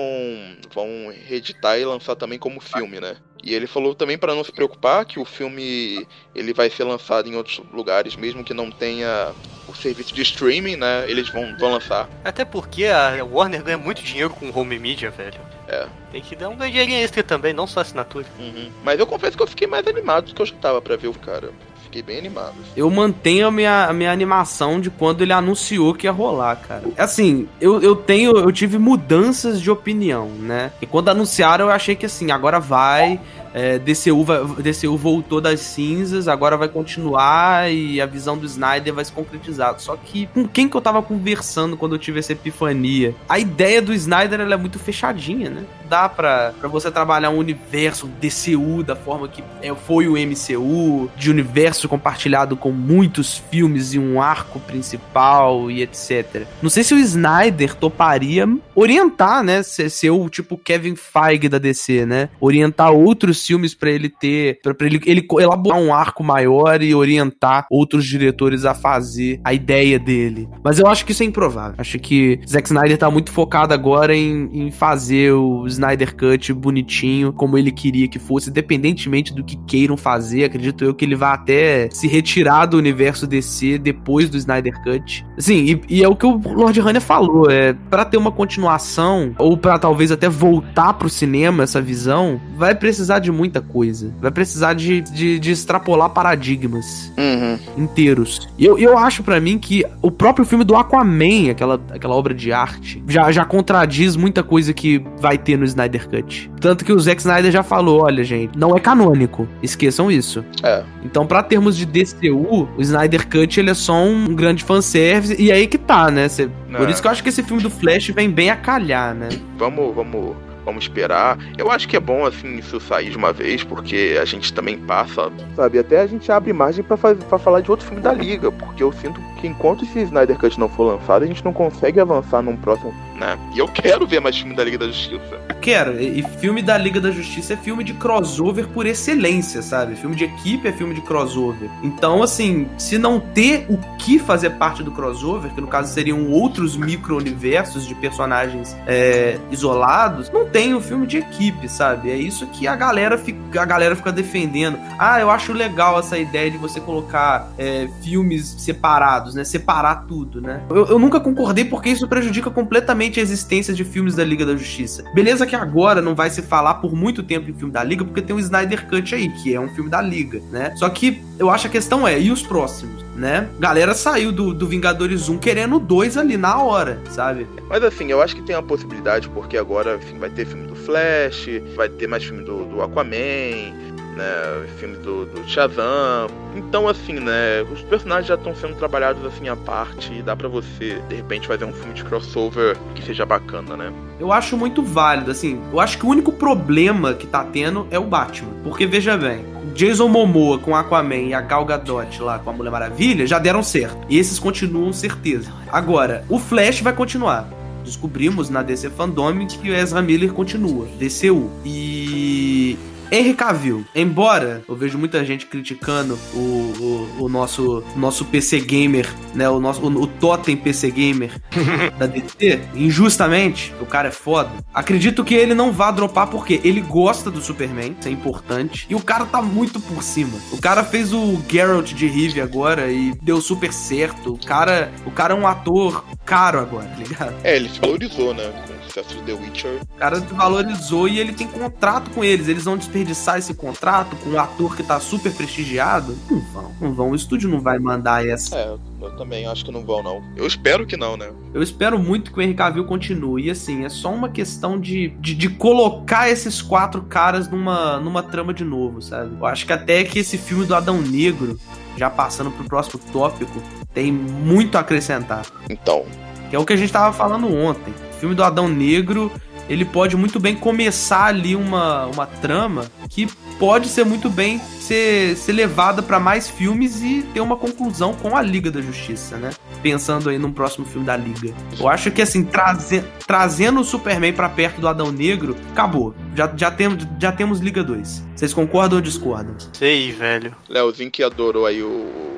vão 0.73 0.88
reeditar 1.27 1.79
e 1.79 1.85
lançar 1.85 2.15
também 2.15 2.38
como 2.38 2.59
filme, 2.59 2.99
né? 2.99 3.17
E 3.43 3.53
ele 3.53 3.67
falou 3.67 3.93
também 3.93 4.17
para 4.17 4.33
não 4.33 4.43
se 4.43 4.51
preocupar 4.51 5.05
que 5.05 5.19
o 5.19 5.25
filme 5.25 6.07
ele 6.33 6.51
vai 6.51 6.69
ser 6.69 6.83
lançado 6.83 7.29
em 7.29 7.35
outros 7.35 7.61
lugares, 7.71 8.15
mesmo 8.15 8.43
que 8.43 8.55
não 8.55 8.71
tenha 8.71 9.33
o 9.67 9.75
serviço 9.75 10.15
de 10.15 10.23
streaming, 10.23 10.77
né? 10.77 11.05
Eles 11.07 11.29
vão, 11.29 11.55
vão 11.57 11.71
lançar. 11.71 12.09
Até 12.23 12.43
porque 12.43 12.85
a 12.85 13.23
Warner 13.23 13.63
ganha 13.63 13.77
muito 13.77 14.01
dinheiro 14.01 14.31
com 14.31 14.49
home 14.49 14.79
media, 14.79 15.11
velho. 15.11 15.39
É. 15.67 15.88
Tem 16.11 16.21
que 16.21 16.35
dar 16.35 16.49
um 16.49 16.57
dinheirinho 16.57 16.97
extra 16.97 17.21
também, 17.21 17.53
não 17.53 17.67
só 17.67 17.81
assinatura. 17.81 18.25
Uhum. 18.39 18.71
Mas 18.83 18.99
eu 18.99 19.05
confesso 19.05 19.38
que 19.38 19.43
eu 19.43 19.47
fiquei 19.47 19.67
mais 19.67 19.85
animado 19.85 20.25
do 20.25 20.33
que 20.33 20.41
eu 20.41 20.45
já 20.45 20.55
tava 20.55 20.81
pra 20.81 20.95
ver 20.95 21.07
o 21.07 21.13
cara 21.13 21.51
fiquei 21.95 22.01
bem 22.01 22.19
animado. 22.19 22.55
Eu 22.75 22.89
mantenho 22.89 23.47
a 23.47 23.51
minha, 23.51 23.86
a 23.86 23.93
minha 23.93 24.12
animação 24.12 24.81
de 24.81 24.89
quando 24.89 25.21
ele 25.21 25.31
anunciou 25.31 25.93
que 25.93 26.08
ia 26.08 26.12
rolar, 26.12 26.55
cara. 26.58 26.84
Assim, 26.97 27.47
eu, 27.62 27.81
eu 27.81 27.95
tenho. 27.95 28.38
Eu 28.38 28.51
tive 28.51 28.77
mudanças 28.77 29.62
de 29.62 29.71
opinião, 29.71 30.27
né? 30.27 30.71
E 30.81 30.86
quando 30.86 31.10
anunciaram, 31.10 31.65
eu 31.65 31.71
achei 31.71 31.95
que 31.95 32.05
assim, 32.05 32.31
agora 32.31 32.60
vai. 32.60 33.19
É, 33.58 33.79
DCU, 33.79 34.25
DCU 34.62 34.97
voltou 34.97 35.39
das 35.39 35.62
cinzas, 35.62 36.27
agora 36.27 36.58
vai 36.58 36.67
continuar 36.67 37.71
e 37.71 38.01
a 38.01 38.05
visão 38.05 38.38
do 38.38 38.45
Snyder 38.45 38.93
vai 38.93 39.05
se 39.05 39.13
concretizar. 39.13 39.79
Só 39.79 39.95
que 39.95 40.27
com 40.34 40.45
quem 40.45 40.67
que 40.67 40.75
eu 40.75 40.81
tava 40.81 41.01
conversando 41.01 41.77
quando 41.77 41.95
eu 41.95 41.99
tive 41.99 42.19
essa 42.19 42.34
epifania? 42.34 43.15
A 43.29 43.39
ideia 43.39 43.81
do 43.81 43.93
Snyder 43.93 44.41
ela 44.41 44.55
é 44.55 44.58
muito 44.58 44.77
fechadinha, 44.77 45.50
né? 45.50 45.63
Dá 45.87 46.10
pra, 46.10 46.54
pra 46.60 46.67
você 46.67 46.91
trabalhar 46.91 47.29
um 47.29 47.37
universo 47.37 48.10
DCU 48.19 48.83
da 48.83 48.93
forma 48.93 49.29
que 49.29 49.41
é, 49.62 49.73
foi 49.73 50.10
o 50.10 50.15
MCU, 50.15 51.10
de 51.15 51.31
universo 51.31 51.85
compartilhado 51.88 52.56
com 52.56 52.71
muitos 52.71 53.38
filmes 53.50 53.94
e 53.94 54.00
um 54.00 54.21
arco 54.21 54.60
principal 54.60 55.69
e 55.69 55.81
etc. 55.81 56.46
Não 56.62 56.69
sei 56.69 56.83
se 56.83 56.94
o 56.94 56.98
Snyder 56.98 57.75
toparia 57.75 58.48
orientar, 58.73 59.44
né? 59.44 59.63
Ser, 59.63 59.90
ser 59.90 60.10
o 60.10 60.29
tipo 60.29 60.58
Kevin 60.58 60.96
Feige 60.96 61.50
da 61.50 61.58
DC, 61.58 62.06
né? 62.06 62.29
Orientar 62.40 62.92
outros 62.92 63.46
filmes 63.46 63.73
para 63.73 63.90
ele 63.90 64.10
ter, 64.10 64.60
para 64.62 64.86
ele, 64.86 65.02
ele 65.06 65.25
elaborar 65.40 65.79
um 65.79 65.94
arco 65.94 66.23
maior 66.23 66.81
e 66.81 66.94
orientar 66.94 67.65
outros 67.69 68.06
diretores 68.06 68.65
a 68.65 68.73
fazer 68.73 69.40
a 69.44 69.54
ideia 69.54 69.98
dele. 69.98 70.48
Mas 70.63 70.79
eu 70.79 70.88
acho 70.88 71.06
que 71.06 71.12
isso 71.12 71.23
é 71.23 71.25
improvável. 71.25 71.75
Acho 71.77 72.00
que 72.00 72.40
Zack 72.48 72.67
Snyder 72.67 72.98
tá 72.98 73.10
muito 73.10 73.31
focado 73.31 73.73
agora 73.73 74.15
em, 74.15 74.50
em 74.54 74.71
fazer 74.71 75.31
o 75.33 75.65
Snyder 75.67 76.15
Cut 76.15 76.54
bonitinho, 76.54 77.33
como 77.33 77.58
ele 77.58 77.71
queria 77.71 78.08
que 78.08 78.19
fosse, 78.19 78.50
independentemente 78.50 79.33
do 79.33 79.44
que 79.44 79.58
queiram 79.67 79.98
fazer. 79.98 80.44
Acredito 80.44 80.83
eu 80.83 80.94
que 80.94 81.06
ele 81.06 81.15
vai 81.15 81.33
até 81.33 81.64
se 81.91 82.07
retirar 82.07 82.65
do 82.65 82.77
universo 82.77 83.25
DC 83.27 83.77
depois 83.77 84.29
do 84.29 84.37
Snyder 84.37 84.81
Cut. 84.83 85.25
Sim, 85.37 85.81
e, 85.87 85.95
e 85.97 86.03
é 86.03 86.07
o 86.07 86.15
que 86.15 86.25
o 86.25 86.41
Lord 86.45 86.79
Hanna 86.79 86.99
falou, 87.01 87.49
é 87.49 87.73
para 87.89 88.05
ter 88.05 88.17
uma 88.17 88.31
continuação 88.31 89.33
ou 89.37 89.57
para 89.57 89.77
talvez 89.77 90.11
até 90.11 90.27
voltar 90.29 90.93
pro 90.93 91.09
cinema 91.09 91.63
essa 91.63 91.81
visão, 91.81 92.39
vai 92.57 92.73
precisar 92.75 93.19
de 93.19 93.31
muita 93.31 93.61
coisa. 93.61 94.13
Vai 94.21 94.31
precisar 94.31 94.73
de, 94.73 95.01
de, 95.01 95.39
de 95.39 95.51
extrapolar 95.51 96.09
paradigmas 96.09 97.11
Uhum. 97.17 97.57
inteiros. 97.77 98.47
E 98.57 98.65
eu, 98.65 98.77
eu 98.77 98.97
acho 98.97 99.23
para 99.23 99.39
mim 99.39 99.57
que 99.57 99.83
o 100.01 100.11
próprio 100.11 100.45
filme 100.45 100.63
do 100.63 100.75
Aquaman, 100.75 101.51
aquela, 101.51 101.79
aquela 101.91 102.15
obra 102.15 102.33
de 102.33 102.51
arte, 102.51 103.03
já, 103.07 103.31
já 103.31 103.45
contradiz 103.45 104.15
muita 104.15 104.43
coisa 104.43 104.73
que 104.73 105.03
vai 105.19 105.37
ter 105.37 105.57
no 105.57 105.65
Snyder 105.65 106.07
Cut. 106.09 106.51
Tanto 106.59 106.83
que 106.85 106.91
o 106.91 106.99
Zack 106.99 107.21
Snyder 107.21 107.51
já 107.51 107.63
falou, 107.63 108.03
olha 108.03 108.23
gente, 108.23 108.57
não 108.57 108.75
é 108.75 108.79
canônico, 108.79 109.47
esqueçam 109.61 110.11
isso. 110.11 110.43
É. 110.63 110.83
Então, 111.03 111.25
pra 111.25 111.43
termos 111.56 111.77
de 111.77 111.85
DCU, 111.85 112.67
o 112.77 112.81
Snyder 112.81 113.27
Cut 113.29 113.58
ele 113.60 113.69
é 113.69 113.73
só 113.73 113.93
um 114.03 114.35
grande 114.35 114.62
fanservice, 114.62 115.41
e 115.41 115.51
aí 115.53 115.67
que 115.67 115.77
tá, 115.77 116.12
né? 116.12 116.27
Cê- 116.27 116.49
por 116.75 116.85
É. 116.87 116.91
isso 116.91 117.01
que 117.01 117.08
eu 117.08 117.12
acho 117.12 117.23
que 117.23 117.29
esse 117.29 117.41
filme 117.41 117.63
do 117.63 117.69
Flash 117.69 118.10
vem 118.10 118.29
bem 118.29 118.49
a 118.49 118.58
calhar, 118.58 119.15
né? 119.15 119.29
Vamos, 119.58 119.95
vamos, 119.95 120.35
vamos 120.65 120.83
esperar. 120.83 121.37
Eu 121.57 121.71
acho 121.71 121.87
que 121.87 121.95
é 121.95 121.99
bom 121.99 122.25
assim 122.25 122.57
isso 122.57 122.79
sair 122.79 123.11
de 123.11 123.17
uma 123.17 123.31
vez, 123.31 123.63
porque 123.63 124.17
a 124.19 124.25
gente 124.25 124.51
também 124.51 124.77
passa, 124.77 125.31
sabe? 125.55 125.79
Até 125.79 126.01
a 126.01 126.07
gente 126.07 126.31
abre 126.31 126.51
margem 126.51 126.83
pra 126.83 126.97
falar 126.97 127.61
de 127.61 127.69
outro 127.69 127.85
filme 127.85 128.01
da 128.01 128.11
Liga, 128.11 128.51
porque 128.51 128.81
eu 128.81 128.91
sinto 128.91 129.21
que 129.39 129.47
enquanto 129.47 129.85
esse 129.85 129.99
Snyder 129.99 130.37
Cut 130.37 130.59
não 130.59 130.67
for 130.67 130.83
lançado, 130.85 131.23
a 131.23 131.27
gente 131.27 131.45
não 131.45 131.53
consegue 131.53 131.99
avançar 131.99 132.41
num 132.41 132.57
próximo, 132.57 132.93
né? 133.15 133.37
E 133.53 133.59
eu 133.59 133.67
quero 133.67 134.07
ver 134.07 134.19
mais 134.19 134.37
filme 134.37 134.55
da 134.55 134.63
Liga 134.63 134.79
da 134.79 134.87
Justiça. 134.87 135.39
Quero, 135.61 135.99
e 136.01 136.15
e 136.15 136.23
filme 136.39 136.61
da 136.61 136.77
Liga 136.77 137.01
da 137.01 137.11
Justiça 137.11 137.53
é 137.53 137.57
filme 137.57 137.83
de 137.83 137.93
crossover 137.93 138.67
por 138.69 138.85
excelência, 138.85 139.61
sabe? 139.61 139.95
Filme 139.95 140.15
de 140.15 140.23
equipe 140.23 140.67
é 140.67 140.71
filme 140.71 140.95
de 140.95 141.01
crossover. 141.01 141.69
Então, 141.83 142.23
assim, 142.23 142.67
se 142.77 142.97
não 142.97 143.19
ter 143.19 143.65
o 143.69 143.77
que 143.97 144.17
fazer 144.17 144.51
parte 144.51 144.81
do 144.81 144.91
crossover, 144.91 145.51
que 145.53 145.59
no 145.59 145.67
caso 145.67 145.93
seriam 145.93 146.29
outros 146.29 146.77
micro-universos 146.77 147.85
de 147.85 147.93
personagens 147.95 148.75
é, 148.87 149.37
isolados, 149.51 150.31
não 150.31 150.45
tem 150.56 150.73
o 150.73 150.79
filme 150.79 151.06
de 151.06 151.17
equipe, 151.17 151.67
sabe? 151.67 152.10
É 152.10 152.15
isso 152.15 152.47
que 152.47 152.65
a 152.65 152.77
galera 152.77 153.17
fica, 153.17 153.62
a 153.62 153.65
galera 153.65 153.93
fica 153.93 154.10
defendendo. 154.10 154.79
Ah, 154.97 155.19
eu 155.19 155.29
acho 155.29 155.51
legal 155.51 155.99
essa 155.99 156.17
ideia 156.17 156.49
de 156.49 156.58
você 156.58 156.79
colocar 156.79 157.51
é, 157.58 157.89
filmes 158.01 158.56
separados, 158.58 159.35
né? 159.35 159.43
Separar 159.43 160.06
tudo, 160.08 160.39
né? 160.39 160.62
Eu, 160.69 160.85
eu 160.85 160.97
nunca 160.97 161.19
concordei 161.19 161.65
porque 161.65 161.89
isso 161.89 162.08
prejudica 162.08 162.49
completamente 162.49 163.19
a 163.19 163.23
existência 163.23 163.73
de 163.73 163.83
filmes 163.83 164.15
da 164.15 164.23
Liga 164.23 164.45
da 164.45 164.56
Justiça. 164.56 165.03
Beleza 165.13 165.45
que 165.45 165.58
agora 165.58 166.01
não 166.01 166.15
vai 166.15 166.29
se 166.29 166.41
falar 166.41 166.75
por 166.75 166.95
muito 166.95 167.21
tempo 167.21 167.49
em 167.49 167.53
filme 167.53 167.73
da 167.73 167.83
Liga, 167.83 168.06
porque 168.06 168.21
tem 168.21 168.33
o 168.33 168.39
Snyder 168.39 168.87
Cut 168.87 169.13
aí, 169.13 169.27
que 169.27 169.53
é 169.53 169.60
um 169.60 169.67
filme 169.67 169.89
da 169.89 170.01
Liga, 170.01 170.41
né? 170.53 170.73
Só 170.77 170.87
que 170.87 171.21
eu 171.37 171.49
acho 171.49 171.67
a 171.67 171.69
questão 171.69 172.08
é, 172.08 172.17
e 172.17 172.31
os 172.31 172.41
próximos, 172.41 173.03
né? 173.15 173.49
Galera 173.59 173.93
saiu 173.93 174.31
do, 174.31 174.53
do 174.53 174.67
Vingadores 174.67 175.29
1 175.29 175.37
querendo 175.37 175.79
dois 175.79 176.17
ali 176.17 176.37
na 176.37 176.61
hora, 176.61 177.01
sabe? 177.09 177.47
Mas 177.69 177.83
assim, 177.83 178.11
eu 178.11 178.21
acho 178.21 178.35
que 178.35 178.41
tem 178.41 178.55
uma 178.55 178.63
possibilidade, 178.63 179.29
porque 179.29 179.57
agora 179.57 179.95
enfim, 179.95 180.19
vai 180.19 180.29
ter 180.29 180.45
filme 180.45 180.67
do 180.67 180.75
Flash, 180.75 181.47
vai 181.75 181.89
ter 181.89 182.07
mais 182.07 182.23
filme 182.23 182.43
do, 182.43 182.65
do 182.65 182.81
Aquaman, 182.81 183.73
né? 184.15 184.65
Filme 184.77 184.97
do, 184.97 185.25
do 185.25 185.47
Shazam. 185.47 186.27
Então, 186.55 186.87
assim, 186.87 187.13
né? 187.13 187.61
Os 187.71 187.81
personagens 187.81 188.27
já 188.27 188.35
estão 188.35 188.55
sendo 188.55 188.75
trabalhados 188.75 189.23
assim 189.25 189.47
à 189.47 189.55
parte 189.55 190.13
e 190.13 190.21
dá 190.21 190.35
pra 190.35 190.47
você, 190.47 191.01
de 191.07 191.15
repente, 191.15 191.47
fazer 191.47 191.65
um 191.65 191.73
filme 191.73 191.93
de 191.93 192.03
crossover 192.03 192.77
que 192.95 193.03
seja 193.03 193.25
bacana, 193.25 193.75
né? 193.77 193.93
Eu 194.19 194.31
acho 194.31 194.57
muito 194.57 194.81
válido, 194.81 195.31
assim. 195.31 195.61
Eu 195.71 195.79
acho 195.79 195.97
que 195.97 196.05
o 196.05 196.09
único 196.09 196.31
problema 196.31 197.13
que 197.13 197.27
tá 197.27 197.43
tendo 197.43 197.87
é 197.91 197.99
o 197.99 198.03
Batman. 198.03 198.51
Porque, 198.63 198.85
veja 198.85 199.17
bem, 199.17 199.45
Jason 199.76 200.08
Momoa 200.08 200.58
com 200.58 200.73
Aquaman 200.73 201.28
e 201.28 201.34
a 201.34 201.42
Gal 201.42 201.65
Gadot 201.65 202.21
lá 202.21 202.40
com 202.40 202.50
a 202.50 202.54
Mulher 202.54 202.71
Maravilha 202.71 203.28
já 203.28 203.38
deram 203.38 203.62
certo. 203.62 203.98
E 204.08 204.17
esses 204.17 204.40
continuam 204.40 204.94
certeza. 204.94 205.52
Agora, 205.69 206.23
o 206.30 206.40
Flash 206.40 206.80
vai 206.80 206.94
continuar. 206.94 207.46
Descobrimos 207.84 208.50
na 208.50 208.63
DC 208.63 208.90
Fandom 208.92 209.46
que 209.46 209.69
o 209.69 209.76
Ezra 209.76 210.02
Miller 210.02 210.32
continua. 210.32 210.88
DCU. 210.98 211.52
E... 211.65 212.78
Henry 213.15 213.33
Cavill, 213.33 213.85
embora 213.95 214.61
eu 214.67 214.75
vejo 214.75 214.97
muita 214.97 215.23
gente 215.23 215.45
criticando 215.45 216.19
o, 216.33 216.37
o, 216.37 217.23
o 217.23 217.29
nosso, 217.29 217.81
nosso 217.95 218.25
PC 218.25 218.59
Gamer, 218.59 219.09
né? 219.33 219.49
O 219.49 219.57
nosso 219.57 219.81
o, 219.81 220.01
o 220.01 220.05
Totem 220.05 220.57
PC 220.57 220.91
Gamer 220.91 221.31
da 221.97 222.07
DC, 222.07 222.59
injustamente, 222.75 223.73
o 223.79 223.85
cara 223.85 224.09
é 224.09 224.11
foda. 224.11 224.51
Acredito 224.73 225.23
que 225.23 225.33
ele 225.33 225.53
não 225.53 225.71
vá 225.71 225.91
dropar 225.91 226.27
porque 226.27 226.59
ele 226.61 226.81
gosta 226.81 227.31
do 227.31 227.39
Superman, 227.39 227.95
isso 227.97 228.09
é 228.09 228.11
importante. 228.11 228.85
E 228.89 228.95
o 228.95 229.01
cara 229.01 229.25
tá 229.25 229.41
muito 229.41 229.79
por 229.79 230.03
cima. 230.03 230.37
O 230.51 230.59
cara 230.59 230.83
fez 230.83 231.13
o 231.13 231.41
Geralt 231.49 231.93
de 231.93 232.07
Rive 232.07 232.41
agora 232.41 232.91
e 232.91 233.13
deu 233.21 233.39
super 233.39 233.71
certo. 233.71 234.33
O 234.33 234.45
cara, 234.45 234.91
o 235.05 235.11
cara 235.11 235.33
é 235.33 235.37
um 235.37 235.47
ator 235.47 236.03
caro 236.25 236.59
agora, 236.59 236.87
tá 236.87 236.97
ligado? 236.97 237.35
É, 237.45 237.55
ele 237.55 237.69
se 237.69 237.79
valorizou, 237.79 238.33
né? 238.33 238.51
Sucesso 238.88 239.15
de 239.15 239.21
The 239.21 239.33
Witcher. 239.33 239.81
O 239.83 239.98
cara 239.98 240.19
valorizou 240.19 241.08
e 241.08 241.19
ele 241.19 241.33
tem 241.33 241.48
contrato 241.48 242.10
com 242.12 242.23
eles. 242.23 242.48
Eles 242.48 242.63
vão 242.63 242.77
desperdiçar 242.77 243.38
esse 243.38 243.54
contrato 243.54 244.15
com 244.17 244.31
um 244.31 244.40
ator 244.40 244.75
que 244.75 244.83
tá 244.83 245.00
super 245.00 245.33
prestigiado? 245.33 246.15
Não 246.29 246.40
vão, 246.54 246.71
não 246.81 246.94
vão. 246.94 247.10
O 247.12 247.15
estúdio 247.15 247.50
não 247.50 247.60
vai 247.60 247.79
mandar 247.79 248.25
essa. 248.25 248.56
É, 248.58 248.75
eu 249.02 249.15
também 249.17 249.46
acho 249.48 249.65
que 249.65 249.71
não 249.71 249.83
vão, 249.86 250.02
não. 250.02 250.23
Eu 250.36 250.46
espero 250.46 250.86
que 250.86 250.98
não, 250.98 251.17
né? 251.17 251.31
Eu 251.54 251.62
espero 251.62 251.98
muito 252.00 252.31
que 252.31 252.40
o 252.40 252.42
Henry 252.42 252.54
Cavill 252.54 252.86
continue. 252.86 253.46
E 253.46 253.52
assim, 253.52 253.86
é 253.86 253.90
só 253.90 254.12
uma 254.13 254.29
questão 254.29 254.79
de, 254.79 255.10
de, 255.19 255.33
de 255.36 255.50
colocar 255.50 256.29
esses 256.29 256.62
quatro 256.62 257.02
caras 257.04 257.50
numa, 257.50 258.00
numa 258.00 258.23
trama 258.23 258.54
de 258.54 258.63
novo, 258.63 259.02
sabe? 259.02 259.36
Eu 259.40 259.46
acho 259.46 259.65
que 259.65 259.73
até 259.73 260.04
que 260.04 260.19
esse 260.19 260.38
filme 260.38 260.65
do 260.65 260.75
Adão 260.75 261.02
Negro, 261.02 261.60
já 261.98 262.10
passando 262.10 262.52
pro 262.52 262.65
próximo 262.65 263.00
tópico, 263.12 263.62
tem 263.94 264.12
muito 264.12 264.77
a 264.77 264.81
acrescentar. 264.81 265.46
Então, 265.69 266.06
Que 266.50 266.56
é 266.56 266.60
o 266.60 266.65
que 266.65 266.73
a 266.73 266.77
gente 266.77 266.92
tava 266.92 267.12
falando 267.13 267.48
ontem. 267.54 267.94
O 268.26 268.28
filme 268.28 268.36
do 268.36 268.44
Adão 268.44 268.67
Negro, 268.67 269.32
ele 269.69 269.86
pode 269.86 270.17
muito 270.17 270.40
bem 270.40 270.56
começar 270.56 271.26
ali 271.26 271.56
uma, 271.56 272.08
uma 272.08 272.26
trama 272.26 272.90
que 273.08 273.28
pode 273.60 273.88
ser 273.88 274.04
muito 274.04 274.32
bem 274.32 274.60
ser, 274.80 275.38
ser 275.38 275.54
levada 275.54 276.02
pra 276.02 276.19
mais 276.19 276.50
filmes 276.50 277.04
e 277.04 277.21
ter 277.36 277.40
uma 277.40 277.56
conclusão 277.56 278.15
com 278.15 278.36
a 278.36 278.42
Liga 278.42 278.71
da 278.71 278.82
Justiça, 278.82 279.38
né? 279.38 279.52
Pensando 279.84 280.32
aí 280.32 280.40
num 280.40 280.52
próximo 280.52 280.88
filme 280.88 281.06
da 281.06 281.15
Liga. 281.15 281.54
Eu 281.80 281.88
acho 281.88 282.10
que 282.10 282.19
assim, 282.19 282.44
traze, 282.44 283.04
trazendo 283.28 283.82
o 283.82 283.84
Superman 283.84 284.34
pra 284.34 284.50
perto 284.50 284.82
do 284.82 284.88
Adão 284.88 285.12
Negro, 285.12 285.56
acabou. 285.71 286.15
Já, 286.36 286.52
já, 286.58 286.71
temos, 286.71 287.08
já 287.19 287.32
temos 287.32 287.60
Liga 287.60 287.84
2. 287.84 288.26
Vocês 288.36 288.56
concordam 288.56 288.98
ou 288.98 289.04
discordam? 289.04 289.56
Sei, 289.71 290.12
velho. 290.12 290.56
Leozinho 290.67 291.12
que 291.12 291.21
adorou 291.21 291.67
aí 291.67 291.84
o, 291.84 292.35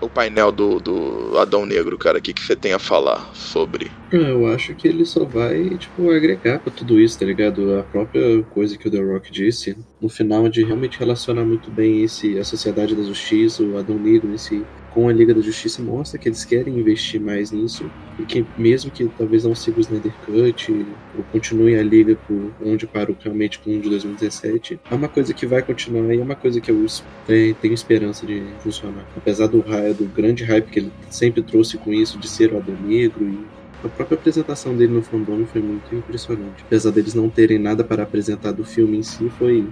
o 0.00 0.08
painel 0.08 0.50
do, 0.52 0.80
do 0.80 1.36
Adão 1.38 1.66
Negro, 1.66 1.98
cara. 1.98 2.18
O 2.18 2.22
que, 2.22 2.32
que 2.32 2.42
você 2.42 2.54
tem 2.56 2.72
a 2.72 2.78
falar 2.78 3.30
sobre? 3.34 3.90
Ah, 4.12 4.16
Eu 4.16 4.46
acho 4.46 4.74
que 4.74 4.86
ele 4.88 5.04
só 5.04 5.24
vai, 5.24 5.76
tipo, 5.78 6.10
agregar 6.10 6.60
pra 6.60 6.72
tudo 6.72 7.00
isso, 7.00 7.18
tá 7.18 7.24
ligado? 7.26 7.78
A 7.78 7.82
própria 7.84 8.42
coisa 8.44 8.76
que 8.78 8.88
o 8.88 8.90
The 8.90 9.00
Rock 9.00 9.30
disse, 9.32 9.76
no 10.00 10.08
final, 10.08 10.48
de 10.48 10.64
realmente 10.64 10.98
relacionar 10.98 11.44
muito 11.44 11.70
bem 11.70 12.02
esse, 12.02 12.38
a 12.38 12.44
Sociedade 12.44 12.94
da 12.94 13.02
Justiça, 13.02 13.62
o 13.62 13.76
Adão 13.78 13.98
Negro 13.98 14.32
em 14.32 14.38
si, 14.38 14.66
com 14.92 15.08
a 15.08 15.12
Liga 15.12 15.34
da 15.34 15.40
Justiça, 15.40 15.82
mostra 15.82 16.18
que 16.18 16.28
eles 16.28 16.44
querem 16.44 16.78
investir 16.78 17.20
mais 17.20 17.50
nisso, 17.50 17.90
e 18.18 18.24
que 18.24 18.44
mesmo 18.56 18.90
que 18.90 19.08
talvez 19.16 19.44
não 19.44 19.54
siga 19.54 19.78
o 19.78 19.80
Snyder 19.80 20.12
Cut, 20.24 20.86
ou 21.16 21.24
continue 21.32 21.76
a 21.76 21.82
Liga 21.82 22.16
por 22.26 22.52
onde 22.64 22.86
parou 22.86 23.16
realmente 23.20 23.58
com 23.58 23.76
o 23.76 23.80
de 23.80 23.88
2017, 23.88 24.80
é 24.90 24.94
uma 24.94 25.08
coisa 25.08 25.32
que 25.32 25.46
vai 25.46 25.62
continuar 25.62 26.14
e 26.14 26.20
é 26.20 26.22
uma 26.22 26.36
coisa 26.36 26.60
que 26.60 26.70
eu 26.70 26.84
eh, 27.28 27.54
tenho 27.60 27.74
esperança 27.74 28.26
de 28.26 28.42
funcionar. 28.60 29.06
Apesar 29.16 29.46
do, 29.46 29.62
do 29.62 30.04
grande 30.14 30.44
hype 30.44 30.70
que 30.70 30.78
ele 30.80 30.92
sempre 31.10 31.42
trouxe 31.42 31.78
com 31.78 31.92
isso, 31.92 32.18
de 32.18 32.28
ser 32.28 32.52
o 32.52 32.58
Adão 32.58 32.76
Negro 32.84 33.24
e 33.24 33.62
a 33.84 33.88
própria 33.88 34.16
apresentação 34.16 34.76
dele 34.76 34.92
no 34.92 35.02
fandom 35.02 35.44
foi 35.46 35.60
muito 35.60 35.94
impressionante. 35.94 36.62
Apesar 36.64 36.90
deles 36.90 37.14
não 37.14 37.28
terem 37.28 37.58
nada 37.58 37.82
para 37.82 38.04
apresentar 38.04 38.52
do 38.52 38.64
filme 38.64 38.98
em 38.98 39.02
si, 39.02 39.28
foi 39.38 39.66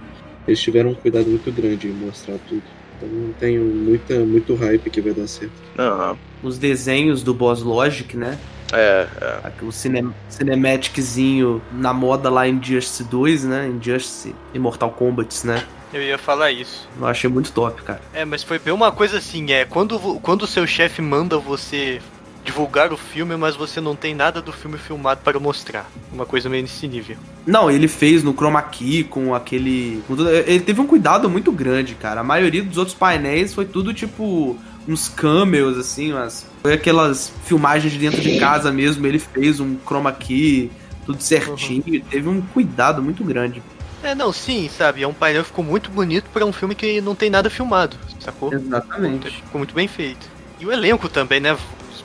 eles 0.49 0.61
tiveram 0.61 0.91
um 0.91 0.95
cuidado 0.95 1.29
muito 1.29 1.53
grande 1.53 1.89
em 1.89 1.93
mostrar 1.93 2.39
tudo. 2.49 2.63
Então 3.01 3.09
eu 3.09 3.35
tenho 3.39 3.65
muita, 3.65 4.19
muito 4.21 4.55
hype 4.55 4.91
que 4.91 5.01
vai 5.01 5.13
dar 5.13 5.27
certo. 5.27 5.53
Aham. 5.79 6.17
Os 6.43 6.59
desenhos 6.59 7.23
do 7.23 7.35
Boss 7.35 7.63
Logic, 7.63 8.17
né? 8.17 8.39
É, 8.73 9.07
é. 9.21 9.65
O 9.65 9.73
cine, 9.73 10.09
cinematiczinho 10.29 11.61
na 11.73 11.93
moda 11.93 12.31
lá 12.31 12.47
em 12.47 12.55
Injustice 12.55 13.05
2, 13.05 13.45
né? 13.45 13.69
Injustice 13.69 14.35
e 14.55 14.59
Mortal 14.59 14.91
Kombat, 14.91 15.47
né? 15.47 15.65
Eu 15.93 16.03
ia 16.03 16.17
falar 16.19 16.53
isso. 16.53 16.89
Eu 16.99 17.07
achei 17.07 17.29
muito 17.29 17.53
top, 17.53 17.83
cara. 17.83 18.01
É, 18.15 18.25
mas 18.25 18.45
foi 18.45 18.59
bem 18.59 18.73
uma 18.73 18.93
coisa 18.93 19.19
assim, 19.19 19.51
é, 19.51 19.65
quando 19.65 19.99
quando 20.21 20.43
o 20.43 20.47
seu 20.47 20.67
chefe 20.67 21.03
manda 21.03 21.37
você 21.37 22.01
divulgar 22.45 22.93
o 22.93 22.97
filme, 22.97 23.37
mas 23.37 23.57
você 23.57 23.81
não 23.81 23.95
tem 23.95 24.15
nada 24.15 24.41
do 24.41 24.53
filme 24.53 24.79
filmado 24.79 25.21
para 25.23 25.39
mostrar. 25.39 25.91
Uma 26.13 26.27
coisa 26.27 26.49
meio 26.49 26.63
nesse 26.63 26.87
nível. 26.89 27.17
Não, 27.47 27.71
ele 27.71 27.89
fez 27.89 28.23
no 28.23 28.33
chroma 28.33 28.63
key 28.63 29.05
com 29.05 29.35
aquele. 29.35 30.03
ele 30.47 30.61
teve 30.61 30.81
um 30.81 30.87
cuidado 30.87 31.29
muito 31.29 31.53
grande, 31.53 31.95
cara. 31.95 32.21
A 32.21 32.25
maioria 32.25 32.63
dos 32.63 32.79
outros 32.79 32.97
painéis 32.97 33.55
foi 33.55 33.65
tudo 33.65 33.93
tipo 33.93 34.57
uns 34.89 35.09
cameos, 35.09 35.79
assim, 35.79 36.13
umas. 36.13 36.47
Foi 36.63 36.75
aquelas 36.75 37.33
filmagens 37.45 37.93
de 37.93 37.99
dentro 37.99 38.21
de 38.21 38.39
casa 38.39 38.73
mesmo. 38.73 39.07
Ele 39.07 39.19
fez 39.19 39.61
um 39.61 39.77
chroma 39.85 40.13
key, 40.13 40.71
tudo 41.07 41.23
certinho. 41.23 42.03
Teve 42.11 42.29
um 42.29 42.41
cuidado 42.41 43.03
muito 43.03 43.23
grande. 43.25 43.63
É, 44.03 44.15
não, 44.15 44.33
sim, 44.33 44.69
sabe? 44.69 45.03
É 45.03 45.09
um 45.09 45.13
painel 45.13 45.43
que 45.43 45.49
ficou 45.49 45.65
muito 45.65 45.91
bonito 45.91 46.25
para 46.33 46.45
um 46.45 46.53
filme 46.53 46.75
que 46.75 47.01
não 47.03 47.15
tem 47.15 47.29
nada 47.29 47.51
filmado, 47.51 47.99
sacou? 48.19 48.53
Exatamente. 48.53 49.31
Ficou 49.31 49.59
muito 49.59 49.75
bem 49.75 49.87
feito. 49.87 50.27
E 50.59 50.67
o 50.67 50.73
elenco 50.73 51.09
também, 51.09 51.39
né? 51.39 51.57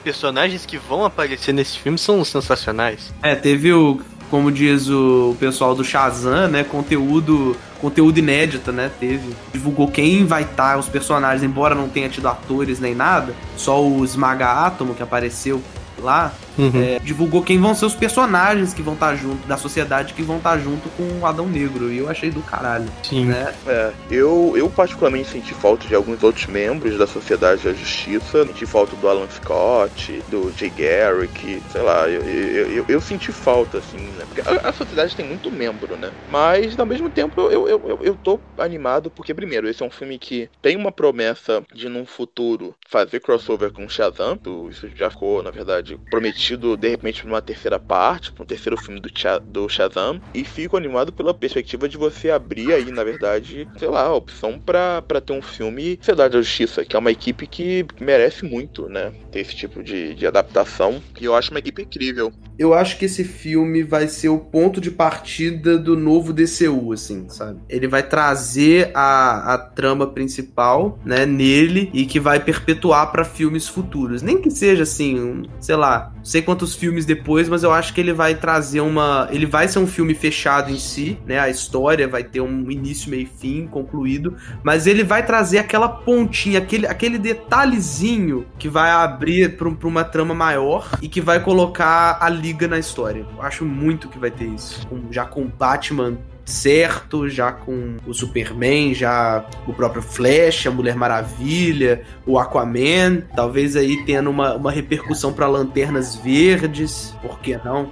Personagens 0.06 0.64
que 0.64 0.78
vão 0.78 1.04
aparecer 1.04 1.52
nesse 1.52 1.80
filme 1.80 1.98
são 1.98 2.24
sensacionais. 2.24 3.12
É, 3.20 3.34
teve 3.34 3.72
o. 3.72 4.00
Como 4.30 4.52
diz 4.52 4.88
o 4.88 5.36
pessoal 5.40 5.74
do 5.74 5.82
Shazam, 5.82 6.46
né? 6.46 6.62
Conteúdo. 6.62 7.56
Conteúdo 7.80 8.16
inédito, 8.16 8.70
né? 8.70 8.88
Teve. 9.00 9.34
Divulgou 9.52 9.88
quem 9.88 10.24
vai 10.24 10.44
estar, 10.44 10.78
os 10.78 10.88
personagens, 10.88 11.42
embora 11.42 11.74
não 11.74 11.88
tenha 11.88 12.08
tido 12.08 12.28
atores 12.28 12.78
nem 12.78 12.94
nada. 12.94 13.34
Só 13.56 13.84
o 13.84 14.04
Esmaga 14.04 14.46
Átomo 14.46 14.94
que 14.94 15.02
apareceu 15.02 15.60
lá. 15.98 16.32
É, 16.58 16.98
divulgou 17.00 17.42
quem 17.42 17.58
vão 17.58 17.74
ser 17.74 17.86
os 17.86 17.94
personagens 17.94 18.72
que 18.72 18.82
vão 18.82 18.94
estar 18.94 19.14
junto, 19.16 19.46
da 19.46 19.56
sociedade 19.56 20.14
que 20.14 20.22
vão 20.22 20.38
estar 20.38 20.58
junto 20.58 20.88
com 20.90 21.20
o 21.20 21.26
Adão 21.26 21.46
Negro. 21.46 21.92
E 21.92 21.98
eu 21.98 22.08
achei 22.08 22.30
do 22.30 22.40
caralho. 22.42 22.88
Sim. 23.02 23.26
Né? 23.26 23.54
É, 23.66 23.92
eu, 24.10 24.54
eu 24.56 24.68
particularmente 24.68 25.28
senti 25.28 25.54
falta 25.54 25.86
de 25.86 25.94
alguns 25.94 26.22
outros 26.22 26.46
membros 26.46 26.98
da 26.98 27.06
Sociedade 27.06 27.62
da 27.64 27.72
Justiça. 27.72 28.44
Senti 28.46 28.66
falta 28.66 28.96
do 28.96 29.08
Alan 29.08 29.28
Scott, 29.30 30.22
do 30.28 30.52
Jay 30.56 30.70
Garrick, 30.70 31.62
sei 31.70 31.82
lá, 31.82 32.08
eu, 32.08 32.22
eu, 32.22 32.72
eu, 32.72 32.84
eu 32.88 33.00
senti 33.00 33.32
falta, 33.32 33.78
assim, 33.78 33.98
né? 33.98 34.24
Porque 34.26 34.40
a, 34.48 34.68
a 34.68 34.72
Sociedade 34.72 35.16
tem 35.16 35.26
muito 35.26 35.50
membro, 35.50 35.96
né? 35.96 36.10
Mas, 36.30 36.78
ao 36.78 36.86
mesmo 36.86 37.08
tempo, 37.10 37.40
eu, 37.40 37.68
eu, 37.68 37.88
eu, 37.88 37.98
eu 38.02 38.14
tô 38.14 38.40
animado 38.58 39.10
porque, 39.10 39.34
primeiro, 39.34 39.68
esse 39.68 39.82
é 39.82 39.86
um 39.86 39.90
filme 39.90 40.18
que 40.18 40.48
tem 40.62 40.76
uma 40.76 40.92
promessa 40.92 41.62
de, 41.74 41.88
num 41.88 42.06
futuro, 42.06 42.74
fazer 42.88 43.20
crossover 43.20 43.72
com 43.72 43.88
Shazam. 43.88 44.38
Isso 44.70 44.88
já 44.94 45.10
ficou, 45.10 45.42
na 45.42 45.50
verdade, 45.50 45.98
prometido, 46.10 46.45
de 46.54 46.88
repente, 46.88 47.22
pra 47.22 47.30
uma 47.30 47.42
terceira 47.42 47.78
parte, 47.78 48.30
pra 48.30 48.42
um 48.42 48.46
terceiro 48.46 48.76
filme 48.76 49.00
do, 49.00 49.10
do 49.46 49.68
Shazam. 49.68 50.20
E 50.34 50.44
fico 50.44 50.76
animado 50.76 51.12
pela 51.12 51.32
perspectiva 51.32 51.88
de 51.88 51.96
você 51.96 52.30
abrir 52.30 52.72
aí, 52.72 52.90
na 52.90 53.02
verdade, 53.02 53.66
sei 53.78 53.88
lá, 53.88 54.02
a 54.02 54.14
opção 54.14 54.58
pra, 54.58 55.00
pra 55.00 55.20
ter 55.20 55.32
um 55.32 55.42
filme 55.42 55.98
Sociedade 56.00 56.34
da 56.34 56.42
Justiça, 56.42 56.84
que 56.84 56.94
é 56.94 56.98
uma 56.98 57.10
equipe 57.10 57.46
que 57.46 57.86
merece 58.00 58.44
muito, 58.44 58.88
né? 58.88 59.12
Ter 59.30 59.40
esse 59.40 59.56
tipo 59.56 59.82
de, 59.82 60.14
de 60.14 60.26
adaptação. 60.26 61.02
E 61.20 61.24
eu 61.24 61.34
acho 61.34 61.50
uma 61.50 61.60
equipe 61.60 61.82
incrível. 61.82 62.32
Eu 62.58 62.74
acho 62.74 62.98
que 62.98 63.04
esse 63.04 63.24
filme 63.24 63.82
vai 63.82 64.08
ser 64.08 64.28
o 64.28 64.38
ponto 64.38 64.80
de 64.80 64.90
partida 64.90 65.78
do 65.78 65.96
novo 65.96 66.32
DCU, 66.32 66.92
assim, 66.92 67.28
sabe? 67.28 67.60
Ele 67.68 67.86
vai 67.86 68.02
trazer 68.02 68.90
a, 68.94 69.54
a 69.54 69.58
trama 69.58 70.06
principal, 70.06 70.98
né, 71.04 71.24
nele 71.24 71.90
e 71.92 72.06
que 72.06 72.18
vai 72.18 72.40
perpetuar 72.40 73.10
pra 73.12 73.24
filmes 73.24 73.68
futuros. 73.68 74.22
Nem 74.22 74.40
que 74.40 74.50
seja 74.50 74.82
assim, 74.82 75.20
um, 75.20 75.42
sei 75.60 75.76
lá, 75.76 76.12
sei 76.36 76.42
quantos 76.42 76.74
filmes 76.74 77.06
depois, 77.06 77.48
mas 77.48 77.62
eu 77.62 77.72
acho 77.72 77.94
que 77.94 78.00
ele 78.00 78.12
vai 78.12 78.34
trazer 78.34 78.80
uma. 78.80 79.26
Ele 79.30 79.46
vai 79.46 79.66
ser 79.68 79.78
um 79.78 79.86
filme 79.86 80.14
fechado 80.14 80.70
em 80.70 80.78
si, 80.78 81.18
né? 81.26 81.38
A 81.38 81.48
história 81.48 82.06
vai 82.06 82.22
ter 82.22 82.42
um 82.42 82.70
início, 82.70 83.10
meio 83.10 83.26
fim, 83.26 83.66
concluído, 83.66 84.36
mas 84.62 84.86
ele 84.86 85.02
vai 85.02 85.24
trazer 85.24 85.58
aquela 85.58 85.88
pontinha, 85.88 86.58
aquele, 86.58 86.86
aquele 86.86 87.18
detalhezinho 87.18 88.46
que 88.58 88.68
vai 88.68 88.90
abrir 88.90 89.56
pra, 89.56 89.70
pra 89.70 89.88
uma 89.88 90.04
trama 90.04 90.34
maior 90.34 90.90
e 91.00 91.08
que 91.08 91.22
vai 91.22 91.40
colocar 91.40 92.18
a 92.20 92.28
liga 92.28 92.68
na 92.68 92.78
história. 92.78 93.26
Eu 93.34 93.42
acho 93.42 93.64
muito 93.64 94.08
que 94.08 94.18
vai 94.18 94.30
ter 94.30 94.46
isso. 94.46 94.86
Já 95.10 95.24
com 95.24 95.46
Batman 95.46 96.18
certo, 96.46 97.28
já 97.28 97.50
com 97.50 97.96
o 98.06 98.14
Superman, 98.14 98.94
já 98.94 99.44
o 99.66 99.74
próprio 99.74 100.00
Flash, 100.00 100.66
a 100.66 100.70
Mulher 100.70 100.94
Maravilha, 100.94 102.04
o 102.24 102.38
Aquaman, 102.38 103.22
talvez 103.34 103.76
aí 103.76 104.04
tendo 104.04 104.30
uma, 104.30 104.54
uma 104.54 104.70
repercussão 104.70 105.32
pra 105.32 105.48
Lanternas 105.48 106.14
Verdes, 106.16 107.14
por 107.20 107.40
que 107.40 107.58
não? 107.58 107.90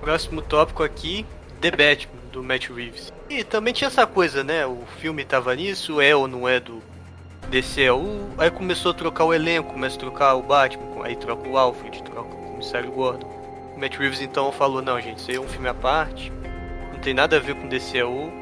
Próximo 0.00 0.40
tópico 0.42 0.82
aqui, 0.82 1.26
The 1.60 1.70
Batman, 1.70 2.20
do 2.32 2.42
Matt 2.42 2.68
Reeves. 2.70 3.12
E 3.28 3.42
também 3.44 3.72
tinha 3.72 3.88
essa 3.88 4.06
coisa, 4.06 4.42
né? 4.44 4.66
O 4.66 4.80
filme 5.00 5.24
tava 5.24 5.54
nisso, 5.54 6.00
é 6.00 6.14
ou 6.14 6.28
não 6.28 6.48
é 6.48 6.60
do 6.60 6.82
DCU. 7.52 8.30
Aí 8.38 8.50
começou 8.50 8.92
a 8.92 8.94
trocar 8.94 9.24
o 9.24 9.34
elenco, 9.34 9.74
começa 9.74 9.96
a 9.96 9.98
trocar 9.98 10.34
o 10.34 10.42
Batman, 10.42 11.04
aí 11.04 11.14
troca 11.14 11.46
o 11.46 11.58
Alfred, 11.58 12.02
troca 12.02 12.34
o 12.34 12.50
Comissário 12.52 12.90
Gordon. 12.90 13.28
O 13.76 13.78
Matt 13.78 13.96
Reeves 13.96 14.22
então 14.22 14.50
falou, 14.50 14.80
não 14.80 14.98
gente, 14.98 15.18
isso 15.18 15.30
aí 15.30 15.36
é 15.36 15.40
um 15.40 15.46
filme 15.46 15.68
à 15.68 15.74
parte, 15.74 16.32
não 16.90 16.98
tem 16.98 17.12
nada 17.12 17.36
a 17.36 17.40
ver 17.40 17.54
com 17.54 17.68
DCU. 17.68 18.32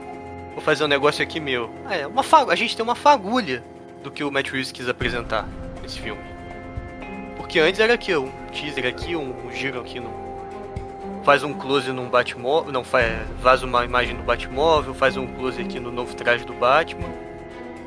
Vou 0.54 0.62
fazer 0.62 0.84
um 0.84 0.88
negócio 0.88 1.22
aqui 1.22 1.40
meu. 1.40 1.70
Ah, 1.86 1.96
é, 1.96 2.06
uma 2.06 2.22
a 2.48 2.54
gente 2.54 2.76
tem 2.76 2.84
uma 2.84 2.94
fagulha 2.94 3.64
do 4.02 4.10
que 4.12 4.22
o 4.22 4.30
Matt 4.30 4.48
Reeves 4.50 4.70
quis 4.70 4.88
apresentar 4.88 5.48
nesse 5.82 6.00
filme. 6.00 6.22
Porque 7.36 7.58
antes 7.58 7.80
era 7.80 7.94
aqui, 7.94 8.14
um 8.14 8.30
teaser 8.52 8.86
aqui, 8.86 9.16
um, 9.16 9.34
um 9.44 9.52
giro 9.52 9.80
aqui 9.80 9.98
no, 9.98 10.10
faz 11.24 11.42
um 11.42 11.52
close 11.52 11.90
num 11.90 12.08
Batmóvel, 12.08 12.72
não, 12.72 12.84
faz, 12.84 13.06
vaza 13.40 13.66
uma 13.66 13.84
imagem 13.84 14.16
do 14.16 14.22
Batmóvel, 14.22 14.94
faz 14.94 15.16
um 15.16 15.26
close 15.26 15.60
aqui 15.60 15.80
no 15.80 15.90
novo 15.90 16.14
traje 16.14 16.44
do 16.44 16.54
Batman. 16.54 17.29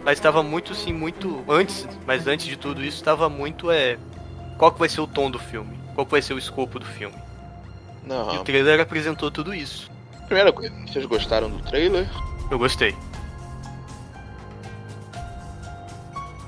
Mas 0.03 0.17
estava 0.17 0.43
muito, 0.43 0.75
sim, 0.75 0.91
muito 0.93 1.43
antes, 1.47 1.87
mas 2.05 2.27
antes 2.27 2.45
de 2.45 2.57
tudo 2.57 2.83
isso 2.83 2.97
estava 2.97 3.29
muito 3.29 3.71
é 3.71 3.97
qual 4.57 4.71
que 4.71 4.79
vai 4.79 4.89
ser 4.89 5.01
o 5.01 5.07
tom 5.07 5.31
do 5.31 5.39
filme, 5.39 5.79
qual 5.95 6.05
que 6.05 6.11
vai 6.11 6.21
ser 6.21 6.33
o 6.33 6.37
escopo 6.37 6.77
do 6.79 6.85
filme. 6.85 7.15
E 8.05 8.05
o 8.05 8.09
Não. 8.09 8.43
trailer 8.43 8.81
apresentou 8.81 9.31
tudo 9.31 9.53
isso. 9.53 9.89
Primeira 10.25 10.51
coisa, 10.51 10.73
vocês 10.85 11.05
gostaram 11.05 11.49
do 11.49 11.59
trailer? 11.63 12.07
Eu 12.51 12.59
gostei. 12.59 12.93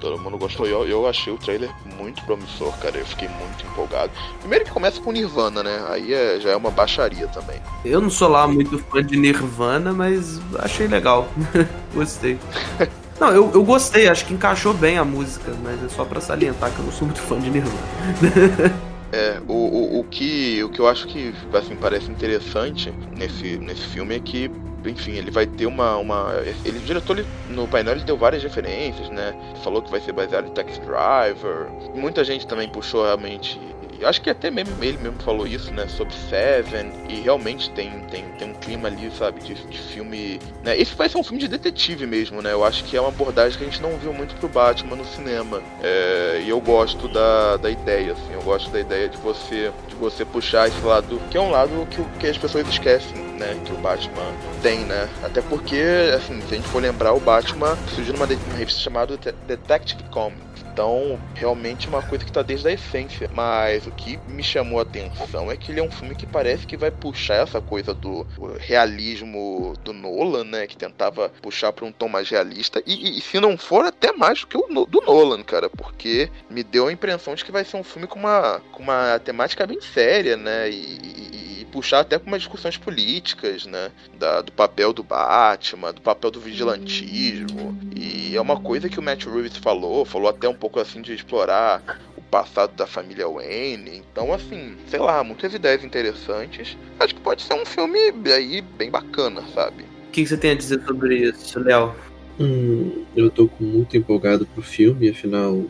Todo 0.01 0.19
mundo 0.19 0.37
gostou. 0.37 0.67
Eu, 0.67 0.85
eu 0.85 1.07
achei 1.07 1.31
o 1.33 1.37
trailer 1.37 1.71
muito 1.97 2.21
promissor, 2.25 2.71
cara. 2.79 2.97
Eu 2.97 3.05
fiquei 3.05 3.27
muito 3.29 3.65
empolgado. 3.65 4.11
Primeiro 4.39 4.65
que 4.65 4.71
começa 4.71 5.01
com 5.01 5.11
Nirvana, 5.11 5.63
né? 5.63 5.83
Aí 5.89 6.13
é- 6.13 6.39
já 6.39 6.51
é 6.51 6.55
uma 6.55 6.69
baixaria 6.69 7.27
também. 7.29 7.59
Eu 7.83 8.01
não 8.01 8.09
sou 8.09 8.27
lá 8.27 8.45
muito 8.47 8.77
fã 8.77 9.01
de 9.03 9.15
Nirvana, 9.17 9.93
mas 9.93 10.39
achei 10.59 10.87
legal. 10.87 11.27
gostei. 11.95 12.37
Não, 13.19 13.29
eu, 13.29 13.51
eu 13.53 13.63
gostei, 13.63 14.07
acho 14.07 14.25
que 14.25 14.33
encaixou 14.33 14.73
bem 14.73 14.97
a 14.97 15.05
música, 15.05 15.53
mas 15.63 15.83
é 15.83 15.89
só 15.89 16.03
pra 16.03 16.19
salientar 16.19 16.71
que 16.71 16.79
eu 16.79 16.85
não 16.85 16.91
sou 16.91 17.07
muito 17.07 17.21
fã 17.21 17.39
de 17.39 17.49
Nirvana. 17.49 17.75
É, 19.15 19.39
o, 19.47 19.53
o, 19.53 19.99
o, 19.99 20.03
que, 20.03 20.61
o 20.61 20.69
que 20.69 20.81
eu 20.81 20.89
acho 20.89 21.07
que 21.07 21.33
assim, 21.53 21.73
parece 21.77 22.11
interessante 22.11 22.93
nesse, 23.17 23.57
nesse 23.59 23.85
filme 23.87 24.15
é 24.15 24.19
que, 24.19 24.51
enfim, 24.85 25.13
ele 25.13 25.31
vai 25.31 25.47
ter 25.47 25.65
uma. 25.67 25.95
uma 25.95 26.33
ele, 26.65 26.79
o 26.79 26.81
diretor 26.81 27.19
ele, 27.19 27.27
no 27.49 27.65
painel 27.65 27.93
ele 27.93 28.03
deu 28.03 28.17
várias 28.17 28.43
referências, 28.43 29.09
né? 29.09 29.33
Falou 29.63 29.81
que 29.81 29.89
vai 29.89 30.01
ser 30.01 30.11
baseado 30.11 30.47
em 30.47 30.51
Taxi 30.51 30.81
Driver. 30.81 31.69
Muita 31.93 32.25
gente 32.25 32.45
também 32.45 32.67
puxou 32.67 33.05
realmente. 33.05 33.57
Eu 33.99 34.07
acho 34.07 34.21
que 34.21 34.29
até 34.29 34.51
mesmo 34.51 34.75
ele 34.83 34.97
mesmo 34.97 35.17
falou 35.19 35.47
isso, 35.47 35.71
né? 35.73 35.87
Sobre 35.87 36.13
Seven. 36.29 36.91
E 37.09 37.21
realmente 37.21 37.69
tem, 37.71 37.91
tem, 38.11 38.25
tem 38.37 38.49
um 38.51 38.53
clima 38.53 38.87
ali, 38.87 39.11
sabe, 39.11 39.41
de, 39.41 39.53
de 39.53 39.77
filme. 39.77 40.39
Né? 40.63 40.77
Esse 40.77 40.95
vai 40.95 41.09
ser 41.09 41.17
um 41.17 41.23
filme 41.23 41.39
de 41.39 41.47
detetive 41.47 42.05
mesmo, 42.05 42.41
né? 42.41 42.51
Eu 42.51 42.63
acho 42.63 42.83
que 42.83 42.97
é 42.97 43.01
uma 43.01 43.09
abordagem 43.09 43.57
que 43.57 43.63
a 43.63 43.69
gente 43.69 43.81
não 43.81 43.97
viu 43.97 44.13
muito 44.13 44.35
pro 44.35 44.47
Batman 44.47 44.95
no 44.95 45.05
cinema. 45.05 45.61
É, 45.81 46.41
e 46.45 46.49
eu 46.49 46.59
gosto 46.59 47.07
da, 47.07 47.57
da 47.57 47.69
ideia, 47.69 48.13
assim. 48.13 48.33
Eu 48.33 48.41
gosto 48.41 48.69
da 48.69 48.79
ideia 48.79 49.09
de 49.09 49.17
você, 49.17 49.71
de 49.87 49.95
você 49.95 50.25
puxar 50.25 50.67
esse 50.67 50.81
lado, 50.81 51.19
que 51.31 51.37
é 51.37 51.41
um 51.41 51.51
lado 51.51 51.87
que, 51.89 52.03
que 52.19 52.27
as 52.27 52.37
pessoas 52.37 52.67
esquecem, 52.67 53.24
né? 53.35 53.59
Que 53.65 53.71
o 53.73 53.77
Batman 53.77 54.33
tem, 54.61 54.79
né? 54.85 55.09
Até 55.23 55.41
porque, 55.41 55.81
assim, 56.15 56.41
se 56.41 56.53
a 56.53 56.57
gente 56.57 56.67
for 56.69 56.81
lembrar, 56.81 57.13
o 57.13 57.19
Batman 57.19 57.77
surgiu 57.93 58.13
numa, 58.13 58.25
numa 58.25 58.55
revista 58.57 58.79
chamada 58.81 59.17
Det- 59.17 59.35
Detective 59.47 60.03
Comics. 60.09 60.45
Então, 60.75 61.17
realmente 61.35 61.87
é 61.87 61.89
uma 61.89 62.01
coisa 62.01 62.25
que 62.25 62.31
tá 62.31 62.41
desde 62.41 62.67
a 62.67 62.71
essência. 62.71 63.29
Mas 63.33 63.87
o 63.87 63.91
que 63.91 64.19
me 64.27 64.43
chamou 64.43 64.79
a 64.79 64.81
atenção 64.81 65.49
é 65.49 65.55
que 65.55 65.71
ele 65.71 65.79
é 65.79 65.83
um 65.83 65.89
filme 65.89 66.15
que 66.15 66.25
parece 66.25 66.67
que 66.67 66.75
vai 66.75 66.91
puxar 66.91 67.35
essa 67.35 67.61
coisa 67.61 67.93
do 67.93 68.27
realismo 68.59 69.73
do 69.83 69.93
Nolan, 69.93 70.43
né? 70.43 70.67
Que 70.67 70.75
tentava 70.75 71.29
puxar 71.41 71.71
pra 71.71 71.85
um 71.85 71.91
tom 71.93 72.09
mais 72.09 72.29
realista. 72.29 72.83
E, 72.85 73.17
e- 73.17 73.21
se 73.21 73.39
não 73.39 73.57
for, 73.57 73.85
até 73.85 74.11
mais 74.11 74.41
do 74.41 74.47
que 74.47 74.57
o 74.57 74.85
do 74.85 75.01
Nolan, 75.01 75.43
cara. 75.43 75.69
Porque 75.69 76.29
me 76.49 76.61
deu 76.61 76.87
a 76.87 76.91
impressão 76.91 77.33
de 77.35 77.45
que 77.45 77.51
vai 77.53 77.63
ser 77.63 77.77
um 77.77 77.83
filme 77.83 78.05
com 78.07 78.19
uma, 78.19 78.61
com 78.73 78.83
uma 78.83 79.17
temática 79.19 79.65
bem 79.65 79.79
séria, 79.79 80.35
né? 80.35 80.69
E- 80.69 81.61
e 81.61 81.64
puxar 81.75 81.99
até 81.99 82.17
com 82.17 82.27
umas 82.27 82.41
discussões 82.41 82.77
políticas, 82.77 83.65
né? 83.65 83.91
Da- 84.17 84.39
do 84.41 84.51
papel 84.53 84.93
do 84.93 85.03
Batman, 85.03 85.91
do 85.93 85.99
papel 85.99 86.31
do 86.31 86.39
vigilantismo. 86.39 87.77
E 87.93 88.33
é 88.33 88.39
uma 88.39 88.57
coisa 88.57 88.87
que 88.87 88.97
o 88.97 89.03
Matt 89.03 89.25
Reeves 89.25 89.57
falou, 89.57 90.05
falou 90.05 90.29
até 90.29 90.47
um 90.47 90.53
pouco 90.55 90.79
assim 90.79 91.01
de 91.01 91.13
explorar 91.13 91.99
o 92.17 92.21
passado 92.21 92.73
da 92.75 92.87
família 92.87 93.27
Wayne. 93.27 93.97
Então, 94.09 94.33
assim, 94.33 94.77
sei 94.87 94.99
lá, 94.99 95.21
muitas 95.21 95.53
ideias 95.53 95.83
interessantes. 95.83 96.77
Acho 96.97 97.13
que 97.13 97.21
pode 97.21 97.41
ser 97.41 97.55
um 97.55 97.65
filme 97.65 97.99
aí 98.33 98.61
bem 98.61 98.89
bacana, 98.89 99.43
sabe? 99.53 99.83
que 100.13 100.25
você 100.25 100.37
tem 100.37 100.51
a 100.51 100.55
dizer 100.55 100.81
sobre 100.85 101.27
isso, 101.27 101.59
Léo? 101.59 101.93
Hum, 102.39 103.03
eu 103.17 103.29
tô 103.29 103.49
muito 103.59 103.97
empolgado 103.97 104.45
pro 104.45 104.61
filme, 104.63 105.09
afinal, 105.09 105.65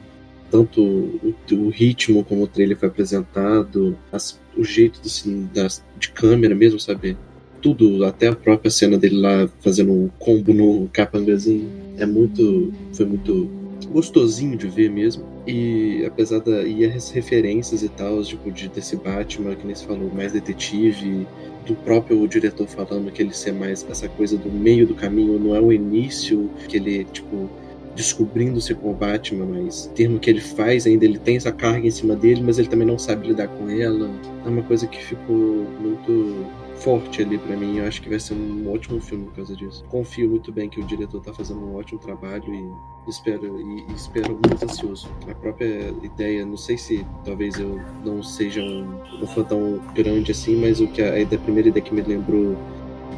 tanto 0.56 0.82
o, 0.82 1.36
o 1.52 1.70
ritmo 1.70 2.24
como 2.24 2.44
o 2.44 2.48
trailer 2.48 2.78
foi 2.78 2.88
apresentado, 2.88 3.98
as, 4.10 4.40
o 4.56 4.64
jeito 4.64 5.02
do, 5.02 5.44
da, 5.54 5.68
de 6.00 6.10
câmera 6.12 6.56
mesmo, 6.56 6.80
sabe? 6.80 7.18
Tudo, 7.62 8.06
até 8.06 8.28
a 8.28 8.36
própria 8.36 8.72
cena 8.72 8.98
dele 8.98 9.18
lá 9.18 9.50
fazendo 9.60 9.92
um 9.92 10.08
combo 10.18 10.54
no 10.54 10.88
capangazinho, 10.94 11.70
é 11.98 12.06
muito. 12.06 12.72
foi 12.94 13.06
muito 13.06 13.50
gostosinho 13.92 14.58
de 14.58 14.68
ver 14.68 14.90
mesmo. 14.90 15.26
E 15.46 16.06
apesar 16.06 16.40
da. 16.40 16.64
E 16.64 16.86
as 16.86 17.10
referências 17.10 17.84
e 17.84 17.90
tal, 17.90 18.22
tipo, 18.24 18.50
de, 18.50 18.70
desse 18.70 18.96
Batman, 18.96 19.56
que 19.56 19.66
nem 19.66 19.76
se 19.76 19.86
falou, 19.86 20.10
mais 20.14 20.32
detetive, 20.32 21.28
do 21.66 21.76
próprio 21.76 22.26
diretor 22.28 22.68
falando 22.68 23.12
que 23.12 23.22
ele 23.22 23.34
ser 23.34 23.52
mais 23.52 23.86
essa 23.90 24.08
coisa 24.08 24.38
do 24.38 24.50
meio 24.50 24.88
do 24.88 24.96
caminho, 24.96 25.38
não 25.38 25.56
é 25.56 25.60
o 25.60 25.74
início, 25.74 26.50
que 26.70 26.78
ele, 26.78 27.04
tipo, 27.06 27.50
descobrindo-se 27.96 28.76
com 28.76 28.92
o 28.92 28.94
Batman, 28.94 29.46
mas 29.46 29.86
o 29.86 29.90
termo 29.92 30.20
que 30.20 30.30
ele 30.30 30.42
faz 30.42 30.86
ainda, 30.86 31.06
ele 31.06 31.18
tem 31.18 31.38
essa 31.38 31.52
carga 31.52 31.88
em 31.88 31.92
cima 31.92 32.16
dele, 32.16 32.42
mas 32.44 32.60
ele 32.60 32.68
também 32.68 32.86
não 32.86 33.00
sabe 33.00 33.28
lidar 33.28 33.48
com 33.48 33.70
ela. 33.70 34.10
É 34.46 34.50
uma 34.50 34.62
coisa 34.64 34.86
que 34.86 35.02
ficou 35.04 35.36
muito 35.80 36.46
forte 36.76 37.22
ali 37.22 37.38
para 37.38 37.56
mim. 37.56 37.78
Eu 37.78 37.88
acho 37.88 38.02
que 38.02 38.10
vai 38.10 38.20
ser 38.20 38.34
um 38.34 38.72
ótimo 38.72 39.00
filme 39.00 39.26
por 39.26 39.36
causa 39.36 39.56
disso. 39.56 39.84
Confio 39.90 40.30
muito 40.30 40.52
bem 40.52 40.70
que 40.70 40.80
o 40.80 40.84
diretor 40.84 41.22
tá 41.22 41.34
fazendo 41.34 41.62
um 41.62 41.76
ótimo 41.76 42.00
trabalho 42.00 42.54
e 42.54 43.10
espero 43.10 43.60
e, 43.60 43.92
e 43.92 43.96
espero 43.96 44.32
muito 44.32 44.64
ansioso. 44.64 45.10
A 45.30 45.34
própria 45.34 45.94
ideia, 46.04 46.46
não 46.46 46.58
sei 46.58 46.78
se 46.78 47.06
talvez 47.24 47.58
eu 47.58 47.80
não 48.04 48.22
seja 48.22 48.62
um, 48.62 49.00
um 49.22 49.28
fã 49.28 49.44
tão 49.44 49.80
grande 49.96 50.32
assim, 50.32 50.56
mas 50.58 50.80
o 50.82 50.88
que 50.88 51.02
a, 51.02 51.14
a 51.22 51.38
primeira 51.40 51.70
ideia 51.70 51.84
que 51.84 51.94
me 51.94 52.02
lembrou 52.02 52.56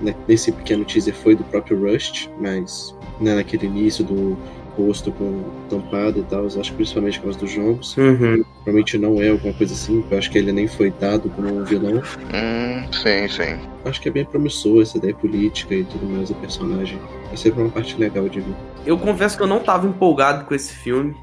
né, 0.02 0.16
nesse 0.28 0.52
pequeno 0.52 0.86
teaser 0.86 1.14
foi 1.14 1.36
do 1.36 1.44
próprio 1.46 1.80
Rust, 1.80 2.30
mas 2.40 2.96
né, 3.20 3.36
naquele 3.36 3.66
início 3.66 4.04
do 4.04 4.38
rosto 4.78 5.12
com 5.12 5.44
tampado 5.70 6.20
e 6.20 6.24
tal, 6.24 6.46
acho 6.46 6.62
que 6.62 6.74
principalmente 6.74 7.20
por 7.20 7.26
causa 7.26 7.40
dos 7.40 7.52
jogos. 7.52 7.98
Uhum. 7.98 8.44
Provavelmente 8.64 8.98
não 8.98 9.22
é 9.22 9.30
alguma 9.30 9.54
coisa 9.54 9.74
assim, 9.74 10.04
eu 10.10 10.18
acho 10.18 10.30
que 10.30 10.38
ele 10.38 10.52
nem 10.52 10.68
foi 10.68 10.92
dado 10.92 11.30
como 11.30 11.48
um 11.54 11.64
vilão. 11.64 12.02
Hum, 12.34 12.88
sim, 12.92 13.28
sim. 13.28 13.60
Acho 13.86 14.02
que 14.02 14.10
é 14.10 14.12
bem 14.12 14.26
promissor 14.26 14.82
essa 14.82 14.98
ideia 14.98 15.14
política 15.14 15.74
e 15.74 15.84
tudo 15.84 16.06
mais 16.06 16.30
do 16.30 16.36
personagem. 16.36 17.00
É 17.32 17.36
sempre 17.36 17.62
uma 17.62 17.70
parte 17.70 17.98
legal 17.98 18.28
de 18.30 18.42
ver. 18.42 18.56
Eu 18.86 18.98
confesso 18.98 19.36
que 19.36 19.44
eu 19.44 19.48
não 19.48 19.60
tava 19.60 19.88
empolgado 19.88 20.46
com 20.46 20.54
esse 20.54 20.74
filme 20.74 21.16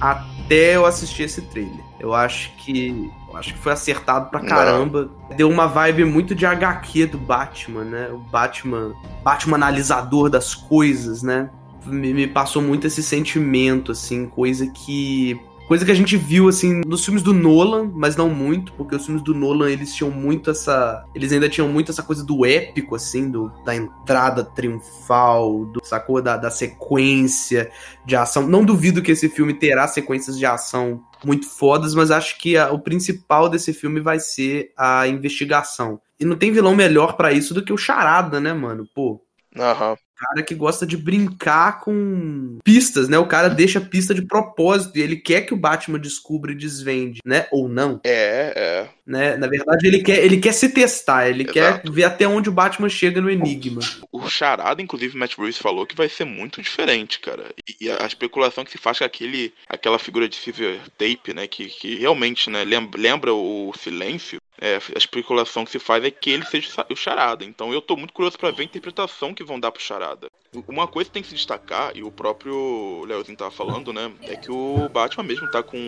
até 0.00 0.76
eu 0.76 0.86
assistir 0.86 1.24
esse 1.24 1.42
trailer. 1.42 1.84
Eu 1.98 2.14
acho 2.14 2.50
que. 2.56 3.10
Eu 3.28 3.36
acho 3.36 3.54
que 3.54 3.60
foi 3.60 3.72
acertado 3.72 4.28
pra 4.30 4.40
caramba. 4.40 5.10
Não. 5.28 5.36
Deu 5.36 5.48
uma 5.48 5.66
vibe 5.66 6.04
muito 6.04 6.34
de 6.34 6.44
HQ 6.44 7.06
do 7.06 7.18
Batman, 7.18 7.84
né? 7.84 8.08
O 8.10 8.18
Batman. 8.18 8.92
Batman 9.22 9.56
analisador 9.56 10.28
das 10.28 10.54
coisas, 10.54 11.22
né? 11.22 11.50
Me, 11.86 12.12
me 12.12 12.26
passou 12.26 12.62
muito 12.62 12.86
esse 12.86 13.02
sentimento, 13.02 13.92
assim, 13.92 14.26
coisa 14.26 14.66
que 14.66 15.38
Coisa 15.70 15.84
que 15.84 15.92
a 15.92 15.94
gente 15.94 16.16
viu, 16.16 16.48
assim, 16.48 16.80
nos 16.84 17.04
filmes 17.04 17.22
do 17.22 17.32
Nolan, 17.32 17.92
mas 17.94 18.16
não 18.16 18.28
muito, 18.28 18.72
porque 18.72 18.96
os 18.96 19.06
filmes 19.06 19.22
do 19.22 19.32
Nolan, 19.32 19.70
eles 19.70 19.94
tinham 19.94 20.10
muito 20.10 20.50
essa... 20.50 21.06
Eles 21.14 21.32
ainda 21.32 21.48
tinham 21.48 21.68
muito 21.68 21.92
essa 21.92 22.02
coisa 22.02 22.24
do 22.24 22.44
épico, 22.44 22.96
assim, 22.96 23.30
do, 23.30 23.52
da 23.64 23.76
entrada 23.76 24.42
triunfal, 24.42 25.66
do, 25.66 25.80
sacou? 25.84 26.20
Da, 26.20 26.36
da 26.36 26.50
sequência 26.50 27.70
de 28.04 28.16
ação. 28.16 28.48
Não 28.48 28.64
duvido 28.64 29.00
que 29.00 29.12
esse 29.12 29.28
filme 29.28 29.54
terá 29.54 29.86
sequências 29.86 30.36
de 30.36 30.44
ação 30.44 31.04
muito 31.24 31.46
fodas, 31.46 31.94
mas 31.94 32.10
acho 32.10 32.36
que 32.38 32.56
a, 32.56 32.72
o 32.72 32.80
principal 32.80 33.48
desse 33.48 33.72
filme 33.72 34.00
vai 34.00 34.18
ser 34.18 34.72
a 34.76 35.06
investigação. 35.06 36.00
E 36.18 36.24
não 36.24 36.34
tem 36.34 36.50
vilão 36.50 36.74
melhor 36.74 37.16
para 37.16 37.32
isso 37.32 37.54
do 37.54 37.64
que 37.64 37.72
o 37.72 37.78
Charada, 37.78 38.40
né, 38.40 38.52
mano? 38.52 38.88
Pô. 38.92 39.22
Aham 39.56 39.96
cara 40.20 40.42
que 40.42 40.54
gosta 40.54 40.86
de 40.86 40.96
brincar 40.96 41.80
com 41.80 42.58
pistas, 42.62 43.08
né? 43.08 43.18
O 43.18 43.26
cara 43.26 43.48
deixa 43.48 43.80
pista 43.80 44.14
de 44.14 44.22
propósito 44.22 44.98
e 44.98 45.00
ele 45.00 45.16
quer 45.16 45.42
que 45.42 45.54
o 45.54 45.56
Batman 45.56 45.98
descubra 45.98 46.52
e 46.52 46.56
desvende, 46.56 47.20
né? 47.24 47.46
Ou 47.50 47.68
não. 47.68 48.00
É, 48.04 48.52
é. 48.54 48.88
Né? 49.06 49.36
Na 49.36 49.46
verdade, 49.46 49.86
ele 49.86 50.02
quer, 50.02 50.22
ele 50.22 50.36
quer 50.36 50.52
se 50.52 50.68
testar, 50.68 51.28
ele 51.28 51.42
Exato. 51.42 51.82
quer 51.82 51.90
ver 51.90 52.04
até 52.04 52.28
onde 52.28 52.48
o 52.48 52.52
Batman 52.52 52.88
chega 52.88 53.20
no 53.20 53.30
enigma. 53.30 53.80
O 54.12 54.28
Charada, 54.28 54.82
inclusive, 54.82 55.16
Matt 55.16 55.36
Reeves 55.36 55.58
falou 55.58 55.86
que 55.86 55.96
vai 55.96 56.08
ser 56.08 56.24
muito 56.24 56.60
diferente, 56.60 57.18
cara. 57.18 57.46
E 57.80 57.90
a 57.90 58.06
especulação 58.06 58.64
que 58.64 58.70
se 58.70 58.78
faz 58.78 58.98
com 58.98 59.04
aquele, 59.04 59.52
aquela 59.68 59.98
figura 59.98 60.28
de 60.28 60.36
silver 60.36 60.78
tape, 60.98 61.34
né? 61.34 61.46
Que, 61.46 61.66
que 61.66 61.96
realmente, 61.96 62.50
né, 62.50 62.64
lembra 62.64 63.32
o 63.32 63.72
silêncio. 63.76 64.38
É, 64.60 64.76
a 64.76 64.98
especulação 64.98 65.64
que 65.64 65.70
se 65.70 65.78
faz 65.78 66.04
é 66.04 66.10
que 66.10 66.30
ele 66.30 66.44
seja 66.44 66.86
o 66.90 66.94
Charada. 66.94 67.44
Então 67.44 67.72
eu 67.72 67.80
tô 67.80 67.96
muito 67.96 68.12
curioso 68.12 68.38
para 68.38 68.50
ver 68.50 68.62
a 68.62 68.66
interpretação 68.66 69.32
que 69.32 69.42
vão 69.42 69.58
dar 69.58 69.72
pro 69.72 69.82
Charada. 69.82 70.28
Uma 70.68 70.86
coisa 70.86 71.08
que 71.08 71.14
tem 71.14 71.22
que 71.22 71.28
se 71.28 71.34
destacar, 71.34 71.96
e 71.96 72.02
o 72.02 72.10
próprio 72.10 73.04
Leozinho 73.04 73.38
tava 73.38 73.50
falando, 73.50 73.92
né? 73.92 74.12
É 74.22 74.36
que 74.36 74.50
o 74.50 74.88
Batman 74.88 75.24
mesmo 75.24 75.50
tá 75.50 75.62
com 75.62 75.78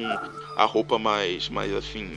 a 0.57 0.65
roupa 0.65 0.99
mais, 0.99 1.49
mais 1.49 1.73
assim, 1.75 2.17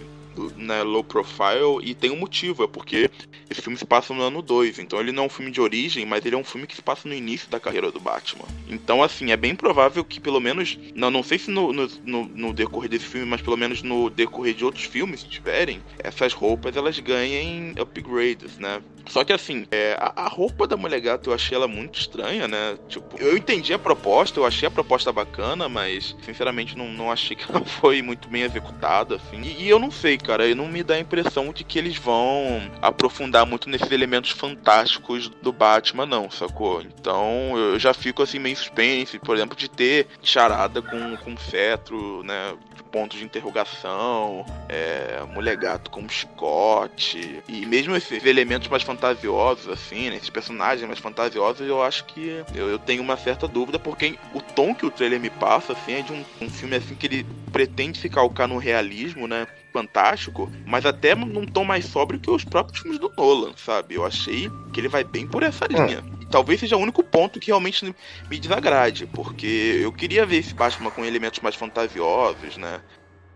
né, 0.56 0.84
low 0.84 1.04
profile 1.04 1.80
e 1.84 1.94
tem 1.94 2.12
um 2.12 2.18
motivo, 2.18 2.64
é 2.64 2.68
porque 2.68 3.10
esse 3.50 3.62
filme 3.62 3.78
se 3.78 3.86
passa 3.86 4.14
no 4.14 4.22
ano 4.22 4.42
2, 4.42 4.80
então 4.80 5.00
ele 5.00 5.12
não 5.12 5.24
é 5.24 5.26
um 5.28 5.30
filme 5.30 5.52
de 5.52 5.62
origem, 5.62 6.06
mas 6.06 6.26
ele 6.26 6.36
é 6.36 6.38
um 6.38 6.44
filme 6.44 6.68
que 6.68 6.76
se 6.76 6.82
passa 6.82 7.08
no 7.08 7.14
início 7.14 7.50
da 7.50 7.60
carreira 7.60 7.92
do 7.92 8.00
Batman. 8.00 8.46
Então, 8.70 9.04
assim, 9.04 9.32
é 9.32 9.38
bem 9.38 9.56
provável 9.56 10.04
que 10.04 10.20
pelo 10.20 10.40
menos, 10.40 10.78
não, 10.96 11.12
não 11.12 11.24
sei 11.24 11.38
se 11.38 11.52
no, 11.52 11.72
no, 11.72 11.88
no 12.04 12.54
decorrer 12.54 12.90
desse 12.90 13.06
filme, 13.06 13.28
mas 13.28 13.42
pelo 13.42 13.58
menos 13.58 13.82
no 13.84 14.10
decorrer 14.10 14.54
de 14.54 14.66
outros 14.66 14.86
filmes, 14.86 15.22
se 15.22 15.28
tiverem, 15.28 15.82
essas 16.00 16.34
roupas 16.34 16.76
elas 16.76 17.00
ganhem 17.00 17.74
upgrades, 17.80 18.58
né? 18.58 18.82
Só 19.08 19.24
que 19.24 19.32
assim, 19.32 19.68
é, 19.72 19.96
a, 20.00 20.24
a, 20.24 20.28
roupa 20.28 20.68
da 20.68 20.76
mulher 20.76 21.00
gata 21.00 21.30
eu 21.30 21.34
achei 21.34 21.56
ela 21.56 21.68
muito 21.68 22.00
estranha, 22.00 22.48
né? 22.48 22.78
Tipo, 22.90 23.22
eu 23.22 23.38
entendi 23.38 23.74
a 23.74 23.80
proposta, 23.80 24.40
eu 24.40 24.46
achei 24.46 24.68
a 24.68 24.72
proposta 24.72 25.12
bacana, 25.12 25.70
mas 25.70 26.16
sinceramente 26.24 26.78
não, 26.78 26.88
não 26.88 27.12
achei 27.12 27.36
que 27.36 27.46
ela 27.50 27.64
foi 27.66 28.02
muito 28.02 28.28
bem 28.28 28.42
executada, 28.42 29.16
assim. 29.16 29.42
E, 29.42 29.64
e 29.64 29.70
eu 29.70 29.80
não 29.80 29.92
sei, 29.92 30.18
cara, 30.26 30.54
não 30.56 30.68
me 30.68 30.84
dá 30.84 30.96
a 30.96 31.00
impressão 31.00 31.54
de 31.54 31.64
que 31.64 31.78
eles 31.78 31.96
vão 31.98 32.60
aprofundar 32.82 33.46
muito 33.46 33.70
nesses 33.70 33.92
elementos 33.92 34.32
fantásticos 34.32 35.30
do 35.30 35.52
Batman, 35.52 36.06
não, 36.06 36.32
sacou? 36.32 36.82
Então 36.82 37.58
eu 37.58 37.78
já 37.78 37.94
fico 37.94 38.24
assim 38.24 38.40
meio 38.40 38.58
suspense, 38.58 39.20
por 39.20 39.36
exemplo, 39.36 39.56
de 39.56 39.70
ter 39.70 40.08
charada 40.24 40.82
com, 40.82 41.16
com 41.18 41.38
cetro, 41.38 42.24
né? 42.24 42.56
Pontos 42.92 43.20
de 43.20 43.26
interrogação, 43.26 44.46
é, 44.70 45.22
mulher 45.34 45.58
gato 45.58 45.92
com 45.92 46.08
Scott, 46.08 47.44
e 47.48 47.66
mesmo 47.66 47.94
esses 47.94 48.26
elementos 48.26 48.70
mais 48.70 48.84
fantasiosos, 48.84 49.68
assim, 49.68 50.10
né? 50.10 50.16
Esses 50.16 50.30
personagens 50.30 50.88
mais 50.88 51.00
fantasiosos, 51.00 51.68
eu 51.68 51.84
acho 51.84 52.06
que 52.06 52.44
eu, 52.56 52.70
eu, 52.70 52.80
tenho 52.80 53.04
uma 53.04 53.18
certa 53.18 53.50
dúvida, 53.50 53.78
porque 53.78 54.18
o 54.34 54.42
tom 54.42 54.74
que 54.74 54.86
o 54.86 54.92
trailer 54.92 55.20
me 55.20 55.30
passa, 55.30 55.74
assim, 55.74 55.94
é 55.94 56.02
de 56.02 56.14
um, 56.14 56.24
um 56.42 56.50
filme 56.50 56.78
assim 56.78 56.96
que 56.96 57.06
ele 57.06 57.26
pretende 57.52 57.98
se 57.98 58.08
calcar 58.08 58.48
no 58.48 58.58
realismo, 58.58 59.28
né? 59.28 59.46
Fantástico, 59.76 60.50
mas 60.66 60.86
até 60.86 61.14
num 61.14 61.46
tom 61.46 61.66
mais 61.66 61.84
sóbrio 61.84 62.18
que 62.18 62.32
os 62.32 62.46
próprios 62.46 62.82
filmes 62.82 62.98
do 62.98 63.12
Nolan, 63.18 63.52
sabe? 63.58 63.96
Eu 63.96 64.06
achei 64.06 64.50
que 64.72 64.80
ele 64.80 64.88
vai 64.88 65.04
bem 65.04 65.28
por 65.28 65.44
essa 65.44 65.66
linha. 65.68 66.02
E 66.22 66.26
talvez 66.26 66.62
seja 66.62 66.78
o 66.78 66.80
único 66.80 67.04
ponto 67.04 67.42
que 67.42 67.48
realmente 67.48 67.94
me 68.30 68.40
desagrade, 68.40 69.06
porque 69.08 69.82
eu 69.82 69.92
queria 69.92 70.26
ver 70.26 70.38
esse 70.38 70.54
Batman 70.54 70.92
com 70.92 71.04
elementos 71.04 71.42
mais 71.42 71.56
fantasiosos, 71.56 72.56
né? 72.56 72.80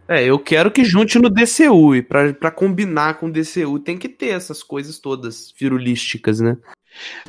É, 0.07 0.23
eu 0.23 0.39
quero 0.39 0.71
que 0.71 0.85
junte 0.85 1.19
no 1.19 1.29
DCU, 1.29 1.93
e 1.93 2.01
pra, 2.01 2.33
pra 2.33 2.49
combinar 2.49 3.15
com 3.15 3.27
o 3.27 3.31
DCU 3.31 3.77
tem 3.77 3.97
que 3.97 4.07
ter 4.07 4.29
essas 4.29 4.63
coisas 4.63 4.97
todas 4.97 5.51
firulísticas, 5.51 6.39
né? 6.39 6.57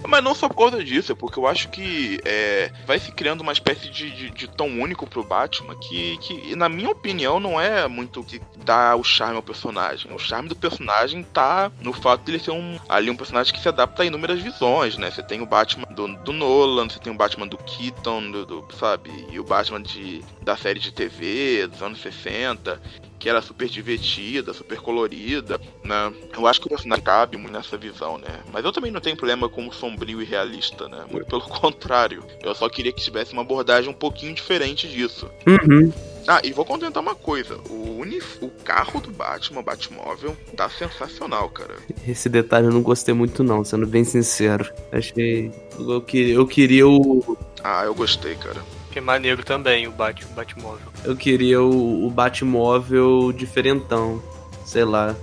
Mas 0.06 0.22
não 0.22 0.34
só 0.34 0.48
por 0.48 0.56
causa 0.56 0.84
disso, 0.84 1.12
é 1.12 1.14
porque 1.14 1.38
eu 1.38 1.46
acho 1.46 1.68
que 1.68 2.20
é, 2.24 2.70
vai 2.86 2.98
se 2.98 3.12
criando 3.12 3.40
uma 3.40 3.52
espécie 3.52 3.88
de, 3.88 4.10
de, 4.10 4.30
de, 4.30 4.48
tom 4.48 4.68
único 4.68 5.06
pro 5.06 5.22
Batman 5.22 5.76
que, 5.76 6.16
que, 6.18 6.56
na 6.56 6.68
minha 6.68 6.90
opinião, 6.90 7.38
não 7.38 7.60
é 7.60 7.86
muito 7.86 8.20
o 8.20 8.24
que 8.24 8.40
dá 8.64 8.96
o 8.96 9.04
charme 9.04 9.36
ao 9.36 9.42
personagem. 9.42 10.12
O 10.12 10.18
charme 10.18 10.48
do 10.48 10.56
personagem 10.56 11.22
tá 11.22 11.70
no 11.80 11.92
fato 11.92 12.24
de 12.24 12.32
ele 12.32 12.38
ser 12.38 12.50
um, 12.50 12.78
ali 12.88 13.10
um 13.10 13.16
personagem 13.16 13.52
que 13.52 13.60
se 13.60 13.68
adapta 13.68 14.02
a 14.02 14.06
inúmeras 14.06 14.40
visões, 14.40 14.96
né? 14.96 15.10
Você 15.10 15.22
tem 15.22 15.40
o 15.40 15.46
Batman 15.46 15.86
do, 15.90 16.08
do 16.18 16.32
Nolan, 16.32 16.88
você 16.88 16.98
tem 16.98 17.12
o 17.12 17.16
Batman 17.16 17.46
do 17.46 17.58
Keaton, 17.58 18.30
do, 18.30 18.46
do, 18.46 18.66
sabe? 18.78 19.10
E 19.30 19.38
o 19.38 19.44
Batman 19.44 19.82
de, 19.82 20.24
da 20.42 20.56
série 20.56 20.80
de 20.80 20.92
TV 20.92 21.66
dos 21.66 21.82
anos 21.82 22.00
60 22.00 22.80
que 23.20 23.28
era 23.28 23.42
super 23.42 23.68
divertida, 23.68 24.54
super 24.54 24.80
colorida, 24.80 25.60
né? 25.84 26.12
Eu 26.34 26.46
acho 26.46 26.58
que 26.58 26.66
o 26.66 26.70
personagem 26.70 27.04
cabe 27.04 27.36
muito 27.36 27.52
nessa 27.52 27.76
visão, 27.76 28.16
né? 28.16 28.40
Mas 28.50 28.64
eu 28.64 28.72
também 28.72 28.90
não 28.90 29.00
tenho 29.00 29.16
problema 29.16 29.46
com 29.46 29.68
o 29.68 29.72
sombrio 29.72 30.22
e 30.22 30.24
realista, 30.24 30.88
né? 30.88 31.04
Muito 31.08 31.26
pelo 31.26 31.42
contrário. 31.60 32.24
Eu 32.42 32.54
só 32.54 32.68
queria 32.68 32.92
que 32.92 33.02
tivesse 33.02 33.34
uma 33.34 33.42
abordagem 33.42 33.90
um 33.90 33.94
pouquinho 33.94 34.34
diferente 34.34 34.88
disso. 34.88 35.30
Uhum. 35.46 35.92
Ah, 36.26 36.40
e 36.42 36.52
vou 36.52 36.64
contentar 36.64 37.02
uma 37.02 37.14
coisa. 37.14 37.58
O, 37.68 37.98
unif 38.00 38.38
o 38.40 38.48
carro 38.64 39.00
do 39.00 39.10
Batman, 39.10 39.60
o 39.60 39.62
Batmóvel, 39.62 40.36
tá 40.56 40.70
sensacional, 40.70 41.50
cara. 41.50 41.74
Esse 42.08 42.28
detalhe 42.28 42.66
eu 42.66 42.72
não 42.72 42.82
gostei 42.82 43.12
muito 43.12 43.44
não, 43.44 43.62
sendo 43.64 43.86
bem 43.86 44.04
sincero. 44.04 44.72
Achei... 44.90 45.52
Eu, 45.78 46.00
que, 46.00 46.30
eu 46.30 46.46
queria 46.46 46.88
o... 46.88 47.36
Ah, 47.62 47.84
eu 47.84 47.94
gostei, 47.94 48.34
cara. 48.36 48.62
Que 48.90 49.00
maneiro 49.00 49.44
também 49.44 49.86
o, 49.86 49.92
Bat, 49.92 50.24
o 50.24 50.34
Batmóvel. 50.34 50.86
Eu 51.04 51.16
queria 51.16 51.62
o, 51.62 52.06
o 52.06 52.10
Batmóvel 52.10 53.32
diferentão. 53.32 54.22
Sei 54.64 54.84
lá. 54.84 55.14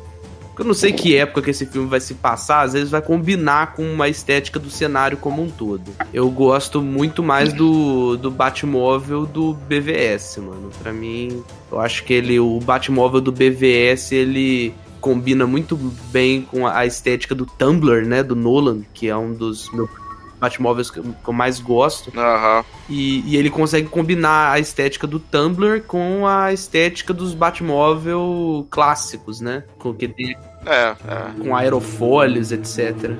Eu 0.57 0.65
não 0.65 0.73
sei 0.73 0.91
que 0.91 1.15
época 1.15 1.43
que 1.43 1.51
esse 1.51 1.67
filme 1.67 1.87
vai 1.87 1.99
se 1.99 2.15
passar, 2.15 2.61
às 2.61 2.73
vezes 2.73 2.89
vai 2.89 3.01
combinar 3.01 3.75
com 3.75 3.83
uma 3.83 4.09
estética 4.09 4.57
do 4.57 4.71
cenário 4.71 5.15
como 5.15 5.43
um 5.43 5.49
todo. 5.51 5.91
Eu 6.11 6.31
gosto 6.31 6.81
muito 6.81 7.21
mais 7.21 7.53
do, 7.53 8.17
do 8.17 8.31
Batmóvel 8.31 9.27
do 9.27 9.53
BVS, 9.53 10.37
mano. 10.37 10.71
Pra 10.81 10.91
mim, 10.91 11.43
eu 11.71 11.79
acho 11.79 12.03
que 12.03 12.13
ele, 12.13 12.39
o 12.39 12.59
Batmóvel 12.59 13.21
do 13.21 13.31
BVS, 13.31 14.13
ele 14.13 14.73
combina 14.99 15.45
muito 15.45 15.77
bem 16.11 16.41
com 16.41 16.65
a 16.65 16.87
estética 16.87 17.35
do 17.35 17.45
Tumblr, 17.45 18.07
né, 18.07 18.23
do 18.23 18.35
Nolan, 18.35 18.81
que 18.95 19.07
é 19.07 19.15
um 19.15 19.33
dos 19.33 19.71
meus 19.71 19.89
Batmóveis 20.39 20.89
que 20.91 20.99
eu 20.99 21.33
mais 21.33 21.59
gosto. 21.59 22.11
Aham. 22.17 22.63
E, 22.89 23.23
e 23.29 23.35
ele 23.35 23.49
consegue 23.49 23.87
combinar 23.87 24.51
a 24.51 24.59
estética 24.59 25.07
do 25.07 25.19
Tumblr 25.19 25.81
com 25.83 26.25
a 26.27 26.53
estética 26.53 27.13
dos 27.13 27.33
Batmóvel 27.33 28.67
clássicos, 28.69 29.41
né? 29.41 29.63
Com 29.79 29.93
que 29.93 30.07
tem 30.07 30.37
É, 30.65 30.95
é. 31.07 31.43
com 31.43 31.55
aerofólios, 31.55 32.51
etc. 32.51 33.11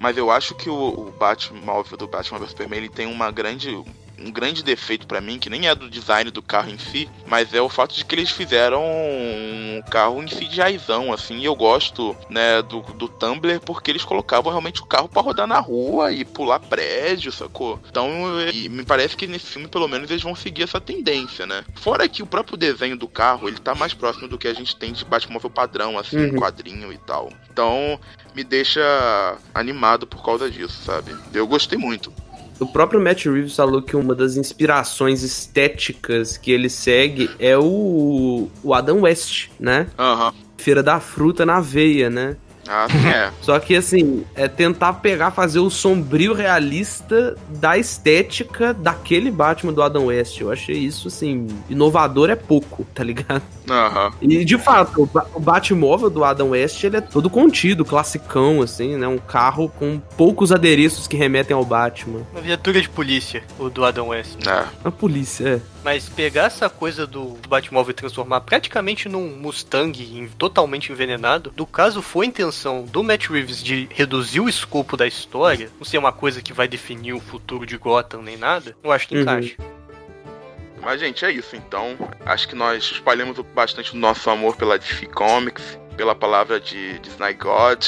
Mas 0.00 0.16
eu 0.16 0.30
acho 0.30 0.54
que 0.54 0.70
o, 0.70 0.74
o 0.74 1.14
Batmóvel 1.18 1.98
do 1.98 2.08
Batman 2.08 2.38
vs 2.38 2.50
Superman 2.50 2.80
ele 2.80 2.88
tem 2.88 3.06
uma 3.06 3.30
grande 3.30 3.78
um 4.20 4.30
grande 4.30 4.62
defeito 4.62 5.06
pra 5.06 5.20
mim, 5.20 5.38
que 5.38 5.50
nem 5.50 5.68
é 5.68 5.74
do 5.74 5.88
design 5.88 6.30
do 6.30 6.42
carro 6.42 6.70
em 6.70 6.78
si, 6.78 7.08
mas 7.26 7.52
é 7.54 7.60
o 7.60 7.68
fato 7.68 7.94
de 7.94 8.04
que 8.04 8.14
eles 8.14 8.30
fizeram 8.30 8.82
um 8.82 9.82
carro 9.90 10.22
em 10.22 10.28
si 10.28 10.46
de 10.46 10.56
jaizão, 10.56 11.12
assim, 11.12 11.38
e 11.38 11.44
eu 11.44 11.54
gosto, 11.54 12.16
né, 12.28 12.62
do, 12.62 12.80
do 12.80 13.08
Tumblr 13.08 13.60
porque 13.60 13.90
eles 13.90 14.04
colocavam 14.04 14.50
realmente 14.50 14.82
o 14.82 14.86
carro 14.86 15.08
pra 15.08 15.22
rodar 15.22 15.46
na 15.46 15.58
rua 15.58 16.12
e 16.12 16.24
pular 16.24 16.58
prédio, 16.58 17.32
sacou? 17.32 17.80
Então, 17.88 18.08
e 18.52 18.68
me 18.68 18.84
parece 18.84 19.16
que 19.16 19.26
nesse 19.26 19.46
filme, 19.46 19.68
pelo 19.68 19.88
menos, 19.88 20.10
eles 20.10 20.22
vão 20.22 20.34
seguir 20.34 20.62
essa 20.64 20.80
tendência, 20.80 21.46
né? 21.46 21.64
Fora 21.74 22.08
que 22.08 22.22
o 22.22 22.26
próprio 22.26 22.56
desenho 22.56 22.96
do 22.96 23.08
carro, 23.08 23.48
ele 23.48 23.58
tá 23.58 23.74
mais 23.74 23.94
próximo 23.94 24.28
do 24.28 24.38
que 24.38 24.48
a 24.48 24.54
gente 24.54 24.76
tem 24.76 24.92
de 24.92 25.04
Batmóvel 25.04 25.50
padrão, 25.50 25.98
assim, 25.98 26.18
Uhum. 26.20 26.36
quadrinho 26.36 26.92
e 26.92 26.98
tal. 26.98 27.32
Então, 27.50 27.98
me 28.34 28.44
deixa 28.44 28.80
animado 29.54 30.06
por 30.06 30.22
causa 30.24 30.50
disso, 30.50 30.82
sabe? 30.84 31.16
Eu 31.32 31.46
gostei 31.46 31.78
muito. 31.78 32.12
O 32.60 32.66
próprio 32.66 33.00
Matt 33.00 33.24
Reeves 33.24 33.56
falou 33.56 33.80
que 33.80 33.96
uma 33.96 34.14
das 34.14 34.36
inspirações 34.36 35.22
estéticas 35.22 36.36
que 36.36 36.52
ele 36.52 36.68
segue 36.68 37.30
é 37.38 37.56
o, 37.56 38.48
o 38.62 38.74
Adam 38.74 39.00
West, 39.00 39.48
né? 39.58 39.86
Aham. 39.98 40.32
Feira 40.58 40.82
da 40.82 41.00
Fruta 41.00 41.46
na 41.46 41.60
veia, 41.60 42.10
né? 42.10 42.36
Ah, 42.70 42.86
sim, 42.88 43.08
é. 43.08 43.30
Só 43.42 43.58
que 43.58 43.74
assim, 43.74 44.24
é 44.34 44.46
tentar 44.46 44.92
pegar, 44.94 45.32
fazer 45.32 45.58
o 45.58 45.68
sombrio 45.68 46.32
realista 46.32 47.36
da 47.48 47.76
estética 47.76 48.72
daquele 48.72 49.30
Batman 49.30 49.72
do 49.72 49.82
Adam 49.82 50.06
West. 50.06 50.40
Eu 50.40 50.52
achei 50.52 50.76
isso, 50.76 51.08
assim, 51.08 51.48
inovador 51.68 52.30
é 52.30 52.36
pouco, 52.36 52.86
tá 52.94 53.02
ligado? 53.02 53.42
Aham. 53.68 54.12
E 54.22 54.44
de 54.44 54.56
fato, 54.58 55.02
o, 55.02 55.06
Ba- 55.06 55.26
o 55.34 55.40
Batmóvel 55.40 56.10
do 56.10 56.24
Adam 56.24 56.50
West, 56.50 56.82
ele 56.84 56.96
é 56.96 57.00
todo 57.00 57.28
contido, 57.28 57.84
classicão, 57.84 58.62
assim, 58.62 58.96
né? 58.96 59.06
Um 59.08 59.18
carro 59.18 59.68
com 59.68 60.00
poucos 60.16 60.52
adereços 60.52 61.06
que 61.08 61.16
remetem 61.16 61.54
ao 61.56 61.64
Batman. 61.64 62.20
Uma 62.32 62.40
viatura 62.40 62.80
de 62.80 62.88
polícia, 62.88 63.42
o 63.58 63.68
do 63.68 63.84
Adam 63.84 64.08
West. 64.08 64.46
É. 64.46 64.64
A 64.84 64.90
polícia, 64.90 65.48
é. 65.79 65.79
Mas 65.82 66.08
pegar 66.10 66.44
essa 66.44 66.68
coisa 66.68 67.06
do 67.06 67.38
Batmóvel 67.48 67.92
e 67.92 67.94
transformar 67.94 68.42
praticamente 68.42 69.08
num 69.08 69.28
Mustang 69.36 69.98
em- 70.02 70.28
totalmente 70.28 70.92
envenenado, 70.92 71.50
do 71.50 71.66
caso 71.66 72.02
foi 72.02 72.26
a 72.26 72.28
intenção 72.28 72.84
do 72.84 73.02
Matt 73.02 73.28
Reeves 73.28 73.62
de 73.62 73.88
reduzir 73.90 74.40
o 74.40 74.48
escopo 74.48 74.94
da 74.96 75.06
história, 75.06 75.70
não 75.78 75.84
ser 75.86 75.96
uma 75.96 76.12
coisa 76.12 76.42
que 76.42 76.52
vai 76.52 76.68
definir 76.68 77.14
o 77.14 77.20
futuro 77.20 77.64
de 77.64 77.78
Gotham 77.78 78.20
nem 78.20 78.36
nada, 78.36 78.76
eu 78.84 78.92
acho 78.92 79.08
que 79.08 79.14
Uhum. 79.16 79.22
encaixa. 79.22 79.56
Mas, 80.82 81.00
gente, 81.00 81.24
é 81.24 81.30
isso. 81.30 81.54
Então, 81.56 81.96
acho 82.24 82.48
que 82.48 82.54
nós 82.54 82.84
espalhamos 82.84 83.38
bastante 83.54 83.92
o 83.94 83.96
nosso 83.98 84.28
amor 84.30 84.56
pela 84.56 84.78
DC 84.78 85.06
Comics, 85.06 85.78
pela 85.96 86.14
palavra 86.14 86.58
de, 86.58 86.98
de 87.00 87.08
Sny 87.10 87.34
God. 87.34 87.84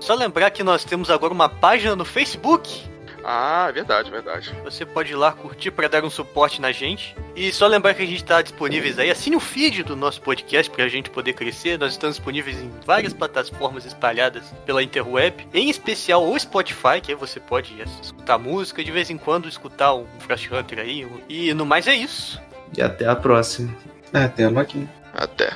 Só 0.00 0.14
lembrar 0.14 0.50
que 0.50 0.62
nós 0.62 0.82
temos 0.82 1.10
agora 1.10 1.34
uma 1.34 1.50
página 1.50 1.94
no 1.94 2.04
Facebook. 2.04 2.82
Ah, 3.24 3.66
é 3.68 3.72
verdade, 3.72 4.08
é 4.08 4.12
verdade. 4.12 4.54
Você 4.64 4.84
pode 4.84 5.12
ir 5.12 5.16
lá 5.16 5.32
curtir 5.32 5.70
para 5.70 5.88
dar 5.88 6.04
um 6.04 6.10
suporte 6.10 6.60
na 6.60 6.72
gente. 6.72 7.14
E 7.36 7.52
só 7.52 7.66
lembrar 7.66 7.94
que 7.94 8.02
a 8.02 8.06
gente 8.06 8.22
está 8.22 8.42
disponíveis 8.42 8.98
aí. 8.98 9.10
Assine 9.10 9.36
o 9.36 9.40
feed 9.40 9.82
do 9.82 9.96
nosso 9.96 10.20
podcast 10.20 10.70
para 10.70 10.84
a 10.84 10.88
gente 10.88 11.10
poder 11.10 11.32
crescer. 11.32 11.78
Nós 11.78 11.92
estamos 11.92 12.16
disponíveis 12.16 12.56
em 12.58 12.70
várias 12.84 13.12
plataformas 13.12 13.84
espalhadas 13.84 14.44
pela 14.64 14.82
interweb, 14.82 15.46
em 15.52 15.70
especial 15.70 16.26
o 16.26 16.38
Spotify, 16.38 17.00
que 17.02 17.12
aí 17.12 17.18
você 17.18 17.38
pode 17.38 17.74
escutar 18.02 18.38
música, 18.38 18.82
de 18.82 18.90
vez 18.90 19.10
em 19.10 19.18
quando 19.18 19.48
escutar 19.48 19.94
um 19.94 20.06
Flash 20.20 20.50
Hunter 20.50 20.78
aí. 20.78 21.06
E 21.28 21.52
no 21.54 21.66
mais 21.66 21.86
é 21.86 21.94
isso. 21.94 22.40
E 22.76 22.82
até 22.82 23.06
a 23.06 23.16
próxima. 23.16 23.74
É, 24.12 24.26
tem 24.28 24.46
a 24.46 24.50
Loki. 24.50 24.88
Até. 25.14 25.52